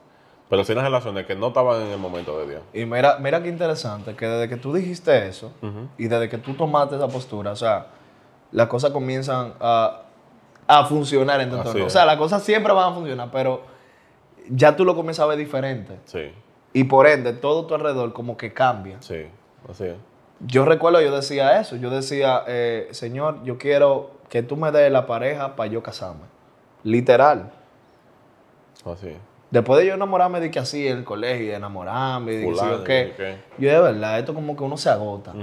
pero 0.51 0.65
sí 0.65 0.73
eran 0.73 0.83
relaciones 0.83 1.25
que 1.25 1.33
no 1.33 1.47
estaban 1.47 1.81
en 1.81 1.87
el 1.93 1.97
momento 1.97 2.37
de 2.39 2.45
Dios. 2.45 2.61
Y 2.73 2.83
mira, 2.83 3.17
mira 3.19 3.41
qué 3.41 3.47
interesante, 3.47 4.17
que 4.17 4.27
desde 4.27 4.49
que 4.49 4.57
tú 4.57 4.73
dijiste 4.73 5.25
eso 5.29 5.53
y 5.97 6.09
desde 6.09 6.27
que 6.27 6.37
tú 6.39 6.55
tomaste 6.55 6.97
esa 6.97 7.07
postura, 7.07 7.51
o 7.51 7.55
sea, 7.55 7.85
las 8.51 8.67
cosas 8.67 8.91
comienzan 8.91 9.53
a, 9.61 10.01
a 10.67 10.83
funcionar 10.87 11.39
en 11.39 11.51
tu 11.51 11.55
entorno. 11.55 11.85
O 11.85 11.89
sea, 11.89 12.05
las 12.05 12.17
cosas 12.17 12.43
siempre 12.43 12.73
van 12.73 12.91
a 12.91 12.93
funcionar, 12.93 13.29
pero 13.31 13.61
ya 14.49 14.75
tú 14.75 14.83
lo 14.83 14.93
comienzas 14.93 15.23
a 15.23 15.27
ver 15.27 15.37
diferente. 15.37 15.97
Sí, 16.03 16.33
Y 16.73 16.83
por 16.83 17.07
ende, 17.07 17.31
todo 17.31 17.65
tu 17.65 17.73
alrededor 17.73 18.11
como 18.11 18.35
que 18.35 18.51
cambia. 18.51 18.97
sí, 18.99 19.27
así 19.69 19.85
es. 19.85 19.95
Yo 20.41 20.65
recuerdo, 20.65 20.99
yo 20.99 21.15
decía 21.15 21.61
eso. 21.61 21.77
Yo 21.77 21.89
decía, 21.89 22.43
eh, 22.47 22.89
Señor, 22.91 23.41
yo 23.45 23.57
quiero 23.57 24.11
que 24.27 24.43
tú 24.43 24.57
me 24.57 24.69
des 24.73 24.91
la 24.91 25.05
pareja 25.05 25.55
para 25.55 25.71
yo 25.71 25.81
casarme. 25.81 26.23
Literal. 26.83 27.51
Así 28.85 29.07
es. 29.07 29.30
Después 29.51 29.81
de 29.81 29.87
yo 29.87 29.93
enamorarme 29.95 30.39
de 30.39 30.49
que 30.49 30.59
así 30.59 30.87
en 30.87 30.99
el 30.99 31.03
colegio, 31.03 31.47
de 31.47 31.55
enamorarme, 31.55 32.31
de 32.31 32.47
que 32.47 32.55
sí 32.55 32.65
yo 33.59 33.69
de 33.69 33.81
verdad, 33.81 34.17
esto 34.17 34.33
como 34.33 34.55
que 34.55 34.63
uno 34.63 34.77
se 34.77 34.89
agota, 34.89 35.33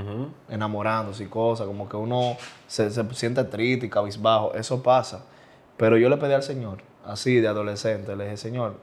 enamorándose 0.48 1.24
y 1.24 1.26
cosas, 1.26 1.66
como 1.66 1.88
que 1.88 1.96
uno 1.96 2.36
se, 2.66 2.90
se 2.90 3.04
siente 3.14 3.44
triste 3.44 3.86
y 3.86 3.90
cabizbajo, 3.90 4.54
eso 4.54 4.82
pasa. 4.82 5.24
Pero 5.76 5.98
yo 5.98 6.08
le 6.08 6.16
pedí 6.16 6.32
al 6.32 6.42
Señor, 6.42 6.78
así 7.04 7.38
de 7.38 7.48
adolescente, 7.48 8.16
le 8.16 8.24
dije, 8.24 8.38
Señor, 8.38 8.76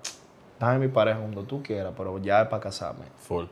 dame 0.60 0.78
mi 0.78 0.88
pareja 0.90 1.18
cuando 1.18 1.42
tú 1.42 1.64
quieras, 1.64 1.94
pero 1.98 2.20
ya 2.20 2.44
es 2.44 2.48
para 2.48 2.62
casarme. 2.62 3.06
Full. 3.18 3.46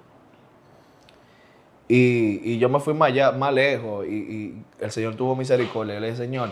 Y, 1.88 2.40
y 2.52 2.60
yo 2.60 2.70
me 2.70 2.80
fui 2.80 2.94
más, 2.94 3.10
allá, 3.10 3.32
más 3.32 3.54
lejos 3.54 4.06
y, 4.06 4.12
y 4.12 4.66
el 4.80 4.92
Señor 4.92 5.16
tuvo 5.16 5.36
misericordia. 5.36 6.00
Le 6.00 6.12
dije, 6.12 6.18
Señor, 6.24 6.50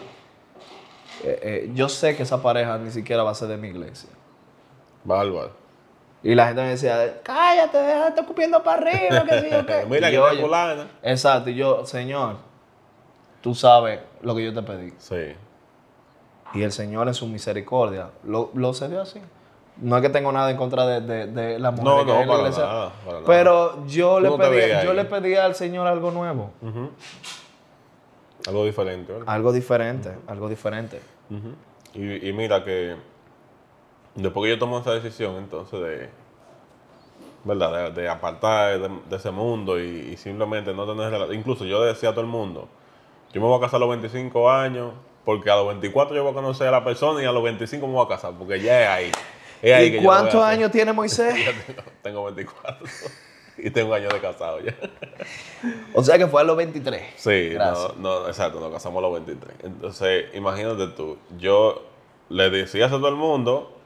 eh, 1.24 1.40
eh, 1.42 1.72
yo 1.74 1.88
sé 1.90 2.16
que 2.16 2.24
esa 2.24 2.42
pareja 2.42 2.78
ni 2.78 2.92
siquiera 2.92 3.24
va 3.24 3.32
a 3.32 3.36
ser 3.36 3.48
de 3.48 3.58
mi 3.58 3.70
iglesia. 3.70 4.10
Bárbaro. 5.04 5.52
Y 6.24 6.36
la 6.36 6.48
gente 6.48 6.62
me 6.62 6.70
decía, 6.70 7.20
cállate, 7.24 7.78
déjate 7.78 8.08
estar 8.10 8.20
escupiendo 8.24 8.62
para 8.62 8.82
arriba, 8.82 9.24
que 9.26 9.40
sí 9.42 9.56
o 9.56 9.66
qué. 9.66 9.86
Mira 9.90 10.08
Y 10.10 10.12
que 10.12 10.18
yo, 10.18 10.30
fulana. 10.42 10.88
Exacto, 11.02 11.50
y 11.50 11.56
yo, 11.56 11.86
Señor, 11.86 12.36
tú 13.42 13.56
sabes 13.56 14.00
lo 14.22 14.36
que 14.36 14.44
yo 14.46 14.54
te 14.54 14.62
pedí. 14.62 14.94
Sí. 15.00 15.36
Y 16.54 16.62
el 16.62 16.72
Señor 16.72 17.08
en 17.08 17.14
su 17.16 17.26
misericordia 17.28 18.10
lo, 18.24 18.52
lo 18.54 18.74
cedió 18.74 19.02
así. 19.02 19.20
No 19.78 19.96
es 19.96 20.02
que 20.04 20.10
tengo 20.10 20.32
nada 20.32 20.52
en 20.52 20.58
contra 20.58 20.86
de, 20.86 21.02
de, 21.02 21.28
de 21.28 21.58
la 21.58 21.72
mujer 21.72 21.86
No, 21.86 22.04
no, 22.06 22.14
en 22.14 22.20
la 22.20 22.28
para 22.28 22.40
iglesia, 22.40 22.64
nada, 22.66 22.92
para 23.04 23.12
nada. 23.14 23.26
Pero 23.26 23.88
yo, 23.88 24.20
le, 24.20 24.30
no 24.30 24.38
pedí, 24.38 24.84
yo 24.84 24.94
le 24.94 25.06
pedí 25.06 25.36
al 25.36 25.56
Señor 25.56 25.88
algo 25.88 26.12
nuevo. 26.12 26.52
Algo 28.48 28.66
diferente, 28.66 29.12
¿verdad? 29.12 29.34
Algo 29.34 29.52
diferente, 29.54 30.12
algo 30.28 30.50
diferente. 30.50 31.02
Y 31.96 32.32
mira 32.34 32.64
que 32.64 32.96
después 34.16 34.46
que 34.46 34.50
yo 34.56 34.60
tomé 34.60 34.80
esa 34.80 34.94
decisión, 34.94 35.36
entonces, 35.38 35.80
de, 35.80 36.10
¿verdad? 37.44 37.92
De, 37.92 38.02
de 38.02 38.10
apartar 38.10 38.80
de, 38.80 38.90
de 39.10 39.16
ese 39.16 39.32
mundo 39.32 39.80
y, 39.80 40.12
y 40.14 40.18
simplemente 40.18 40.74
no 40.74 40.86
tener 40.86 41.10
relación. 41.10 41.38
Incluso 41.38 41.66
yo 41.66 41.82
decía 41.84 42.10
a 42.10 42.12
todo 42.12 42.22
el 42.22 42.28
mundo, 42.28 42.68
yo 43.34 43.42
me 43.42 43.48
voy 43.48 43.58
a 43.58 43.62
casar 43.62 43.78
a 43.78 43.80
los 43.80 43.90
25 43.90 44.52
años, 44.52 44.94
porque 45.24 45.50
a 45.50 45.56
los 45.56 45.68
24 45.68 46.16
yo 46.16 46.24
voy 46.24 46.32
a 46.32 46.36
conocer 46.36 46.68
a 46.68 46.72
la 46.72 46.84
persona 46.84 47.22
y 47.22 47.26
a 47.26 47.32
los 47.32 47.44
25 47.44 47.86
me 47.88 47.94
voy 47.94 48.06
a 48.06 48.10
casar, 48.10 48.34
porque 48.38 48.60
ya 48.60 48.82
es 48.82 48.88
ahí. 48.88 49.12
Es 49.62 49.74
ahí 49.74 49.98
¿Y 49.98 50.04
cuántos 50.04 50.44
años 50.44 50.72
tiene 50.72 50.92
Moisés? 50.92 51.36
Tengo 52.02 52.24
24 52.26 52.88
y 53.58 53.70
tengo 53.70 53.90
un 53.90 53.96
año 53.96 54.10
de 54.10 54.20
casado 54.20 54.60
ya. 54.60 54.76
o 55.94 56.04
sea 56.04 56.18
que 56.18 56.26
fue 56.28 56.42
a 56.42 56.44
los 56.44 56.58
23. 56.58 57.14
Sí, 57.16 57.50
Gracias. 57.50 57.96
no, 57.98 58.22
no, 58.22 58.28
exacto, 58.28 58.60
nos 58.60 58.72
casamos 58.72 59.00
a 59.00 59.02
los 59.02 59.14
23. 59.14 59.58
Entonces, 59.64 60.26
imagínate 60.34 60.88
tú, 60.88 61.18
yo 61.38 61.84
le 62.30 62.50
decía 62.50 62.88
eso 62.88 62.96
a 62.96 63.00
todo 63.00 63.10
el 63.10 63.16
mundo 63.16 63.81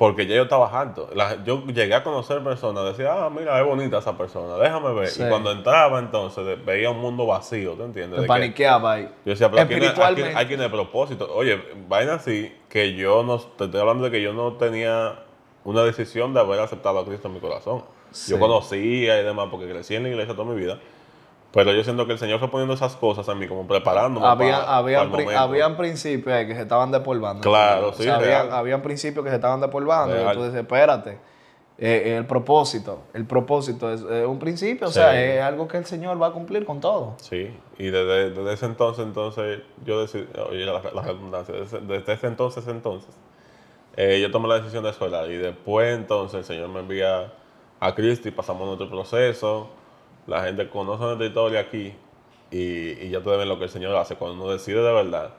porque 0.00 0.26
ya 0.26 0.34
yo 0.34 0.44
estaba 0.44 0.66
harto. 0.80 1.10
La- 1.14 1.44
yo 1.44 1.62
llegué 1.66 1.92
a 1.94 2.02
conocer 2.02 2.42
personas, 2.42 2.86
decía, 2.86 3.12
ah, 3.12 3.28
mira, 3.28 3.60
es 3.60 3.66
bonita 3.66 3.98
esa 3.98 4.16
persona, 4.16 4.56
déjame 4.56 4.94
ver. 4.94 5.08
Sí. 5.08 5.22
Y 5.22 5.28
cuando 5.28 5.52
entraba 5.52 5.98
entonces 5.98 6.42
de- 6.46 6.56
veía 6.56 6.88
un 6.90 7.00
mundo 7.00 7.26
vacío, 7.26 7.72
¿te 7.74 7.84
entiendes? 7.84 8.12
Te 8.16 8.16
De 8.16 8.22
que- 8.22 8.26
paniqueaba 8.28 8.92
ahí. 8.94 9.02
yo 9.26 9.30
decía, 9.30 9.50
pero 9.50 9.60
aquí 9.60 9.74
hay- 9.74 10.56
no 10.56 10.62
hay 10.62 10.68
propósito. 10.70 11.28
Oye, 11.34 11.60
vaina 11.86 12.14
así 12.14 12.50
que 12.70 12.94
yo 12.94 13.22
no, 13.22 13.38
te 13.40 13.64
estoy 13.66 13.78
hablando 13.78 14.04
de 14.04 14.10
que 14.10 14.22
yo 14.22 14.32
no 14.32 14.54
tenía 14.54 15.16
una 15.64 15.82
decisión 15.82 16.32
de 16.32 16.40
haber 16.40 16.60
aceptado 16.60 16.98
a 16.98 17.04
Cristo 17.04 17.28
en 17.28 17.34
mi 17.34 17.40
corazón. 17.40 17.84
Sí. 18.10 18.30
Yo 18.32 18.38
conocía 18.40 19.20
y 19.20 19.22
demás 19.22 19.48
porque 19.50 19.68
crecí 19.68 19.96
en 19.96 20.04
la 20.04 20.08
iglesia 20.08 20.34
toda 20.34 20.50
mi 20.50 20.58
vida. 20.58 20.78
Pero 21.52 21.72
yo 21.72 21.82
siento 21.82 22.06
que 22.06 22.12
el 22.12 22.18
Señor 22.18 22.38
fue 22.38 22.48
poniendo 22.48 22.74
esas 22.74 22.94
cosas 22.94 23.26
en 23.28 23.38
mí, 23.38 23.48
como 23.48 23.66
preparándome 23.66 24.24
Había, 24.26 24.52
para, 24.60 24.76
habían, 24.76 25.10
para 25.10 25.22
el 25.24 25.36
habían 25.36 25.76
principios 25.76 26.46
que 26.46 26.54
se 26.54 26.62
estaban 26.62 26.92
despolvando. 26.92 27.42
Claro, 27.42 27.88
O 27.88 27.92
sí, 27.92 28.04
sea, 28.04 28.16
habían, 28.56 28.82
principios 28.82 29.24
que 29.24 29.30
se 29.30 29.36
estaban 29.36 29.60
despolvando. 29.60 30.14
Y 30.14 30.18
Real. 30.18 30.36
tú 30.36 30.44
dices, 30.44 30.60
espérate. 30.60 31.18
eh, 31.78 32.16
el 32.18 32.26
propósito. 32.26 33.00
El 33.14 33.24
propósito 33.26 33.92
es, 33.92 34.02
un 34.02 34.38
principio. 34.38 34.86
O 34.86 34.90
sea, 34.92 35.20
es 35.20 35.42
algo 35.42 35.66
que 35.66 35.78
el 35.78 35.86
Señor 35.86 36.22
va 36.22 36.28
a 36.28 36.32
cumplir 36.32 36.64
con 36.64 36.78
todo. 36.80 37.14
Sí, 37.16 37.50
y 37.78 37.84
desde, 37.90 38.30
desde 38.30 38.52
ese 38.52 38.66
entonces, 38.66 39.04
entonces, 39.04 39.60
yo 39.84 40.00
decidí, 40.02 40.28
oye, 40.50 40.64
la, 40.66 40.80
la 40.94 41.02
redundancia, 41.02 41.54
desde, 41.54 41.80
desde 41.80 42.12
ese 42.12 42.26
entonces, 42.28 42.68
entonces, 42.68 43.10
eh, 43.96 44.20
yo 44.20 44.30
tomé 44.30 44.46
la 44.46 44.56
decisión 44.60 44.84
de 44.84 44.92
solar 44.92 45.28
y 45.30 45.36
después 45.36 45.96
entonces 45.98 46.38
el 46.38 46.44
Señor 46.44 46.68
me 46.68 46.78
envía 46.80 47.32
a 47.80 47.94
Cristo 47.94 48.28
y 48.28 48.30
pasamos 48.30 48.66
nuestro 48.66 48.88
proceso, 48.88 49.68
la 50.30 50.42
gente 50.44 50.68
conoce 50.70 51.02
nuestra 51.04 51.26
historia 51.26 51.60
aquí 51.60 51.92
y, 52.50 52.58
y 53.04 53.10
ya 53.10 53.18
ustedes 53.18 53.38
ven 53.38 53.48
lo 53.48 53.58
que 53.58 53.64
el 53.64 53.70
Señor 53.70 53.94
hace 53.96 54.14
cuando 54.16 54.42
uno 54.42 54.52
decide 54.52 54.80
de 54.82 54.92
verdad, 54.92 55.30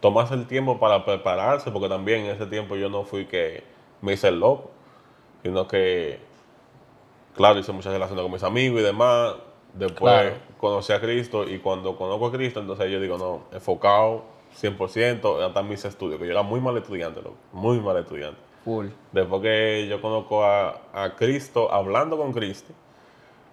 tomarse 0.00 0.34
el 0.34 0.46
tiempo 0.46 0.78
para 0.80 1.04
prepararse, 1.04 1.70
porque 1.70 1.88
también 1.88 2.24
en 2.26 2.32
ese 2.32 2.46
tiempo 2.46 2.76
yo 2.76 2.88
no 2.90 3.04
fui 3.04 3.26
que 3.26 3.62
me 4.00 4.12
hice 4.14 4.28
el 4.28 4.40
loco, 4.40 4.70
sino 5.42 5.66
que 5.68 6.18
claro, 7.36 7.58
hice 7.60 7.72
muchas 7.72 7.92
relaciones 7.92 8.22
con 8.22 8.32
mis 8.32 8.42
amigos 8.42 8.80
y 8.80 8.84
demás. 8.84 9.34
Después 9.74 10.00
Claro. 10.12 10.36
conocí 10.58 10.92
a 10.92 11.00
Cristo 11.00 11.48
y 11.48 11.58
cuando 11.58 11.96
conozco 11.96 12.26
a 12.26 12.32
Cristo, 12.32 12.60
entonces 12.60 12.90
yo 12.90 13.00
digo, 13.00 13.16
no, 13.16 13.44
enfocado 13.56 14.24
100%, 14.60 15.40
hasta 15.46 15.62
mis 15.62 15.82
estudios, 15.84 16.18
que 16.20 16.26
yo 16.26 16.32
era 16.32 16.42
muy 16.42 16.60
mal 16.60 16.76
estudiante, 16.76 17.22
loco, 17.22 17.36
muy 17.52 17.80
mal 17.80 17.96
estudiante. 17.96 18.38
Full. 18.64 18.88
Después 19.12 19.40
que 19.40 19.86
yo 19.88 20.00
conozco 20.02 20.44
a, 20.44 20.82
a 20.92 21.14
Cristo, 21.16 21.72
hablando 21.72 22.18
con 22.18 22.32
Cristo, 22.32 22.72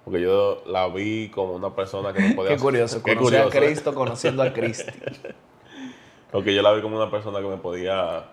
porque 0.06 0.22
yo 0.22 0.64
la 0.66 0.88
vi 0.88 1.30
como 1.30 1.54
una 1.54 1.76
persona 1.76 2.14
que 2.14 2.22
no 2.22 2.36
podía... 2.36 2.56
Qué 2.56 2.62
curioso. 2.62 3.04
Qué 3.04 3.16
Conocer 3.16 3.42
a 3.42 3.44
curioso. 3.46 3.66
Cristo 3.66 3.94
conociendo 3.94 4.44
a 4.44 4.54
Cristo. 4.54 4.92
Porque 6.32 6.54
yo 6.54 6.62
la 6.62 6.72
vi 6.74 6.82
como 6.84 6.96
una 6.96 7.10
persona 7.10 7.40
que 7.40 7.48
me 7.48 7.58
podía... 7.58 8.26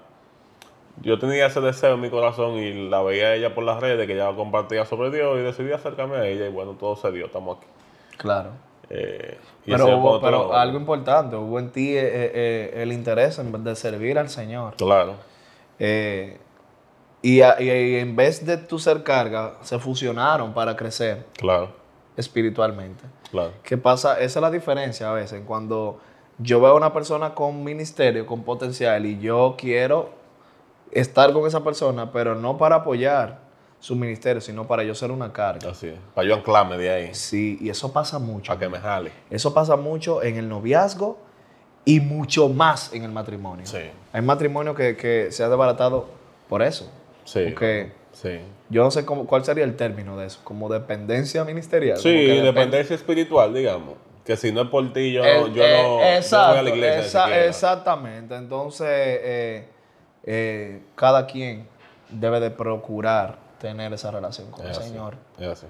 Yo 1.03 1.19
tenía 1.19 1.47
ese 1.47 1.61
deseo 1.63 1.95
en 1.95 2.01
mi 2.01 2.11
corazón 2.11 2.57
y 2.57 2.89
la 2.91 3.03
veía 3.03 3.29
a 3.29 3.35
ella 3.35 3.55
por 3.55 3.65
las 3.65 3.81
redes, 3.81 4.07
que 4.07 4.13
ella 4.15 4.35
compartía 4.35 4.85
sobre 4.85 5.11
Dios 5.11 5.39
y 5.39 5.43
decidí 5.43 5.73
acercarme 5.73 6.17
a 6.17 6.27
ella 6.27 6.47
y 6.47 6.51
bueno, 6.51 6.73
todo 6.73 6.97
se 6.97 7.11
dio, 7.13 7.27
estamos 7.27 7.59
aquí. 7.59 7.67
Claro. 8.19 8.51
Eh, 8.89 9.39
y 9.67 9.71
Pero, 9.73 9.99
hubo, 9.99 10.21
pero 10.21 10.55
algo 10.55 10.79
importante, 10.79 11.37
hubo 11.37 11.59
en 11.59 11.71
ti 11.71 11.97
eh, 11.97 12.01
eh, 12.03 12.83
el 12.83 12.93
interés 12.93 13.39
en 13.39 13.65
de 13.65 13.75
servir 13.77 14.19
al 14.19 14.29
Señor. 14.29 14.75
Claro, 14.77 15.17
Eh, 15.79 16.39
y, 17.23 17.41
a- 17.41 17.61
y- 17.61 17.97
en 17.97 18.15
vez 18.17 18.45
de 18.47 18.57
tu 18.57 18.79
ser 18.79 19.03
carga, 19.03 19.55
se 19.63 19.79
fusionaron 19.79 20.53
para 20.55 20.77
crecer 20.77 21.25
claro, 21.37 21.71
espiritualmente. 22.17 23.05
claro. 23.31 23.53
¿Qué 23.63 23.77
pasa? 23.77 24.15
Esa 24.21 24.39
es 24.39 24.43
la 24.43 24.51
diferencia 24.51 25.11
a 25.11 25.13
veces. 25.13 25.43
Cuando 25.47 25.99
yo 26.39 26.61
veo 26.61 26.71
a 26.73 26.75
una 26.75 26.93
persona 26.93 27.35
con 27.35 27.63
ministerio, 27.65 28.27
con 28.27 28.43
potencial, 28.43 29.07
y 29.07 29.19
yo 29.19 29.55
quiero 29.59 30.11
estar 30.93 31.33
con 31.33 31.47
esa 31.47 31.63
persona, 31.65 32.13
pero 32.13 32.35
no 32.35 32.57
para 32.59 32.77
apoyar 32.77 33.39
su 33.81 33.95
ministerio, 33.95 34.41
sino 34.41 34.67
para 34.67 34.83
yo 34.85 34.95
ser 34.95 35.11
una 35.11 35.33
carga. 35.33 35.71
Así 35.71 35.89
es. 35.89 35.99
Para 36.15 36.27
yo 36.29 36.35
anclarme 36.35 36.79
de 36.79 36.91
ahí, 36.91 37.15
Sí, 37.15 37.59
y 37.61 37.69
eso 37.69 37.93
pasa 37.93 38.19
mucho. 38.19 38.49
para 38.49 38.61
que 38.61 38.69
me 38.69 38.79
jale. 38.79 39.13
Eso 39.31 39.53
pasa 39.53 39.77
mucho 39.77 40.23
en 40.23 40.37
el 40.37 40.49
noviazgo 40.49 41.19
y 41.85 42.01
mucho 42.01 42.49
más 42.49 42.93
en 42.93 43.05
el 43.05 43.13
matrimonio. 43.13 43.67
Sí. 43.67 43.79
Hay 44.13 44.23
matrimonios 44.23 44.75
que, 44.77 44.97
que 44.97 45.31
se 45.31 45.45
ha 45.45 45.49
desbaratado 45.49 46.09
por 46.49 46.63
eso. 46.63 46.91
Sí. 47.27 47.45
Porque 47.45 47.93
Sí. 48.13 48.41
yo 48.71 48.83
no 48.83 48.91
sé 48.91 49.05
cómo, 49.05 49.27
cuál 49.27 49.45
sería 49.45 49.65
el 49.65 49.77
término 49.77 50.17
de 50.17 50.27
eso, 50.27 50.41
como 50.43 50.71
dependencia 50.71 51.45
ministerial. 51.45 51.99
Sí, 51.99 52.11
dependencia 52.41 52.97
espiritual, 52.97 53.53
digamos. 53.53 53.95
que 54.25 54.37
si 54.37 54.51
no 54.51 54.63
es 54.63 54.69
por 54.71 54.93
ti, 54.93 55.13
yo, 55.13 55.23
no, 55.23 55.47
yo, 55.55 55.63
Eh, 55.63 55.83
no, 55.85 56.03
eh, 56.03 56.21
yo 56.21 56.37
no 56.39 56.49
voy 56.49 56.59
a 56.59 56.63
la 56.63 56.71
iglesia. 56.71 57.01
esa- 57.01 57.45
exactamente. 57.47 58.35
Entonces, 58.35 58.89
eh, 58.91 59.69
eh, 60.25 60.83
cada 60.97 61.27
quien 61.27 61.69
debe 62.09 62.41
de 62.41 62.51
procurar 62.51 63.37
tener 63.61 63.93
esa 63.93 64.11
relación 64.11 64.51
con 64.51 64.67
Es 64.67 64.73
el 64.77 64.83
así, 64.83 64.91
Señor. 64.91 65.15
Es 65.39 65.47
así. 65.47 65.67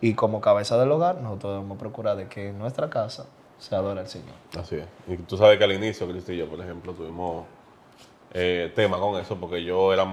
Y 0.00 0.14
como 0.14 0.40
cabeza 0.40 0.76
del 0.76 0.90
hogar, 0.90 1.20
nosotros 1.20 1.52
debemos 1.54 1.78
procurar 1.78 2.16
de 2.16 2.26
que 2.26 2.48
en 2.48 2.58
nuestra 2.58 2.90
casa 2.90 3.26
se 3.60 3.76
adore 3.76 4.00
al 4.00 4.08
Señor. 4.08 4.34
Así 4.58 4.74
es. 4.74 4.86
Y 5.06 5.16
tú 5.18 5.36
sabes 5.36 5.56
que 5.58 5.62
al 5.64 5.72
inicio, 5.72 6.08
Cristo 6.08 6.32
y 6.32 6.38
yo, 6.38 6.48
por 6.48 6.60
ejemplo, 6.60 6.92
tuvimos 6.94 7.44
eh, 8.32 8.72
tema 8.74 8.98
con 8.98 9.20
eso 9.20 9.36
porque 9.36 9.62
yo 9.62 9.92
era. 9.92 10.04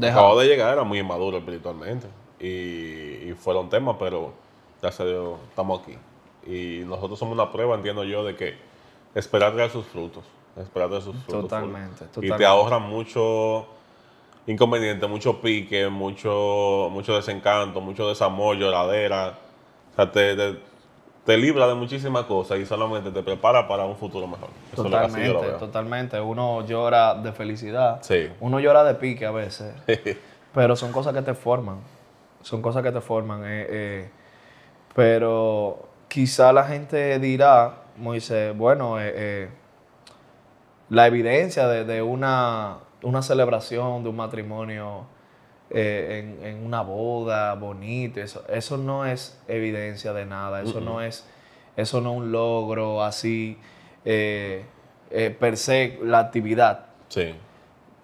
Acabo 0.00 0.38
de 0.38 0.46
llegar, 0.46 0.72
era 0.72 0.84
muy 0.84 0.98
inmaduro 0.98 1.38
espiritualmente. 1.38 2.06
Y, 2.40 3.28
y 3.30 3.36
fueron 3.38 3.68
temas, 3.68 3.96
pero 3.98 4.32
gracias 4.80 5.00
a 5.00 5.04
Dios 5.04 5.38
estamos 5.48 5.80
aquí. 5.80 5.96
Y 6.46 6.84
nosotros 6.84 7.18
somos 7.18 7.34
una 7.34 7.52
prueba, 7.52 7.74
entiendo 7.74 8.04
yo, 8.04 8.24
de 8.24 8.34
que 8.34 8.56
esperar 9.14 9.52
traer 9.54 9.70
sus 9.70 9.86
frutos. 9.86 10.24
Esperar 10.56 10.88
traer 10.88 11.02
sus 11.02 11.16
frutos. 11.16 11.42
Totalmente. 11.42 12.06
Y 12.20 12.30
te 12.30 12.44
ahorra 12.44 12.78
mucho 12.78 13.66
inconveniente, 14.46 15.06
mucho 15.06 15.40
pique, 15.40 15.88
mucho, 15.88 16.88
mucho 16.90 17.14
desencanto, 17.14 17.80
mucho 17.80 18.08
desamor, 18.08 18.56
lloradera. 18.56 19.38
O 19.92 19.94
sea, 19.96 20.10
te, 20.10 20.34
te, 20.34 20.58
te 21.24 21.36
libra 21.36 21.68
de 21.68 21.74
muchísimas 21.74 22.24
cosas 22.24 22.58
y 22.58 22.66
solamente 22.66 23.10
te 23.10 23.22
prepara 23.22 23.68
para 23.68 23.84
un 23.84 23.96
futuro 23.96 24.26
mejor. 24.26 24.48
Eso 24.72 24.84
es 24.84 24.90
lo 24.90 25.14
que 25.14 25.26
yo 25.26 25.32
lo 25.32 25.40
Totalmente, 25.40 25.58
totalmente. 25.58 26.20
Uno 26.20 26.66
llora 26.66 27.14
de 27.14 27.32
felicidad. 27.32 27.98
Sí. 28.02 28.28
Uno 28.40 28.58
llora 28.58 28.82
de 28.84 28.94
pique 28.94 29.24
a 29.24 29.30
veces. 29.30 29.72
pero 30.54 30.74
son 30.74 30.90
cosas 30.92 31.14
que 31.14 31.22
te 31.22 31.34
forman. 31.34 31.78
Son 32.42 32.60
cosas 32.60 32.82
que 32.82 32.90
te 32.90 33.00
forman. 33.00 33.42
eh, 33.44 33.66
eh. 33.68 34.10
pero 34.94 35.88
quizá 36.08 36.52
la 36.52 36.64
gente 36.64 37.18
dirá, 37.20 37.84
Moisés, 37.96 38.56
bueno, 38.56 38.96
eh, 38.98 39.48
la 40.88 41.06
evidencia 41.06 41.68
de, 41.68 41.84
de 41.84 42.02
una, 42.02 42.78
una 43.02 43.22
celebración, 43.22 44.02
de 44.02 44.08
un 44.08 44.16
matrimonio 44.16 45.06
eh, 45.74 46.38
en, 46.40 46.46
en 46.46 46.66
una 46.66 46.82
boda 46.82 47.54
bonito, 47.54 48.20
eso, 48.20 48.44
eso 48.48 48.76
no 48.76 49.06
es 49.06 49.40
evidencia 49.48 50.12
de 50.12 50.26
nada. 50.26 50.62
Eso 50.62 50.80
no 50.80 51.00
es, 51.00 51.26
eso 51.76 52.00
no 52.00 52.12
es 52.12 52.16
un 52.18 52.32
logro 52.32 53.02
así 53.02 53.58
eh, 54.04 54.64
eh, 55.10 55.30
per 55.30 55.56
se 55.56 55.98
la 56.02 56.18
actividad. 56.18 56.86
Sí. 57.08 57.34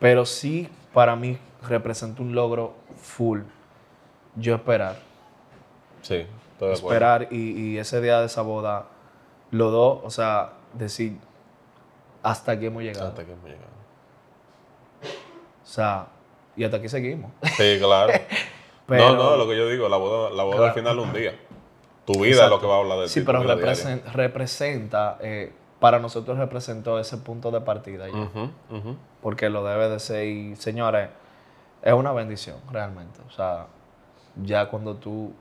Pero 0.00 0.24
sí, 0.24 0.68
para 0.94 1.14
mí 1.14 1.38
representa 1.68 2.22
un 2.22 2.34
logro 2.34 2.74
full. 2.96 3.40
Yo 4.36 4.54
esperar. 4.54 4.96
Sí. 6.02 6.26
Estoy 6.52 6.68
de. 6.68 6.74
Esperar 6.74 7.28
y, 7.30 7.50
y 7.50 7.78
ese 7.78 8.00
día 8.00 8.20
de 8.20 8.26
esa 8.26 8.42
boda, 8.42 8.86
los 9.50 9.72
dos, 9.72 10.00
o 10.04 10.10
sea, 10.10 10.52
decir, 10.74 11.18
hasta 12.22 12.52
aquí 12.52 12.66
hemos 12.66 12.82
llegado. 12.82 13.08
Hasta 13.08 13.24
que 13.24 13.32
hemos 13.32 13.44
llegado. 13.44 13.68
O 15.62 15.66
sea, 15.66 16.06
y 16.58 16.64
hasta 16.64 16.76
aquí 16.78 16.88
seguimos. 16.88 17.30
Sí, 17.56 17.78
claro. 17.80 18.12
Pero- 18.86 19.12
no, 19.14 19.16
no, 19.16 19.36
lo 19.36 19.48
que 19.48 19.56
yo 19.56 19.68
digo, 19.68 19.88
la 19.88 19.96
boda, 19.98 20.30
la 20.30 20.42
boda 20.44 20.56
Claro. 20.56 20.68
al 20.72 20.74
final 20.74 20.98
un 20.98 21.12
día. 21.12 21.38
Tu 22.06 22.14
vida 22.20 22.44
es 22.44 22.50
lo 22.50 22.58
que 22.60 22.66
va 22.66 22.76
a 22.76 22.78
hablar 22.78 22.98
de 23.00 23.08
Sí, 23.08 23.20
ti. 23.20 23.26
pero 23.26 23.42
diaria. 23.42 23.62
represen- 23.64 24.02
representa, 24.12 25.18
eh, 25.20 25.52
para 25.78 25.98
nosotros 25.98 26.38
representó 26.38 26.98
ese 26.98 27.18
punto 27.18 27.50
de 27.50 27.60
partida. 27.60 28.06
ya. 28.08 28.30
Porque 29.22 29.50
lo 29.50 29.62
debe 29.64 29.88
de 29.90 29.98
ser. 30.00 30.24
Y 30.26 30.56
señores, 30.56 31.10
es 31.82 31.92
una 31.92 32.12
bendición 32.12 32.56
realmente. 32.72 33.20
O 33.28 33.30
sea, 33.30 33.66
ya 34.42 34.70
cuando 34.70 34.96
tú 34.96 35.32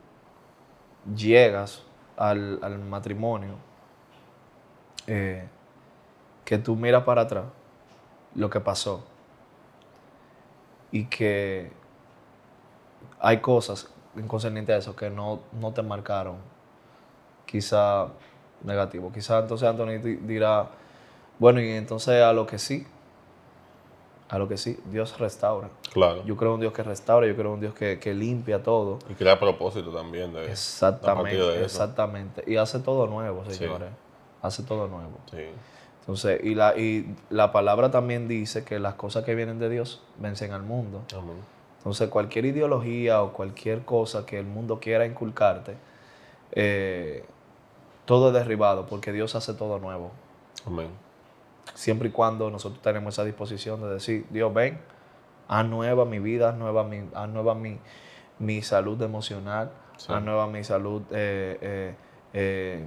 llegas 1.16 1.84
al, 2.18 2.60
al 2.62 2.80
matrimonio, 2.80 3.54
eh, 5.08 5.48
que 6.44 6.58
tú 6.58 6.76
miras 6.76 7.04
para 7.04 7.22
atrás 7.22 7.46
lo 8.36 8.50
que 8.50 8.60
pasó 8.60 9.06
y 10.92 11.06
que 11.06 11.72
hay 13.20 13.40
cosas 13.40 13.90
en 14.16 14.28
concerniente 14.28 14.74
a 14.74 14.78
eso 14.78 14.96
que 14.96 15.10
no, 15.10 15.40
no 15.60 15.72
te 15.74 15.82
marcaron, 15.84 16.38
quizá 17.46 18.08
negativo. 18.64 19.12
Quizá 19.12 19.40
entonces 19.40 19.68
Anthony 19.68 20.00
di- 20.04 20.16
dirá, 20.18 20.68
bueno, 21.40 21.62
y 21.62 21.70
entonces 21.70 22.22
a 22.24 22.34
lo 22.34 22.48
que 22.48 22.58
sí, 22.58 22.86
a 24.30 24.38
lo 24.38 24.48
que 24.48 24.58
sí, 24.58 24.78
Dios 24.92 25.18
restaura. 25.20 25.70
Claro. 25.94 26.24
Yo 26.26 26.36
creo 26.36 26.50
en 26.52 26.56
un 26.56 26.62
Dios 26.62 26.74
que 26.74 26.84
restaura, 26.84 27.28
yo 27.28 27.34
creo 27.36 27.48
en 27.48 27.54
un 27.54 27.60
Dios 27.62 27.74
que, 27.74 28.00
que 28.00 28.14
limpia 28.14 28.62
todo. 28.62 29.00
Y 29.10 29.14
crea 29.14 29.40
propósito 29.40 29.92
también 29.92 30.34
de 30.34 30.42
a 30.42 30.52
Exactamente, 30.52 31.38
de 31.38 31.56
eso. 31.56 31.64
exactamente. 31.64 32.44
Y 32.46 32.58
hace 32.58 32.80
todo 32.80 33.08
nuevo, 33.08 33.44
Sí. 33.46 33.54
señores. 33.54 33.90
Hace 34.42 34.64
todo 34.64 34.88
nuevo. 34.88 35.18
Sí. 35.32 35.44
Entonces, 36.08 36.40
y 36.44 36.56
la, 36.56 36.78
y 36.78 37.14
la 37.30 37.52
palabra 37.52 37.92
también 37.92 38.30
dice 38.30 38.64
que 38.64 38.80
las 38.80 38.94
cosas 38.96 39.26
que 39.26 39.36
vienen 39.36 39.60
de 39.60 39.68
Dios 39.70 40.02
vencen 40.20 40.54
al 40.54 40.64
mundo. 40.64 41.04
Amén. 41.14 41.36
Entonces, 41.80 42.08
cualquier 42.10 42.46
ideología 42.46 43.22
o 43.22 43.34
cualquier 43.34 43.84
cosa 43.84 44.26
que 44.26 44.40
el 44.40 44.46
mundo 44.46 44.80
quiera 44.80 45.06
inculcarte, 45.06 45.76
eh, 46.54 47.26
todo 48.06 48.30
es 48.30 48.34
derribado 48.34 48.86
porque 48.86 49.12
Dios 49.12 49.36
hace 49.36 49.54
todo 49.54 49.80
nuevo. 49.80 50.12
Amén. 50.66 50.88
Siempre 51.74 52.08
y 52.08 52.12
cuando 52.12 52.50
nosotros 52.50 52.82
tenemos 52.82 53.16
esa 53.16 53.26
disposición 53.26 53.82
de 53.82 53.90
decir, 53.90 54.26
Dios, 54.30 54.54
ven, 54.54 54.80
haz 55.50 55.66
nueva 55.66 56.06
mi 56.06 56.20
vida, 56.20 56.50
haz 56.50 56.56
nueva 56.56 56.86
mi, 56.86 57.02
haz 57.14 57.28
nueva 57.30 57.54
mi, 57.54 57.78
mi 58.40 58.62
salud 58.62 59.02
emocional, 59.02 59.72
Sí. 59.98 60.14
haz 60.14 60.22
nueva 60.24 60.46
mi 60.48 60.64
salud 60.64 61.02
eh, 61.12 61.58
eh, 61.60 61.96
eh, 62.34 62.86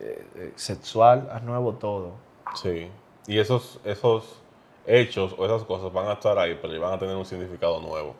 eh, 0.00 0.52
sexual, 0.54 1.28
haz 1.32 1.42
nuevo 1.42 1.74
todo. 1.74 2.12
Sí. 2.54 2.90
Y 3.26 3.38
esos, 3.38 3.80
esos 3.84 4.40
hechos 4.86 5.34
o 5.36 5.44
esas 5.46 5.64
cosas 5.64 5.92
van 5.92 6.08
a 6.08 6.12
estar 6.14 6.38
ahí, 6.38 6.58
pero 6.60 6.80
van 6.80 6.92
a 6.94 6.98
tener 6.98 7.16
un 7.16 7.24
significado 7.26 7.80
nuevo. 7.80 8.14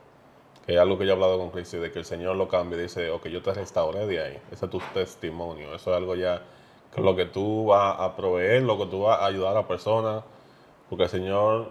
Que 0.66 0.74
es 0.74 0.80
algo 0.80 0.98
que 0.98 1.04
yo 1.04 1.12
he 1.12 1.14
hablado 1.14 1.38
con 1.38 1.50
Cristo, 1.50 1.80
de 1.80 1.92
que 1.92 2.00
el 2.00 2.04
Señor 2.04 2.34
lo 2.36 2.48
cambie 2.48 2.78
y 2.78 2.82
dice, 2.82 3.08
ok, 3.10 3.26
yo 3.28 3.40
te 3.40 3.54
restauré 3.54 4.04
de 4.06 4.20
ahí. 4.20 4.38
Ese 4.50 4.64
es 4.64 4.70
tu 4.70 4.80
testimonio. 4.92 5.74
Eso 5.74 5.90
es 5.92 5.96
algo 5.96 6.16
ya, 6.16 6.42
que 6.92 7.00
lo 7.00 7.14
que 7.14 7.26
tú 7.26 7.66
vas 7.66 8.00
a 8.00 8.16
proveer, 8.16 8.62
lo 8.64 8.76
que 8.76 8.86
tú 8.86 9.02
vas 9.02 9.20
a 9.20 9.26
ayudar 9.26 9.52
a 9.52 9.60
la 9.60 9.68
persona. 9.68 10.22
Porque 10.90 11.04
el 11.04 11.10
Señor, 11.10 11.70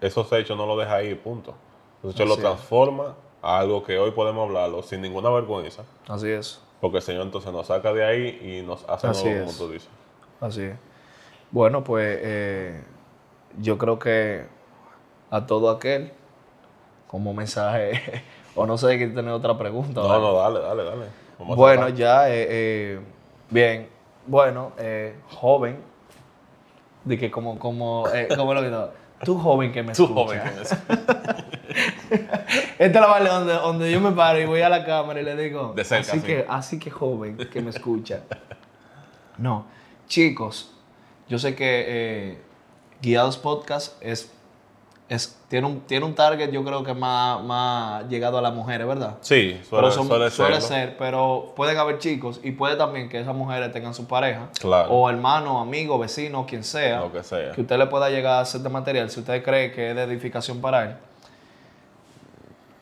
esos 0.00 0.32
hechos 0.32 0.56
no 0.56 0.64
lo 0.66 0.76
deja 0.76 0.94
ahí, 0.94 1.14
punto. 1.16 1.54
Entonces 1.96 2.20
Él 2.20 2.28
lo 2.28 2.34
Así 2.34 2.42
es. 2.42 2.48
transforma 2.48 3.16
a 3.42 3.58
algo 3.58 3.82
que 3.82 3.98
hoy 3.98 4.12
podemos 4.12 4.46
hablarlo 4.48 4.82
sin 4.82 5.00
ninguna 5.00 5.30
vergüenza. 5.30 5.82
Así 6.06 6.28
es, 6.28 6.60
Porque 6.80 6.98
el 6.98 7.02
Señor 7.02 7.22
entonces 7.22 7.52
nos 7.52 7.66
saca 7.66 7.92
de 7.92 8.04
ahí 8.04 8.58
y 8.60 8.64
nos 8.64 8.84
hace 8.88 9.08
nuevo, 9.08 9.46
como 9.46 9.58
tú 9.58 9.72
dices. 9.72 9.88
así 10.40 10.62
es. 10.62 10.76
Bueno, 11.50 11.82
pues 11.84 12.18
eh, 12.22 12.82
yo 13.60 13.78
creo 13.78 13.98
que 13.98 14.44
a 15.30 15.46
todo 15.46 15.70
aquel, 15.70 16.12
como 17.06 17.32
mensaje, 17.34 18.22
o 18.54 18.66
no 18.66 18.76
sé, 18.78 18.98
que 18.98 19.06
tener 19.08 19.32
otra 19.32 19.56
pregunta. 19.56 20.00
No, 20.02 20.08
¿vale? 20.08 20.20
no, 20.22 20.32
dale, 20.34 20.60
dale, 20.60 20.84
dale. 20.84 21.06
Vamos 21.38 21.56
Bueno, 21.56 21.88
ya, 21.90 22.28
eh, 22.28 22.46
eh, 22.50 23.00
bien, 23.50 23.88
bueno, 24.26 24.72
eh, 24.78 25.14
joven, 25.30 25.78
de 27.04 27.18
que 27.18 27.30
como, 27.30 27.58
como, 27.58 28.06
eh, 28.12 28.28
como 28.36 28.52
lo 28.54 28.60
que 28.62 28.68
no, 28.68 28.88
tú 29.24 29.38
joven 29.38 29.72
que 29.72 29.82
me 29.82 29.92
Tú 29.94 30.04
escucha. 30.04 30.22
joven 30.22 30.40
que. 30.40 31.58
Esta 32.78 32.84
es 32.84 32.92
la 32.94 33.06
vale 33.06 33.28
donde, 33.28 33.52
donde 33.54 33.90
yo 33.92 34.00
me 34.00 34.12
paro 34.12 34.38
y 34.40 34.46
voy 34.46 34.60
a 34.62 34.68
la 34.68 34.84
cámara 34.84 35.20
y 35.20 35.24
le 35.24 35.36
digo, 35.36 35.72
De 35.74 35.84
cerca, 35.84 36.12
así, 36.12 36.20
sí. 36.20 36.26
que, 36.26 36.46
así 36.48 36.78
que 36.78 36.90
joven 36.90 37.36
que 37.36 37.60
me 37.62 37.70
escucha. 37.70 38.20
No, 39.36 39.66
chicos, 40.06 40.74
yo 41.28 41.38
sé 41.38 41.54
que 41.54 41.84
eh, 41.88 42.42
Guiados 43.02 43.36
Podcast 43.38 43.96
es, 44.02 44.32
es, 45.08 45.38
tiene, 45.48 45.66
un, 45.66 45.80
tiene 45.80 46.04
un 46.04 46.14
target 46.14 46.50
yo 46.50 46.62
creo 46.64 46.82
que 46.84 46.92
más, 46.94 47.42
más 47.44 48.06
llegado 48.08 48.36
a 48.38 48.42
las 48.42 48.52
mujeres, 48.54 48.86
¿verdad? 48.86 49.16
Sí, 49.20 49.58
suele, 49.68 49.88
pero 49.88 49.90
son- 49.90 50.30
suele 50.30 50.60
ser, 50.60 50.96
pero 50.98 51.52
pueden 51.56 51.78
haber 51.78 51.98
chicos 51.98 52.40
y 52.42 52.50
puede 52.52 52.76
también 52.76 53.08
que 53.08 53.20
esas 53.20 53.34
mujeres 53.34 53.72
tengan 53.72 53.94
su 53.94 54.06
pareja, 54.06 54.48
Claro. 54.60 54.90
o 54.90 55.08
hermano, 55.08 55.60
amigo, 55.60 55.98
vecino, 55.98 56.44
quien 56.46 56.64
sea, 56.64 57.00
Lo 57.00 57.12
que 57.12 57.22
sea. 57.22 57.52
que 57.52 57.60
usted 57.62 57.78
le 57.78 57.86
pueda 57.86 58.10
llegar 58.10 58.34
a 58.34 58.40
hacer 58.40 58.60
de 58.60 58.68
material 58.68 59.08
si 59.10 59.20
usted 59.20 59.42
cree 59.42 59.72
que 59.72 59.90
es 59.90 59.96
de 59.96 60.02
edificación 60.02 60.60
para 60.60 60.84
él. 60.84 60.96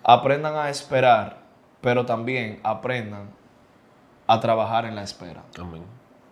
Aprendan 0.03 0.55
a 0.57 0.71
esperar, 0.71 1.39
pero 1.81 2.07
también 2.07 2.61
aprendan 2.63 3.29
a 4.29 4.41
trabajar 4.41 4.85
en 4.85 4.95
la 4.95 5.03
espera, 5.03 5.43
Amén. 5.59 5.83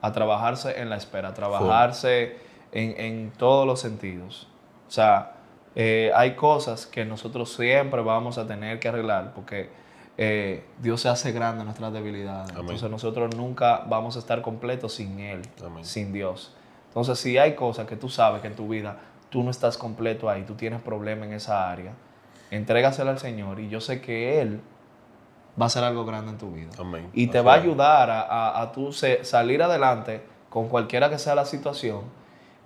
A 0.05 0.12
trabajarse 0.12 0.82
en 0.82 0.90
la 0.90 0.96
espera, 0.96 1.28
a 1.30 1.34
trabajarse 1.34 2.36
en, 2.72 2.94
en 3.00 3.30
todos 3.30 3.66
los 3.66 3.80
sentidos. 3.80 4.46
O 4.86 4.90
sea, 4.90 5.32
eh, 5.74 6.12
hay 6.14 6.34
cosas 6.34 6.84
que 6.84 7.07
nosotros 7.07 7.55
siempre 7.55 8.02
vamos 8.02 8.36
a 8.36 8.46
tener 8.46 8.78
que 8.80 8.88
arreglar 8.88 9.32
porque 9.32 9.70
eh, 10.18 10.62
Dios 10.78 11.00
se 11.00 11.09
hace 11.09 11.32
grande 11.32 11.61
en 11.61 11.64
nuestras 11.64 11.90
debilidades. 11.94 12.50
Amén. 12.50 12.61
Entonces 12.61 12.90
nosotros 12.90 13.34
nunca 13.34 13.84
vamos 13.88 14.16
a 14.16 14.18
estar 14.18 14.42
completos 14.42 14.92
sin 14.92 15.20
Él, 15.20 15.40
Amén. 15.64 15.86
sin 15.86 16.12
Dios. 16.12 16.55
Entonces 16.88 17.18
si 17.18 17.38
hay 17.38 17.55
cosas 17.55 17.86
que 17.86 17.96
tú 17.96 18.11
sabes 18.11 18.42
que 18.42 18.48
en 18.48 18.57
tu 18.57 18.68
vida 18.68 18.98
tú 19.30 19.42
no 19.42 19.50
estás 19.50 19.78
completo 19.78 20.28
ahí, 20.28 20.42
tú 20.42 20.52
tienes 20.55 20.82
problema 20.82 21.24
en 21.24 21.32
esa 21.32 21.70
área, 21.70 21.94
entrégasela 22.50 23.11
al 23.11 23.20
Señor 23.20 23.59
y 23.59 23.70
yo 23.70 23.80
sé 23.80 24.02
que 24.02 24.42
Él 24.42 24.61
va 25.61 25.66
a 25.66 25.68
ser 25.68 25.84
algo 25.84 26.05
grande 26.05 26.32
en 26.32 26.38
tu 26.38 26.50
vida. 26.50 26.70
Amén. 26.78 27.09
Y 27.12 27.28
te 27.28 27.40
va 27.40 27.52
a 27.55 27.57
ayudar 27.57 28.11
a, 28.11 28.20
a, 28.22 28.62
a 28.62 28.72
tú 28.72 28.92
se- 28.92 29.24
salir 29.24 29.62
adelante 29.62 30.22
con 30.50 30.68
cualquiera 30.68 31.11
que 31.11 31.18
sea 31.18 31.34
la 31.34 31.44
situación. 31.44 32.02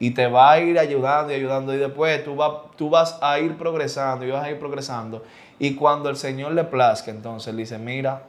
Y 0.00 0.12
te 0.12 0.26
va 0.28 0.52
a 0.52 0.60
ir 0.60 0.78
ayudando 0.78 1.32
y 1.32 1.36
ayudando. 1.36 1.74
Y 1.74 1.78
después 1.78 2.22
tú, 2.24 2.36
va- 2.36 2.64
tú 2.76 2.88
vas 2.88 3.18
a 3.20 3.38
ir 3.40 3.56
progresando 3.56 4.24
y 4.24 4.30
vas 4.30 4.44
a 4.44 4.50
ir 4.50 4.58
progresando. 4.58 5.24
Y 5.58 5.74
cuando 5.74 6.08
el 6.08 6.16
Señor 6.16 6.52
le 6.52 6.64
plazca, 6.64 7.10
entonces 7.10 7.48
él 7.48 7.56
dice, 7.56 7.78
mira, 7.78 8.22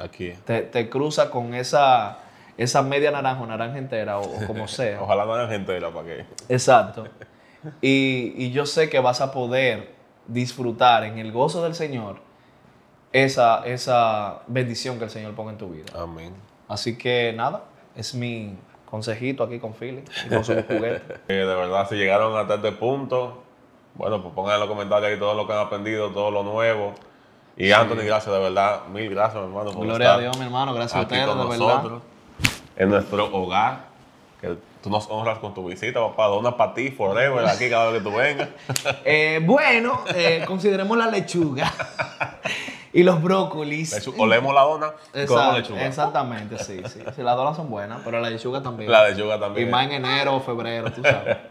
Aquí. 0.00 0.32
te, 0.44 0.62
te 0.62 0.90
cruza 0.90 1.30
con 1.30 1.54
esa, 1.54 2.18
esa 2.58 2.82
media 2.82 3.10
naranja 3.12 3.42
o 3.42 3.46
naranja 3.46 3.78
entera 3.78 4.18
o, 4.18 4.24
o 4.24 4.46
como 4.46 4.66
sea. 4.68 5.00
Ojalá 5.00 5.24
de 5.24 5.80
la 5.80 5.90
para 5.90 6.06
que. 6.06 6.24
Exacto. 6.48 7.06
Y, 7.80 8.34
y 8.36 8.50
yo 8.50 8.66
sé 8.66 8.90
que 8.90 8.98
vas 8.98 9.20
a 9.20 9.30
poder 9.32 9.94
disfrutar 10.26 11.04
en 11.04 11.18
el 11.18 11.32
gozo 11.32 11.62
del 11.62 11.74
Señor 11.74 12.16
esa, 13.14 13.64
esa 13.64 14.40
bendición 14.48 14.98
que 14.98 15.04
el 15.04 15.10
Señor 15.10 15.34
ponga 15.34 15.52
en 15.52 15.58
tu 15.58 15.68
vida. 15.70 15.84
Amén. 15.96 16.34
Así 16.66 16.98
que 16.98 17.32
nada, 17.32 17.62
es 17.94 18.12
mi 18.12 18.56
consejito 18.90 19.44
aquí 19.44 19.60
con 19.60 19.72
Philly 19.72 20.02
y 20.26 20.28
con 20.28 20.44
su 20.44 20.52
juguete. 20.68 21.20
Eh, 21.28 21.34
de 21.34 21.44
verdad, 21.44 21.88
si 21.88 21.94
llegaron 21.94 22.36
hasta 22.36 22.56
este 22.56 22.72
punto, 22.72 23.44
bueno, 23.94 24.20
pues 24.20 24.34
pongan 24.34 24.54
en 24.54 24.60
los 24.60 24.68
comentarios 24.68 25.12
ahí 25.12 25.18
todo 25.18 25.34
lo 25.34 25.46
que 25.46 25.52
han 25.52 25.60
aprendido, 25.60 26.10
todo 26.10 26.32
lo 26.32 26.42
nuevo. 26.42 26.92
Y 27.56 27.70
Anthony, 27.70 28.02
gracias, 28.04 28.34
de 28.34 28.40
verdad, 28.40 28.86
mil 28.92 29.08
gracias, 29.08 29.40
mi 29.40 29.48
hermano, 29.48 29.70
por 29.70 29.86
Gloria 29.86 30.14
a 30.14 30.18
Dios, 30.18 30.36
mi 30.36 30.46
hermano, 30.46 30.74
gracias 30.74 30.98
a 30.98 31.02
ustedes, 31.02 31.24
con 31.24 31.38
de 31.38 31.44
verdad. 31.44 31.58
nosotros, 31.58 32.02
en 32.76 32.90
nuestro 32.90 33.32
hogar. 33.32 33.94
Que 34.40 34.56
tú 34.82 34.90
nos 34.90 35.08
honras 35.08 35.38
con 35.38 35.54
tu 35.54 35.64
visita, 35.64 36.00
papá. 36.00 36.26
Dona 36.26 36.56
para 36.56 36.74
ti, 36.74 36.90
forever, 36.90 37.46
aquí 37.46 37.70
cada 37.70 37.92
vez 37.92 38.02
que 38.02 38.10
tú 38.10 38.16
vengas. 38.16 38.48
Eh, 39.04 39.40
bueno, 39.44 40.00
eh, 40.14 40.42
consideremos 40.46 40.98
la 40.98 41.06
lechuga 41.06 41.72
y 42.94 43.02
los 43.02 43.22
brócolis. 43.22 44.08
Olemos 44.18 44.54
la 44.54 44.62
dona 44.62 44.86
Exacto, 45.12 45.58
lechuga. 45.58 45.86
Exactamente, 45.86 46.58
sí, 46.58 46.80
sí. 46.86 47.00
Sí, 47.14 47.22
las 47.22 47.36
donas 47.36 47.56
son 47.56 47.68
buenas, 47.68 48.00
pero 48.04 48.20
la 48.20 48.30
lechuga 48.30 48.62
también. 48.62 48.90
La 48.90 49.08
lechuga 49.08 49.36
Y 49.36 49.40
también. 49.40 49.70
más 49.70 49.84
en 49.86 49.92
enero 49.92 50.36
o 50.36 50.40
febrero, 50.40 50.90
tú 50.92 51.02
sabes. 51.02 51.36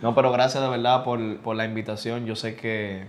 No, 0.00 0.14
pero 0.14 0.30
gracias 0.30 0.62
de 0.62 0.68
verdad 0.68 1.02
por, 1.02 1.38
por 1.38 1.56
la 1.56 1.64
invitación. 1.64 2.24
Yo 2.24 2.36
sé 2.36 2.54
que 2.54 3.04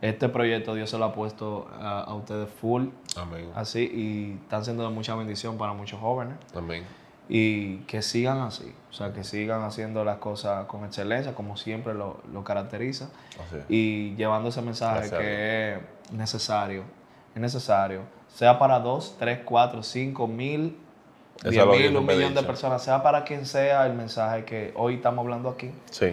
este 0.00 0.28
proyecto 0.28 0.74
Dios 0.74 0.90
se 0.90 0.96
lo 0.96 1.06
ha 1.06 1.12
puesto 1.12 1.68
a, 1.80 2.02
a 2.02 2.14
ustedes 2.14 2.48
full, 2.60 2.86
Amén. 3.16 3.50
así, 3.56 3.80
y 3.92 4.40
están 4.44 4.64
siendo 4.64 4.84
de 4.84 4.90
mucha 4.90 5.16
bendición 5.16 5.58
para 5.58 5.72
muchos 5.72 5.98
jóvenes. 5.98 6.36
Amén. 6.54 6.84
Y 7.28 7.78
que 7.78 8.00
sigan 8.00 8.38
así, 8.42 8.72
o 8.90 8.92
sea, 8.92 9.12
que 9.12 9.24
sigan 9.24 9.62
haciendo 9.64 10.04
las 10.04 10.18
cosas 10.18 10.66
con 10.66 10.84
excelencia, 10.84 11.34
como 11.34 11.56
siempre 11.56 11.94
lo, 11.94 12.20
lo 12.32 12.44
caracteriza, 12.44 13.10
Así 13.44 13.56
es. 13.56 13.64
y 13.68 14.14
llevando 14.14 14.50
ese 14.50 14.62
mensaje 14.62 14.98
Gracias 15.08 15.20
que 15.20 15.72
es 15.74 15.78
necesario, 16.12 16.84
es 17.34 17.40
necesario, 17.40 18.02
sea 18.28 18.58
para 18.58 18.78
dos, 18.80 19.16
tres, 19.18 19.40
cuatro, 19.44 19.82
cinco 19.82 20.26
mil, 20.26 20.76
Eso 21.40 21.50
diez 21.50 21.60
es 21.62 21.66
lo 21.66 21.72
que 21.72 21.78
mil, 21.78 21.92
yo 21.92 22.00
un 22.00 22.06
millón 22.06 22.34
de 22.34 22.42
personas, 22.42 22.82
sea 22.82 23.02
para 23.02 23.24
quien 23.24 23.46
sea 23.46 23.86
el 23.86 23.94
mensaje 23.94 24.44
que 24.44 24.72
hoy 24.76 24.94
estamos 24.96 25.22
hablando 25.24 25.48
aquí, 25.50 25.70
Sí. 25.90 26.12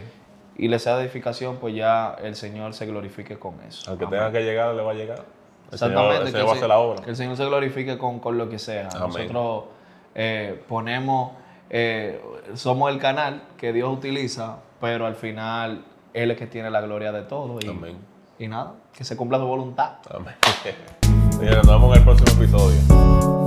y 0.58 0.68
le 0.68 0.80
sea 0.80 0.98
de 0.98 1.04
edificación, 1.06 1.58
pues 1.58 1.76
ya 1.76 2.16
el 2.24 2.36
Señor 2.36 2.74
se 2.74 2.86
glorifique 2.86 3.38
con 3.38 3.60
eso. 3.68 3.90
Aunque 3.90 4.06
tenga 4.06 4.32
que 4.32 4.42
llegar, 4.44 4.74
le 4.76 4.82
va 4.84 4.92
a 4.92 4.96
llegar. 4.96 5.24
El 5.72 5.80
Señor, 5.80 5.92
Exactamente, 6.14 6.18
el 6.20 6.26
que, 6.26 6.32
Señor 6.32 6.46
va 6.48 6.50
a 6.50 6.54
el, 6.54 6.58
hacer 6.58 6.70
la 6.70 6.78
obra. 6.78 7.02
que 7.04 7.10
el 7.10 7.16
Señor 7.16 7.38
se 7.38 7.46
glorifique 7.46 7.98
con, 7.98 8.20
con 8.20 8.38
lo 8.38 8.48
que 8.50 8.60
sea. 8.60 8.88
Amén. 8.94 9.10
Nosotros 9.34 9.64
eh, 10.14 10.62
ponemos, 10.68 11.32
eh, 11.70 12.22
somos 12.54 12.92
el 12.92 13.00
canal 13.00 13.42
que 13.58 13.74
Dios 13.74 13.92
utiliza, 13.92 14.58
pero 14.80 15.08
al 15.08 15.16
final 15.16 15.84
Él 16.14 16.32
es 16.32 16.38
que 16.38 16.46
tiene 16.48 16.70
la 16.70 16.82
gloria 16.82 17.12
de 17.12 17.24
todo. 17.24 17.58
Y, 17.62 17.68
Amén. 17.68 17.98
Y 18.40 18.48
nada, 18.48 18.74
que 18.94 19.04
se 19.04 19.16
cumpla 19.16 19.38
su 19.38 19.46
voluntad. 19.46 19.94
Amén. 20.10 20.36
Nos 21.40 21.68
vemos 21.68 21.92
en 21.92 21.98
el 21.98 22.04
próximo 22.04 22.44
episodio. 22.44 23.45